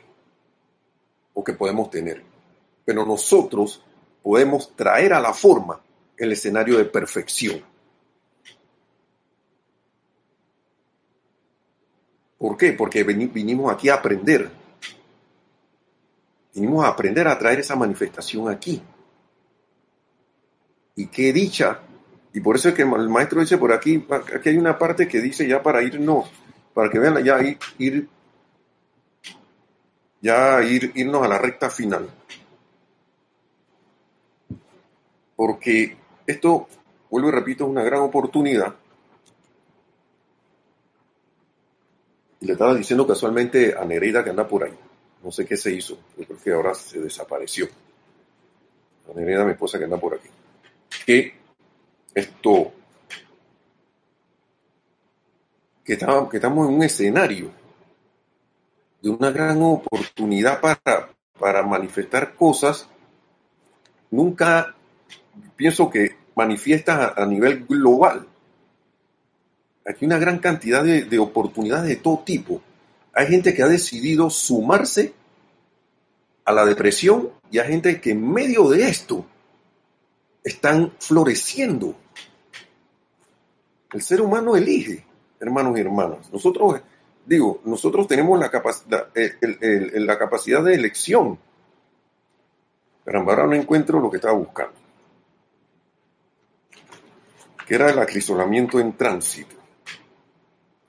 o 1.33 1.43
que 1.43 1.53
podemos 1.53 1.89
tener. 1.89 2.23
Pero 2.85 3.05
nosotros 3.05 3.83
podemos 4.27 4.75
traer 4.75 5.13
a 5.13 5.21
la 5.21 5.33
forma 5.33 5.79
el 6.17 6.33
escenario 6.33 6.77
de 6.77 6.83
perfección. 6.83 7.63
¿Por 12.37 12.57
qué? 12.57 12.73
Porque 12.73 13.05
vinimos 13.05 13.71
aquí 13.71 13.87
a 13.87 13.93
aprender. 13.93 14.51
Vinimos 16.53 16.83
a 16.83 16.89
aprender 16.89 17.25
a 17.25 17.39
traer 17.39 17.61
esa 17.61 17.77
manifestación 17.77 18.49
aquí. 18.49 18.83
Y 20.97 21.07
qué 21.07 21.31
dicha 21.31 21.79
y 22.33 22.41
por 22.41 22.57
eso 22.57 22.67
es 22.67 22.75
que 22.75 22.81
el 22.81 23.09
maestro 23.09 23.39
dice 23.39 23.57
por 23.57 23.71
aquí, 23.71 24.05
aquí 24.35 24.49
hay 24.49 24.57
una 24.57 24.77
parte 24.77 25.07
que 25.07 25.21
dice 25.21 25.47
ya 25.47 25.63
para 25.63 25.81
irnos, 25.81 26.29
para 26.73 26.89
que 26.89 26.99
vean 26.99 27.23
ya 27.23 27.39
ir, 27.77 28.09
ya 30.21 30.61
ir, 30.63 30.91
irnos 30.95 31.23
a 31.23 31.29
la 31.29 31.37
recta 31.37 31.69
final. 31.69 32.09
Porque 35.37 35.95
esto, 36.25 36.67
vuelvo 37.11 37.29
y 37.29 37.31
repito, 37.31 37.63
es 37.63 37.69
una 37.69 37.83
gran 37.83 38.01
oportunidad. 38.01 38.75
Y 42.41 42.45
le 42.47 42.53
estaba 42.53 42.73
diciendo 42.73 43.07
casualmente 43.07 43.75
a 43.77 43.85
Nereida 43.85 44.23
que 44.23 44.31
anda 44.31 44.47
por 44.47 44.63
ahí. 44.63 44.77
No 45.23 45.31
sé 45.31 45.45
qué 45.45 45.55
se 45.55 45.71
hizo. 45.71 45.97
Yo 46.17 46.25
creo 46.25 46.39
que 46.43 46.51
ahora 46.53 46.73
se 46.73 46.99
desapareció. 46.99 47.67
A 49.09 49.13
Nereida, 49.13 49.45
mi 49.45 49.51
esposa, 49.51 49.77
que 49.77 49.85
anda 49.85 49.97
por 49.97 50.15
aquí. 50.15 50.27
Que 51.05 51.33
esto, 52.15 52.73
que 55.85 55.93
estamos, 55.93 56.29
que 56.31 56.37
estamos 56.37 56.67
en 56.67 56.75
un 56.75 56.83
escenario 56.83 57.51
de 59.03 59.09
una 59.11 59.29
gran 59.29 59.61
oportunidad 59.61 60.59
para, 60.59 61.09
para 61.39 61.61
manifestar 61.61 62.33
cosas, 62.33 62.89
nunca 64.09 64.76
pienso 65.55 65.89
que 65.89 66.15
manifiestas 66.35 67.13
a, 67.17 67.25
nivel 67.25 67.65
global. 67.65 68.27
Aquí 69.85 70.05
una 70.05 70.19
gran 70.19 70.39
cantidad 70.39 70.83
de, 70.83 71.05
de 71.05 71.19
oportunidades 71.19 71.89
de 71.89 71.95
todo 71.95 72.19
tipo. 72.19 72.61
Hay 73.13 73.27
gente 73.27 73.53
que 73.53 73.63
ha 73.63 73.67
decidido 73.67 74.29
sumarse 74.29 75.13
a 76.45 76.51
la 76.51 76.65
depresión 76.65 77.29
y 77.51 77.59
hay 77.59 77.67
gente 77.67 77.99
que 77.99 78.11
en 78.11 78.31
medio 78.31 78.69
de 78.69 78.87
esto 78.87 79.25
están 80.43 80.93
floreciendo. 80.99 81.95
El 83.91 84.01
ser 84.01 84.21
humano 84.21 84.55
elige, 84.55 85.05
hermanos 85.39 85.77
y 85.77 85.81
hermanas. 85.81 86.31
Nosotros, 86.31 86.81
digo, 87.25 87.61
nosotros 87.65 88.07
tenemos 88.07 88.39
la, 88.39 88.49
capacidad, 88.49 89.07
la 89.13 90.17
capacidad 90.17 90.63
de 90.63 90.75
elección. 90.75 91.37
Pero 93.03 93.19
ahora 93.19 93.47
no 93.47 93.53
encuentro 93.53 93.99
lo 93.99 94.09
que 94.11 94.17
estaba 94.17 94.37
buscando. 94.37 94.86
Que 97.67 97.75
era 97.75 97.89
el 97.89 97.99
acrisolamiento 97.99 98.79
en 98.79 98.95
tránsito. 98.95 99.55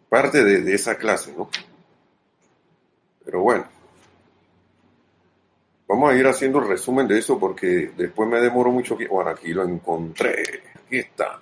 Parte 0.09 0.45
de, 0.45 0.74
esa 0.74 0.97
clase, 0.97 1.35
¿no? 1.37 1.51
Pero 3.24 3.43
bueno. 3.43 3.66
Vamos 5.89 6.12
a 6.12 6.16
ir 6.16 6.26
haciendo 6.26 6.61
el 6.61 6.68
resumen 6.68 7.09
de 7.09 7.18
eso 7.18 7.39
porque 7.39 7.91
después 7.97 8.29
me 8.29 8.41
demoro 8.41 8.70
mucho. 8.70 8.97
Bueno, 9.11 9.31
aquí 9.31 9.53
lo 9.53 9.64
encontré. 9.64 10.62
Aquí 10.74 10.99
está. 10.99 11.41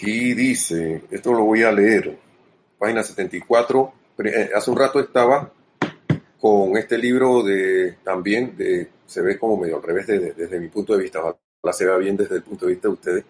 Y 0.00 0.34
dice, 0.34 1.02
esto 1.10 1.32
lo 1.32 1.44
voy 1.44 1.62
a 1.62 1.72
leer, 1.72 2.18
página 2.78 3.02
74, 3.02 3.92
eh, 4.18 4.50
hace 4.54 4.70
un 4.70 4.76
rato 4.76 5.00
estaba 5.00 5.50
con 6.38 6.76
este 6.76 6.98
libro 6.98 7.42
de 7.42 7.96
también, 8.04 8.54
se 9.06 9.22
ve 9.22 9.38
como 9.38 9.56
medio 9.56 9.76
al 9.76 9.82
revés 9.82 10.06
desde 10.06 10.60
mi 10.60 10.68
punto 10.68 10.94
de 10.94 11.02
vista, 11.04 11.20
la 11.64 11.72
se 11.72 11.86
vea 11.86 11.96
bien 11.96 12.16
desde 12.16 12.36
el 12.36 12.42
punto 12.42 12.66
de 12.66 12.72
vista 12.72 12.88
de 12.88 12.94
ustedes, 12.94 13.24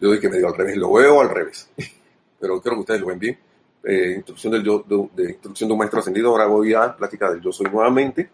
yo 0.00 0.08
doy 0.08 0.20
que 0.20 0.28
medio 0.28 0.48
al 0.48 0.56
revés, 0.56 0.76
lo 0.76 0.92
veo 0.92 1.20
al 1.20 1.30
revés, 1.30 1.68
pero 2.40 2.60
creo 2.60 2.74
que 2.74 2.80
ustedes 2.80 3.00
lo 3.00 3.06
ven 3.06 3.18
bien. 3.18 3.38
Eh, 3.84 4.14
instrucción 4.16 4.52
del 4.52 4.64
yo, 4.64 4.84
de, 4.86 5.22
de, 5.22 5.30
instrucción 5.30 5.68
de 5.68 5.72
un 5.72 5.78
maestro 5.78 6.00
ascendido, 6.00 6.30
ahora 6.30 6.46
voy 6.46 6.74
a 6.74 6.94
platicar 6.96 7.32
del 7.32 7.40
yo 7.40 7.52
soy 7.52 7.70
nuevamente. 7.70 8.28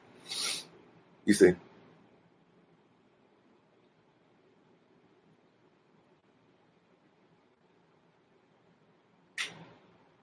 Dice, 1.24 1.56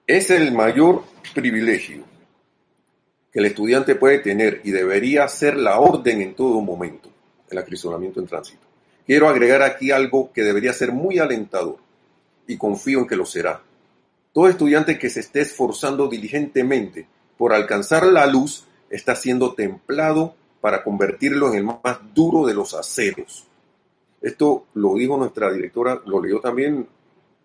Es 0.06 0.30
el 0.30 0.52
mayor 0.52 1.04
privilegio 1.34 2.04
que 3.32 3.38
el 3.38 3.46
estudiante 3.46 3.94
puede 3.94 4.18
tener 4.18 4.60
y 4.62 4.70
debería 4.70 5.26
ser 5.26 5.56
la 5.56 5.78
orden 5.78 6.20
en 6.20 6.34
todo 6.34 6.60
momento, 6.60 7.08
el 7.48 7.56
acrisolamiento 7.56 8.20
en 8.20 8.26
tránsito. 8.26 8.71
Quiero 9.06 9.28
agregar 9.28 9.62
aquí 9.62 9.90
algo 9.90 10.32
que 10.32 10.42
debería 10.42 10.72
ser 10.72 10.92
muy 10.92 11.18
alentador 11.18 11.76
y 12.46 12.56
confío 12.56 13.00
en 13.00 13.06
que 13.06 13.16
lo 13.16 13.26
será. 13.26 13.62
Todo 14.32 14.48
estudiante 14.48 14.98
que 14.98 15.10
se 15.10 15.20
esté 15.20 15.40
esforzando 15.40 16.08
diligentemente 16.08 17.06
por 17.36 17.52
alcanzar 17.52 18.06
la 18.06 18.26
luz 18.26 18.66
está 18.88 19.14
siendo 19.14 19.54
templado 19.54 20.34
para 20.60 20.84
convertirlo 20.84 21.48
en 21.48 21.58
el 21.58 21.64
más 21.64 21.98
duro 22.14 22.46
de 22.46 22.54
los 22.54 22.74
aceros. 22.74 23.46
Esto 24.20 24.66
lo 24.74 24.94
dijo 24.94 25.16
nuestra 25.16 25.52
directora, 25.52 26.00
lo 26.06 26.22
leyó 26.22 26.40
también 26.40 26.86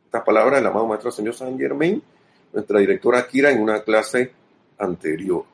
estas 0.05 0.23
palabras 0.23 0.59
del 0.59 0.67
amado 0.67 0.87
maestro 0.87 1.11
señor 1.11 1.33
San 1.33 1.57
Germain 1.57 2.01
nuestra 2.53 2.79
directora 2.79 3.27
Kira 3.27 3.51
en 3.51 3.61
una 3.61 3.81
clase 3.81 4.31
anterior. 4.77 5.45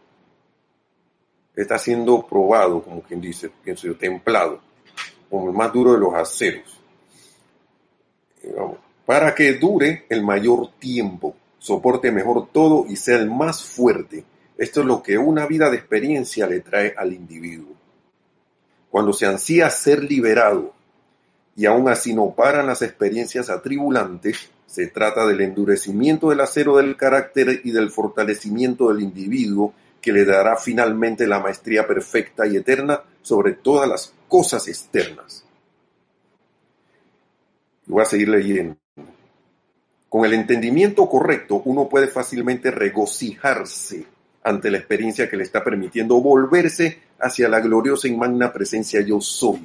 Está 1.55 1.77
siendo 1.77 2.25
probado, 2.25 2.81
como 2.81 3.01
quien 3.01 3.21
dice, 3.21 3.51
pienso 3.63 3.87
yo, 3.87 3.95
templado, 3.95 4.59
como 5.33 5.49
el 5.49 5.57
más 5.57 5.73
duro 5.73 5.93
de 5.93 5.99
los 5.99 6.13
aceros. 6.13 6.79
para 9.03 9.33
que 9.33 9.55
dure 9.55 10.05
el 10.07 10.21
mayor 10.21 10.73
tiempo, 10.77 11.35
soporte 11.57 12.11
mejor 12.11 12.49
todo 12.51 12.85
y 12.87 12.95
sea 12.95 13.17
el 13.17 13.31
más 13.31 13.63
fuerte. 13.63 14.23
Esto 14.59 14.81
es 14.81 14.85
lo 14.85 15.01
que 15.01 15.17
una 15.17 15.47
vida 15.47 15.71
de 15.71 15.77
experiencia 15.77 16.45
le 16.45 16.59
trae 16.59 16.93
al 16.95 17.13
individuo. 17.13 17.73
Cuando 18.91 19.11
se 19.11 19.25
ansía 19.25 19.71
ser 19.71 20.03
liberado 20.03 20.71
y 21.55 21.65
aún 21.65 21.89
así 21.89 22.13
no 22.13 22.35
paran 22.35 22.67
las 22.67 22.83
experiencias 22.83 23.49
atribulantes, 23.49 24.51
se 24.67 24.85
trata 24.85 25.25
del 25.25 25.41
endurecimiento 25.41 26.29
del 26.29 26.41
acero 26.41 26.77
del 26.77 26.95
carácter 26.95 27.61
y 27.63 27.71
del 27.71 27.89
fortalecimiento 27.89 28.89
del 28.89 29.01
individuo 29.01 29.73
que 29.99 30.11
le 30.11 30.25
dará 30.25 30.57
finalmente 30.57 31.25
la 31.25 31.39
maestría 31.39 31.87
perfecta 31.87 32.45
y 32.45 32.55
eterna 32.55 33.01
sobre 33.23 33.53
todas 33.53 33.89
las 33.89 34.13
cosas 34.33 34.67
externas. 34.67 35.45
Voy 37.85 38.01
a 38.01 38.05
seguir 38.05 38.29
leyendo. 38.29 38.75
Con 40.09 40.25
el 40.25 40.33
entendimiento 40.33 41.07
correcto, 41.07 41.61
uno 41.65 41.87
puede 41.87 42.07
fácilmente 42.07 42.71
regocijarse 42.71 44.07
ante 44.43 44.71
la 44.71 44.79
experiencia 44.79 45.29
que 45.29 45.37
le 45.37 45.43
está 45.43 45.63
permitiendo 45.63 46.19
volverse 46.19 46.97
hacia 47.19 47.47
la 47.47 47.59
gloriosa 47.59 48.07
y 48.07 48.17
magna 48.17 48.51
presencia 48.51 49.01
yo 49.01 49.21
soy 49.21 49.61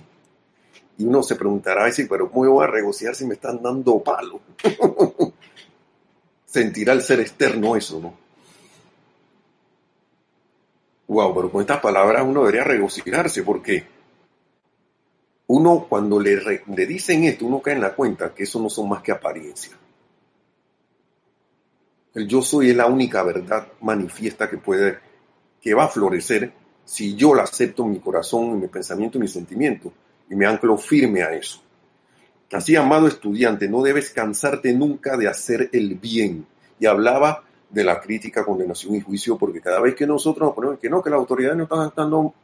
y 0.98 1.04
uno 1.04 1.22
se 1.22 1.36
preguntará, 1.36 1.90
sí, 1.90 2.04
pero 2.04 2.30
¿cómo 2.30 2.50
voy 2.52 2.64
a 2.64 2.70
regociar 2.70 3.14
si 3.14 3.24
me 3.24 3.34
están 3.34 3.62
dando 3.62 4.02
palo? 4.02 4.38
Sentirá 6.44 6.92
el 6.92 7.00
ser 7.00 7.20
externo 7.20 7.74
eso, 7.74 8.00
¿no? 8.00 8.14
Wow, 11.06 11.34
pero 11.34 11.50
con 11.50 11.62
estas 11.62 11.80
palabras 11.80 12.22
uno 12.22 12.40
debería 12.40 12.64
regocijarse 12.64 13.42
porque 13.44 13.97
uno 15.48 15.86
cuando 15.88 16.20
le, 16.20 16.62
le 16.66 16.86
dicen 16.86 17.24
esto, 17.24 17.46
uno 17.46 17.60
cae 17.60 17.74
en 17.74 17.80
la 17.80 17.94
cuenta 17.94 18.34
que 18.34 18.44
eso 18.44 18.60
no 18.60 18.68
son 18.68 18.88
más 18.88 19.02
que 19.02 19.12
apariencias. 19.12 19.76
El 22.14 22.26
yo 22.26 22.42
soy 22.42 22.70
es 22.70 22.76
la 22.76 22.86
única 22.86 23.22
verdad 23.22 23.68
manifiesta 23.80 24.48
que 24.48 24.58
puede, 24.58 24.98
que 25.60 25.74
va 25.74 25.84
a 25.84 25.88
florecer 25.88 26.52
si 26.84 27.14
yo 27.14 27.34
la 27.34 27.44
acepto 27.44 27.84
en 27.84 27.92
mi 27.92 28.00
corazón, 28.00 28.50
en 28.50 28.60
mi 28.60 28.68
pensamiento 28.68 29.18
y 29.18 29.22
mi 29.22 29.28
sentimiento 29.28 29.92
y 30.30 30.34
me 30.34 30.46
anclo 30.46 30.76
firme 30.76 31.22
a 31.22 31.32
eso. 31.32 31.62
Así, 32.52 32.76
amado 32.76 33.06
estudiante, 33.06 33.68
no 33.68 33.82
debes 33.82 34.10
cansarte 34.10 34.72
nunca 34.72 35.16
de 35.16 35.28
hacer 35.28 35.68
el 35.72 35.94
bien. 35.94 36.46
Y 36.80 36.86
hablaba 36.86 37.44
de 37.68 37.84
la 37.84 38.00
crítica, 38.00 38.44
condenación 38.44 38.94
y 38.94 39.00
juicio, 39.00 39.36
porque 39.36 39.60
cada 39.60 39.80
vez 39.80 39.94
que 39.94 40.06
nosotros 40.06 40.48
nos 40.48 40.54
ponemos 40.54 40.78
que 40.78 40.88
no, 40.88 41.02
que 41.02 41.10
las 41.10 41.18
autoridades 41.18 41.56
no 41.56 41.64
están 41.64 41.80
actuando 41.80 42.34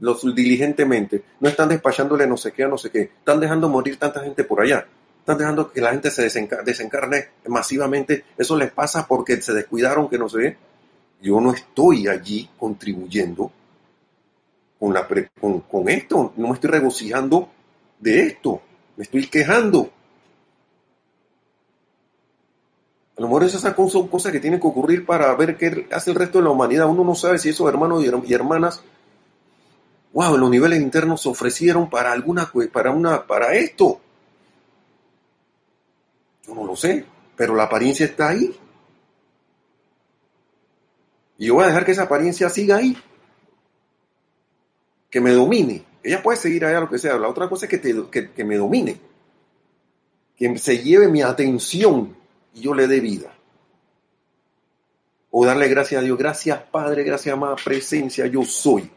los, 0.00 0.22
diligentemente, 0.34 1.22
no 1.40 1.48
están 1.48 1.68
despachándole 1.68 2.26
no 2.26 2.36
sé 2.36 2.52
qué 2.52 2.66
no 2.66 2.78
sé 2.78 2.90
qué, 2.90 3.02
están 3.02 3.40
dejando 3.40 3.68
morir 3.68 3.98
tanta 3.98 4.20
gente 4.20 4.44
por 4.44 4.60
allá, 4.60 4.86
están 5.24 5.38
dejando 5.38 5.72
que 5.72 5.80
la 5.80 5.92
gente 5.92 6.10
se 6.10 6.22
desencarne 6.22 7.28
masivamente. 7.46 8.24
Eso 8.36 8.58
les 8.58 8.70
pasa 8.70 9.06
porque 9.08 9.40
se 9.40 9.54
descuidaron, 9.54 10.10
que 10.10 10.18
no 10.18 10.28
sé. 10.28 10.58
Yo 11.22 11.40
no 11.40 11.54
estoy 11.54 12.08
allí 12.08 12.50
contribuyendo 12.58 13.50
con, 14.78 14.92
la 14.92 15.08
con, 15.40 15.60
con 15.60 15.88
esto, 15.88 16.34
no 16.36 16.48
me 16.48 16.54
estoy 16.54 16.68
regocijando 16.68 17.48
de 17.98 18.26
esto, 18.26 18.60
me 18.98 19.04
estoy 19.04 19.26
quejando. 19.28 19.90
A 23.16 23.22
lo 23.22 23.28
mejor 23.28 23.44
esas 23.44 23.62
son 23.62 24.08
cosas 24.08 24.30
que 24.30 24.40
tienen 24.40 24.60
que 24.60 24.66
ocurrir 24.66 25.06
para 25.06 25.34
ver 25.36 25.56
qué 25.56 25.86
hace 25.90 26.10
el 26.10 26.16
resto 26.16 26.38
de 26.38 26.44
la 26.44 26.50
humanidad. 26.50 26.86
Uno 26.86 27.02
no 27.02 27.14
sabe 27.14 27.38
si 27.38 27.48
esos 27.48 27.66
hermanos 27.66 28.04
y 28.04 28.34
hermanas, 28.34 28.82
wow, 30.14 30.38
los 30.38 30.48
niveles 30.48 30.80
internos 30.80 31.22
se 31.22 31.28
ofrecieron 31.28 31.90
para 31.90 32.12
alguna, 32.12 32.50
para 32.72 32.92
una, 32.92 33.26
para 33.26 33.54
esto. 33.54 34.00
Yo 36.46 36.54
no 36.54 36.64
lo 36.64 36.76
sé, 36.76 37.04
pero 37.36 37.54
la 37.56 37.64
apariencia 37.64 38.06
está 38.06 38.28
ahí. 38.28 38.56
Y 41.36 41.46
yo 41.46 41.54
voy 41.54 41.64
a 41.64 41.66
dejar 41.66 41.84
que 41.84 41.92
esa 41.92 42.04
apariencia 42.04 42.48
siga 42.48 42.76
ahí. 42.76 42.96
Que 45.10 45.20
me 45.20 45.32
domine. 45.32 45.84
Ella 46.02 46.22
puede 46.22 46.38
seguir 46.38 46.64
allá 46.64 46.80
lo 46.80 46.88
que 46.88 46.98
sea. 46.98 47.16
La 47.18 47.28
otra 47.28 47.48
cosa 47.48 47.66
es 47.66 47.70
que, 47.70 48.30
que, 48.34 48.44
me 48.44 48.56
domine. 48.56 49.00
Que 50.36 50.56
se 50.58 50.78
lleve 50.78 51.08
mi 51.08 51.22
atención 51.22 52.16
y 52.54 52.60
yo 52.60 52.72
le 52.72 52.86
dé 52.86 53.00
vida. 53.00 53.34
O 55.32 55.44
darle 55.44 55.66
gracias 55.66 56.00
a 56.00 56.04
Dios. 56.04 56.16
Gracias 56.16 56.60
Padre, 56.70 57.02
gracias 57.02 57.32
amada 57.32 57.56
presencia, 57.56 58.26
yo 58.28 58.44
soy. 58.44 58.88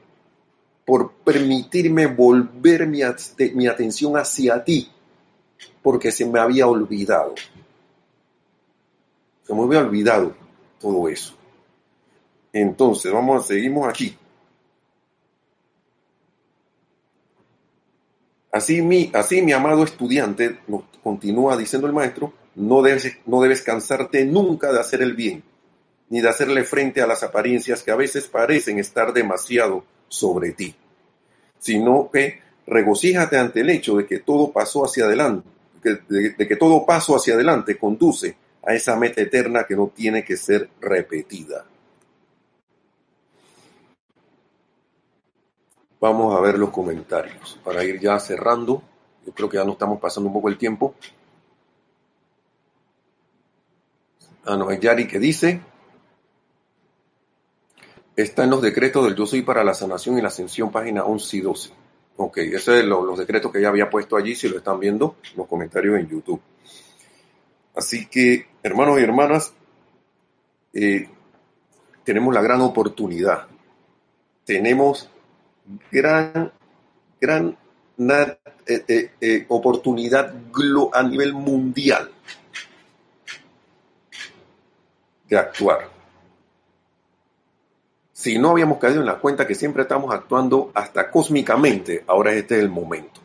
Por 0.88 1.12
permitirme 1.12 2.08
volver 2.08 2.88
mi, 2.88 3.04
atención 3.04 4.16
hacia 4.16 4.64
ti 4.64 4.90
porque 5.84 6.12
se 6.12 6.26
me 6.26 6.40
había 6.40 6.66
olvidado. 6.66 7.36
Se 9.44 9.54
me 9.54 9.64
había 9.64 9.80
olvidado 9.80 10.34
todo 10.80 11.10
eso. 11.10 11.36
Entonces, 12.54 13.12
vamos 13.12 13.46
seguimos 13.48 13.88
aquí. 13.88 14.16
Así 18.50 18.82
mi, 18.82 19.12
así 19.14 19.42
mi 19.42 19.52
amado 19.52 19.84
estudiante, 19.84 20.60
continúa 21.04 21.58
diciendo 21.58 21.86
el 21.88 21.94
maestro, 21.94 22.34
no 22.56 22.82
debes, 22.82 23.18
no 23.26 23.42
debes 23.42 23.62
cansarte 23.62 24.26
nunca 24.26 24.72
de 24.72 24.80
hacer 24.80 25.02
el 25.02 25.14
bien, 25.14 25.44
ni 26.10 26.22
de 26.22 26.30
hacerle 26.30 26.64
frente 26.64 27.01
a 27.01 27.08
las 27.08 27.24
apariencias 27.24 27.84
que 27.84 27.91
a 27.91 27.95
veces 27.95 28.28
parecen 28.28 28.80
estar 28.80 29.14
demasiado 29.14 29.84
sobre 30.08 30.51
ti, 30.51 30.76
sino 31.60 32.10
que 32.12 32.41
regocíjate 32.66 33.38
ante 33.38 33.62
el 33.62 33.70
hecho 33.70 33.95
de 33.95 34.05
que 34.05 34.20
todo 34.20 34.51
pasó 34.51 34.86
hacia 34.86 35.05
adelante 35.05 35.58
de, 35.82 36.47
que 36.47 36.55
todo 36.55 36.86
paso 36.86 37.16
hacia 37.16 37.34
adelante 37.34 37.78
conduce 37.78 38.36
a 38.66 38.74
esa 38.74 38.95
meta 38.95 39.22
eterna 39.22 39.66
que 39.66 39.76
no 39.76 39.88
tiene 39.88 40.24
que 40.24 40.38
ser 40.38 40.70
repetida. 40.82 41.66
Vamos 45.99 46.36
a 46.36 46.41
ver 46.41 46.60
los 46.60 46.70
comentarios 46.70 47.60
para 47.64 47.84
ir 47.84 47.99
ya 47.99 48.20
cerrando. 48.20 48.84
Yo 49.26 49.34
creo 49.34 49.49
que 49.49 49.58
ya 49.58 49.64
nos 49.64 49.74
estamos 49.74 49.99
pasando 49.99 50.28
un 50.28 50.34
poco 50.34 50.49
el 50.49 50.58
tiempo. 50.58 50.95
Ah, 54.45 54.55
no, 54.55 54.70
es 54.70 54.80
Yari 54.80 55.08
que 55.08 55.20
dice, 55.20 55.60
está 58.18 58.43
en 58.43 58.49
los 58.49 58.63
decretos 58.63 59.05
del 59.05 59.15
Yo 59.15 59.28
Soy 59.28 59.43
para 59.43 59.63
la 59.63 59.76
Sanación 59.76 60.18
y 60.18 60.22
la 60.22 60.30
Ascensión, 60.30 60.72
página 60.72 61.05
11 61.05 61.38
y 61.38 61.41
12. 61.41 61.70
Ok, 62.18 62.38
ese 62.39 62.80
es 62.80 62.86
los 62.86 63.18
decretos 63.18 63.51
que 63.51 63.61
ya 63.61 63.70
había 63.70 63.91
puesto 63.91 64.18
allí, 64.18 64.34
si 64.34 64.49
lo 64.49 64.57
están 64.57 64.80
viendo, 64.80 65.18
los 65.36 65.45
comentarios 65.45 65.99
en 65.99 66.09
YouTube. 66.09 66.41
Así 67.76 68.07
que, 68.07 68.47
hermanos 68.63 68.99
y 68.99 69.03
hermanas, 69.03 69.53
eh, 70.74 71.07
tenemos 72.03 72.34
la 72.34 72.41
gran 72.41 72.59
oportunidad. 72.61 73.45
Tenemos 74.43 75.07
gran, 75.91 76.51
gran 77.22 77.55
eh, 78.65 79.11
eh, 79.22 79.45
oportunidad 79.47 80.34
a 80.91 81.03
nivel 81.03 81.34
mundial 81.36 82.11
de 85.30 85.38
actuar 85.38 85.97
si 88.18 88.39
no 88.39 88.49
habíamos 88.49 88.80
caído 88.80 89.01
en 89.01 89.05
la 89.05 89.20
cuenta 89.20 89.45
que 89.45 89.53
siempre 89.53 89.84
estamos 89.84 90.11
actuando 90.11 90.72
hasta 90.74 91.11
cósmicamente, 91.11 92.03
ahora 92.07 92.34
este 92.34 92.55
es 92.55 92.63
el 92.63 92.70
momento. 92.70 93.22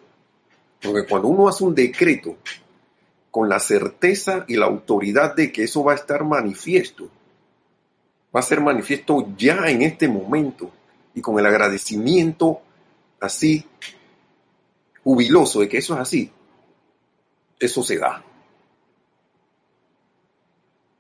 Porque 0.82 1.07
cuando 1.09 1.28
uno 1.28 1.49
hace 1.49 1.64
un 1.64 1.74
decreto 1.74 2.36
con 3.30 3.49
la 3.49 3.59
certeza 3.59 4.45
y 4.49 4.57
la 4.57 4.66
autoridad 4.66 5.34
de 5.34 5.51
que 5.51 5.62
eso 5.62 5.82
va 5.82 5.93
a 5.93 5.95
estar 5.95 6.24
manifiesto, 6.24 7.09
va 8.36 8.40
a 8.40 8.43
ser 8.43 8.61
manifiesto 8.61 9.28
ya 9.34 9.70
en 9.70 9.80
este 9.80 10.09
momento 10.09 10.70
y 11.14 11.22
con 11.22 11.38
el 11.38 11.47
agradecimiento 11.47 12.61
así 13.18 13.66
jubiloso 15.03 15.61
de 15.61 15.70
que 15.70 15.78
eso 15.78 15.95
es 15.95 16.01
así, 16.01 16.30
eso 17.59 17.82
se 17.82 17.97
da. 17.97 18.22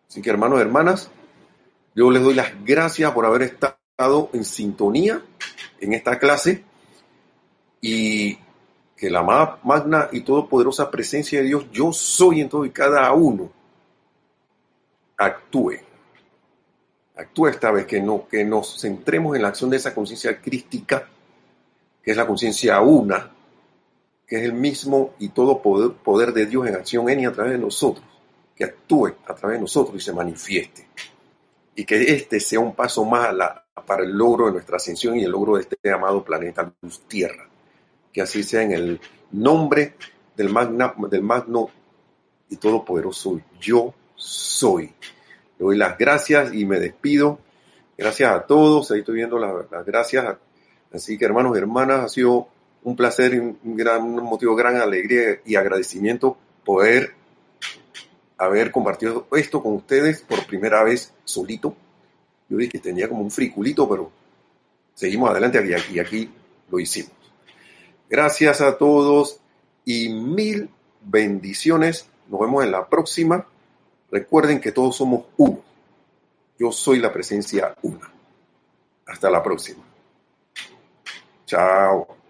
Así 0.08 0.22
que 0.22 0.30
hermanos 0.30 0.60
y 0.60 0.62
hermanas, 0.62 1.10
yo 1.94 2.10
les 2.10 2.22
doy 2.22 2.32
las 2.32 2.52
gracias 2.64 3.12
por 3.12 3.26
haber 3.26 3.42
estado 3.42 3.81
en 4.32 4.44
sintonía 4.44 5.22
en 5.80 5.92
esta 5.92 6.18
clase 6.18 6.64
y 7.80 8.38
que 8.96 9.10
la 9.10 9.22
magna 9.22 10.08
y 10.12 10.20
todopoderosa 10.20 10.90
presencia 10.90 11.40
de 11.40 11.46
Dios, 11.46 11.66
yo 11.72 11.92
soy 11.92 12.40
en 12.40 12.48
todo 12.48 12.64
y 12.64 12.70
cada 12.70 13.12
uno, 13.12 13.50
actúe. 15.16 15.78
Actúe 17.16 17.48
esta 17.48 17.70
vez, 17.70 17.86
que, 17.86 18.00
no, 18.00 18.26
que 18.28 18.44
nos 18.44 18.80
centremos 18.80 19.34
en 19.34 19.42
la 19.42 19.48
acción 19.48 19.70
de 19.70 19.76
esa 19.76 19.94
conciencia 19.94 20.40
crística, 20.40 21.08
que 22.02 22.10
es 22.10 22.16
la 22.16 22.26
conciencia 22.26 22.80
una, 22.80 23.30
que 24.26 24.36
es 24.36 24.44
el 24.44 24.52
mismo 24.52 25.14
y 25.18 25.30
todo 25.30 25.60
poder, 25.60 25.92
poder 25.96 26.32
de 26.32 26.46
Dios 26.46 26.66
en 26.66 26.76
acción 26.76 27.08
en 27.08 27.20
y 27.20 27.26
a 27.26 27.32
través 27.32 27.52
de 27.52 27.58
nosotros, 27.58 28.04
que 28.54 28.64
actúe 28.64 29.14
a 29.26 29.34
través 29.34 29.56
de 29.56 29.62
nosotros 29.62 29.96
y 29.96 30.00
se 30.00 30.12
manifieste. 30.12 30.88
Y 31.74 31.84
que 31.84 32.02
este 32.02 32.38
sea 32.38 32.60
un 32.60 32.74
paso 32.74 33.04
más 33.04 33.28
a 33.28 33.32
la 33.32 33.61
para 33.80 34.04
el 34.04 34.12
logro 34.12 34.46
de 34.46 34.52
nuestra 34.52 34.76
ascensión 34.76 35.16
y 35.16 35.24
el 35.24 35.30
logro 35.30 35.56
de 35.56 35.62
este 35.62 35.90
amado 35.90 36.22
planeta 36.22 36.72
Luz 36.82 37.00
Tierra. 37.08 37.48
Que 38.12 38.20
así 38.20 38.42
sea 38.42 38.62
en 38.62 38.72
el 38.72 39.00
nombre 39.30 39.94
del, 40.36 40.50
magna, 40.50 40.94
del 41.10 41.22
magno 41.22 41.70
y 42.50 42.56
todopoderoso 42.56 43.40
yo 43.58 43.94
soy. 44.14 44.92
Le 45.58 45.64
doy 45.64 45.76
las 45.78 45.96
gracias 45.96 46.52
y 46.52 46.66
me 46.66 46.78
despido. 46.78 47.38
Gracias 47.96 48.30
a 48.30 48.42
todos, 48.42 48.90
ahí 48.90 49.00
estoy 49.00 49.16
viendo 49.16 49.38
las, 49.38 49.86
gracias. 49.86 50.36
Así 50.92 51.16
que 51.16 51.24
hermanos 51.24 51.56
y 51.56 51.58
hermanas, 51.58 52.00
ha 52.00 52.08
sido 52.08 52.48
un 52.82 52.96
placer 52.96 53.34
y 53.34 53.38
un, 53.38 53.58
gran, 53.62 54.02
un 54.02 54.22
motivo 54.24 54.54
de 54.54 54.62
gran 54.62 54.76
alegría 54.76 55.40
y 55.46 55.54
agradecimiento 55.54 56.36
poder 56.64 57.14
haber 58.36 58.70
compartido 58.70 59.26
esto 59.32 59.62
con 59.62 59.74
ustedes 59.74 60.20
por 60.22 60.44
primera 60.46 60.82
vez 60.82 61.14
solito 61.24 61.76
yo 62.52 62.58
dije 62.58 62.72
que 62.72 62.78
tenía 62.80 63.08
como 63.08 63.22
un 63.22 63.30
friculito, 63.30 63.88
pero 63.88 64.12
seguimos 64.94 65.30
adelante 65.30 65.66
y 65.66 65.72
aquí, 65.72 65.98
aquí 65.98 66.30
lo 66.70 66.78
hicimos. 66.78 67.12
Gracias 68.10 68.60
a 68.60 68.76
todos 68.76 69.40
y 69.86 70.10
mil 70.10 70.68
bendiciones. 71.00 72.06
Nos 72.28 72.40
vemos 72.40 72.62
en 72.62 72.70
la 72.70 72.86
próxima. 72.86 73.46
Recuerden 74.10 74.60
que 74.60 74.70
todos 74.70 74.96
somos 74.96 75.24
uno. 75.38 75.62
Yo 76.58 76.70
soy 76.72 76.98
la 76.98 77.10
presencia 77.10 77.74
una. 77.80 78.12
Hasta 79.06 79.30
la 79.30 79.42
próxima. 79.42 79.82
Chao. 81.46 82.21